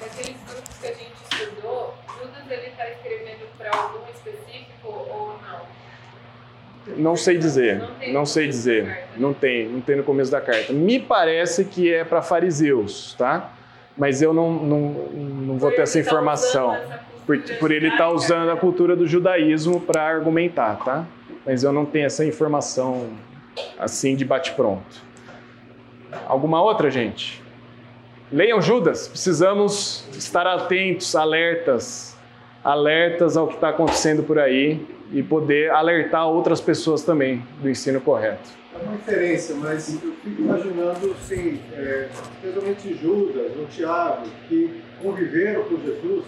daqueles 0.00 0.36
grupos 0.48 0.78
que 0.80 0.86
a 0.86 0.92
gente 0.92 1.12
estudou, 1.30 1.94
Judas 2.18 2.50
ele 2.50 2.68
está 2.68 2.88
escrevendo 2.88 3.46
para 3.58 3.70
algum 3.76 4.10
específico 4.10 4.88
ou 4.88 5.38
não? 5.42 6.96
Não 6.96 7.16
sei 7.16 7.36
dizer, 7.36 7.82
Não 8.12 8.24
sei 8.24 8.48
dizer. 8.48 9.04
Não 9.16 9.34
tem, 9.34 9.68
não 9.68 9.80
tem 9.80 9.96
no 9.96 10.02
começo 10.02 10.30
da 10.30 10.40
carta. 10.40 10.72
Me 10.72 10.98
parece 10.98 11.64
que 11.64 11.92
é 11.92 12.04
para 12.04 12.22
fariseus, 12.22 13.14
tá? 13.18 13.52
Mas 13.96 14.22
eu 14.22 14.32
não, 14.32 14.50
não, 14.50 14.78
não 14.80 15.58
vou 15.58 15.70
ter 15.70 15.82
essa 15.82 15.98
informação. 15.98 16.74
Por, 17.30 17.40
por 17.58 17.70
ele 17.70 17.86
estar 17.86 18.08
judaica, 18.08 18.16
usando 18.16 18.50
a 18.50 18.56
cultura 18.56 18.96
do 18.96 19.06
judaísmo 19.06 19.80
para 19.80 20.02
argumentar, 20.02 20.82
tá? 20.84 21.06
Mas 21.46 21.62
eu 21.62 21.72
não 21.72 21.86
tenho 21.86 22.06
essa 22.06 22.24
informação 22.24 23.10
assim 23.78 24.16
de 24.16 24.24
bate-pronto. 24.24 25.00
Alguma 26.26 26.60
outra, 26.60 26.90
gente? 26.90 27.40
Leiam 28.32 28.60
Judas, 28.60 29.06
precisamos 29.06 30.08
estar 30.12 30.44
atentos, 30.44 31.14
alertas, 31.14 32.16
alertas 32.64 33.36
ao 33.36 33.46
que 33.46 33.54
está 33.54 33.68
acontecendo 33.68 34.24
por 34.24 34.40
aí 34.40 34.84
e 35.12 35.22
poder 35.22 35.70
alertar 35.70 36.26
outras 36.26 36.60
pessoas 36.60 37.04
também 37.04 37.44
do 37.62 37.70
ensino 37.70 38.00
correto. 38.00 38.50
É 38.74 38.82
uma 38.82 38.96
inferência, 38.96 39.54
mas 39.54 40.02
eu 40.02 40.12
fico 40.14 40.42
imaginando, 40.42 41.12
assim, 41.12 41.60
é, 41.74 42.08
especialmente 42.42 42.98
Judas 43.00 43.52
ou 43.56 43.66
Tiago, 43.66 44.26
que 44.48 44.82
conviveram 45.00 45.62
com 45.62 45.76
Jesus, 45.76 46.24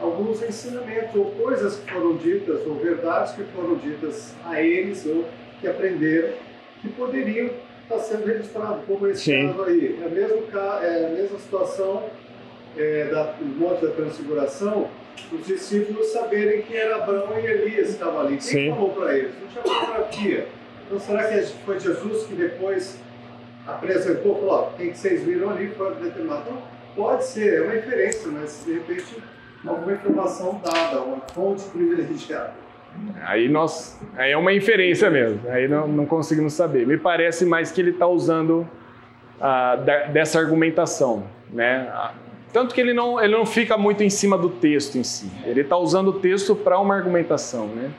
alguns 0.00 0.42
ensinamentos 0.42 1.14
ou 1.14 1.26
coisas 1.32 1.76
que 1.76 1.92
foram 1.92 2.16
ditas, 2.16 2.66
ou 2.66 2.74
verdades 2.76 3.34
que 3.34 3.42
foram 3.54 3.76
ditas 3.76 4.34
a 4.44 4.60
eles, 4.62 5.04
ou 5.06 5.24
que 5.60 5.66
aprenderam, 5.66 6.32
que 6.80 6.88
poderiam 6.88 7.50
estar 7.82 7.98
sendo 7.98 8.26
registrados, 8.26 8.84
como 8.86 9.06
esse 9.08 9.24
Sim. 9.24 9.48
caso 9.48 9.62
aí. 9.64 9.98
É 10.00 10.06
a 10.06 10.08
mesma, 10.08 10.36
é 10.82 11.06
a 11.06 11.08
mesma 11.10 11.38
situação 11.38 12.04
é, 12.76 13.04
da, 13.04 13.32
do 13.32 13.44
Monte 13.44 13.86
da 13.86 13.92
Transfiguração, 13.92 14.88
os 15.32 15.46
discípulos 15.46 16.06
saberem 16.08 16.62
que 16.62 16.76
era 16.76 16.96
Abraão 16.96 17.38
e 17.40 17.44
Elias 17.44 17.88
que 17.88 17.92
estavam 17.94 18.20
ali. 18.20 18.36
Quem 18.36 18.40
Sim. 18.40 18.70
falou 18.70 18.90
para 18.90 19.18
eles? 19.18 19.32
Não 19.40 19.48
tinha 19.48 19.74
fotografia. 19.74 20.48
Então 20.86 21.00
será 21.00 21.28
que 21.28 21.42
foi 21.66 21.80
Jesus 21.80 22.26
que 22.26 22.34
depois 22.34 22.98
apresentou, 23.66 24.36
falou, 24.36 24.72
quem 24.76 24.90
que 24.90 24.98
vocês 24.98 25.22
viram 25.24 25.50
ali 25.50 25.68
foi 25.76 25.94
determinado? 25.96 26.42
Então, 26.42 26.62
pode 26.94 27.24
ser, 27.24 27.54
é 27.54 27.62
uma 27.62 27.76
inferência, 27.76 28.28
mas 28.30 28.62
de 28.64 28.74
repente 28.74 29.16
alguma 29.66 29.92
informação 29.92 30.60
dada, 30.64 31.00
uma 31.00 31.20
fonte 31.34 31.64
privilegiada. 31.70 32.52
Aí 33.24 33.48
nós, 33.48 34.00
aí 34.16 34.32
é 34.32 34.36
uma 34.36 34.52
inferência 34.52 35.08
mesmo. 35.10 35.40
Aí 35.50 35.68
não, 35.68 35.86
não 35.86 36.06
conseguimos 36.06 36.52
saber. 36.54 36.86
Me 36.86 36.96
parece 36.96 37.44
mais 37.44 37.70
que 37.70 37.80
ele 37.80 37.90
está 37.90 38.06
usando 38.06 38.66
ah, 39.40 39.76
da- 39.76 40.06
dessa 40.06 40.38
argumentação, 40.38 41.24
né? 41.52 41.88
Ah, 41.92 42.12
Tanto 42.50 42.74
que 42.74 42.80
ele 42.80 42.94
não, 42.94 43.22
ele 43.22 43.36
não 43.36 43.44
fica 43.44 43.76
muito 43.76 44.02
em 44.02 44.08
cima 44.08 44.38
do 44.38 44.48
texto 44.48 44.96
em 44.96 45.04
si. 45.04 45.30
Ele 45.44 45.60
está 45.60 45.76
usando 45.76 46.08
o 46.08 46.12
texto 46.14 46.56
para 46.56 46.78
uma 46.80 46.94
argumentação, 46.94 47.66
né? 47.66 47.90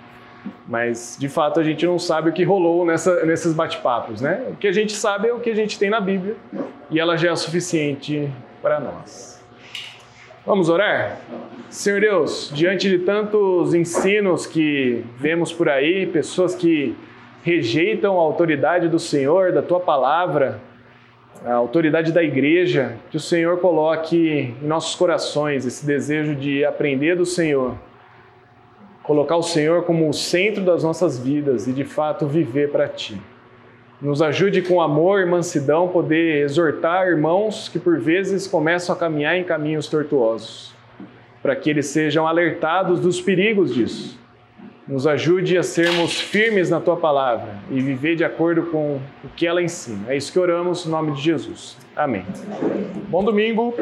Mas 0.67 1.15
de 1.19 1.29
fato 1.29 1.59
a 1.59 1.63
gente 1.63 1.85
não 1.85 1.99
sabe 1.99 2.29
o 2.31 2.33
que 2.33 2.43
rolou 2.43 2.83
nessa, 2.83 3.23
nesses 3.25 3.53
bate-papos, 3.53 4.21
né? 4.21 4.47
O 4.49 4.55
que 4.55 4.67
a 4.67 4.71
gente 4.71 4.93
sabe 4.93 5.27
é 5.27 5.33
o 5.33 5.39
que 5.39 5.51
a 5.51 5.55
gente 5.55 5.77
tem 5.77 5.89
na 5.89 6.01
Bíblia 6.01 6.35
e 6.89 6.99
ela 6.99 7.15
já 7.15 7.31
é 7.31 7.35
suficiente 7.35 8.27
para 8.61 8.79
nós. 8.79 9.28
Vamos 10.45 10.69
orar? 10.69 11.19
Senhor 11.69 11.99
Deus, 11.99 12.49
diante 12.55 12.89
de 12.89 12.99
tantos 12.99 13.73
ensinos 13.73 14.45
que 14.45 15.03
vemos 15.17 15.51
por 15.51 15.67
aí, 15.67 16.07
pessoas 16.07 16.55
que 16.55 16.95
rejeitam 17.43 18.17
a 18.17 18.21
autoridade 18.21 18.87
do 18.87 18.97
Senhor, 18.97 19.51
da 19.51 19.61
tua 19.61 19.81
palavra, 19.81 20.61
a 21.45 21.53
autoridade 21.53 22.13
da 22.13 22.23
igreja, 22.23 22.95
que 23.11 23.17
o 23.17 23.19
Senhor 23.19 23.59
coloque 23.59 24.55
em 24.61 24.65
nossos 24.65 24.95
corações 24.95 25.65
esse 25.65 25.85
desejo 25.85 26.33
de 26.35 26.63
aprender 26.63 27.17
do 27.17 27.25
Senhor, 27.25 27.75
colocar 29.03 29.35
o 29.35 29.43
Senhor 29.43 29.83
como 29.83 30.07
o 30.07 30.13
centro 30.13 30.63
das 30.63 30.83
nossas 30.83 31.19
vidas 31.19 31.67
e 31.67 31.73
de 31.73 31.83
fato 31.83 32.25
viver 32.25 32.71
para 32.71 32.87
ti. 32.87 33.19
Nos 34.01 34.21
ajude 34.21 34.61
com 34.61 34.81
amor 34.81 35.19
e 35.21 35.25
mansidão 35.25 35.89
poder 35.89 36.41
exortar 36.43 37.07
irmãos 37.07 37.67
que 37.67 37.77
por 37.77 37.99
vezes 37.99 38.47
começam 38.47 38.95
a 38.95 38.97
caminhar 38.97 39.35
em 39.35 39.43
caminhos 39.43 39.87
tortuosos, 39.87 40.73
para 41.41 41.53
que 41.53 41.69
eles 41.69 41.87
sejam 41.87 42.25
alertados 42.25 43.01
dos 43.01 43.19
perigos 43.19 43.73
disso. 43.73 44.17
Nos 44.87 45.05
ajude 45.05 45.57
a 45.57 45.63
sermos 45.63 46.19
firmes 46.19 46.69
na 46.69 46.79
tua 46.79 46.95
palavra 46.95 47.55
e 47.69 47.81
viver 47.81 48.15
de 48.15 48.23
acordo 48.23 48.63
com 48.63 49.01
o 49.21 49.29
que 49.35 49.45
ela 49.45 49.61
ensina. 49.61 50.11
É 50.11 50.15
isso 50.15 50.31
que 50.31 50.39
oramos 50.39 50.85
no 50.85 50.91
nome 50.91 51.11
de 51.11 51.21
Jesus. 51.21 51.77
Amém. 51.93 52.25
Bom 53.09 53.23
domingo. 53.23 53.75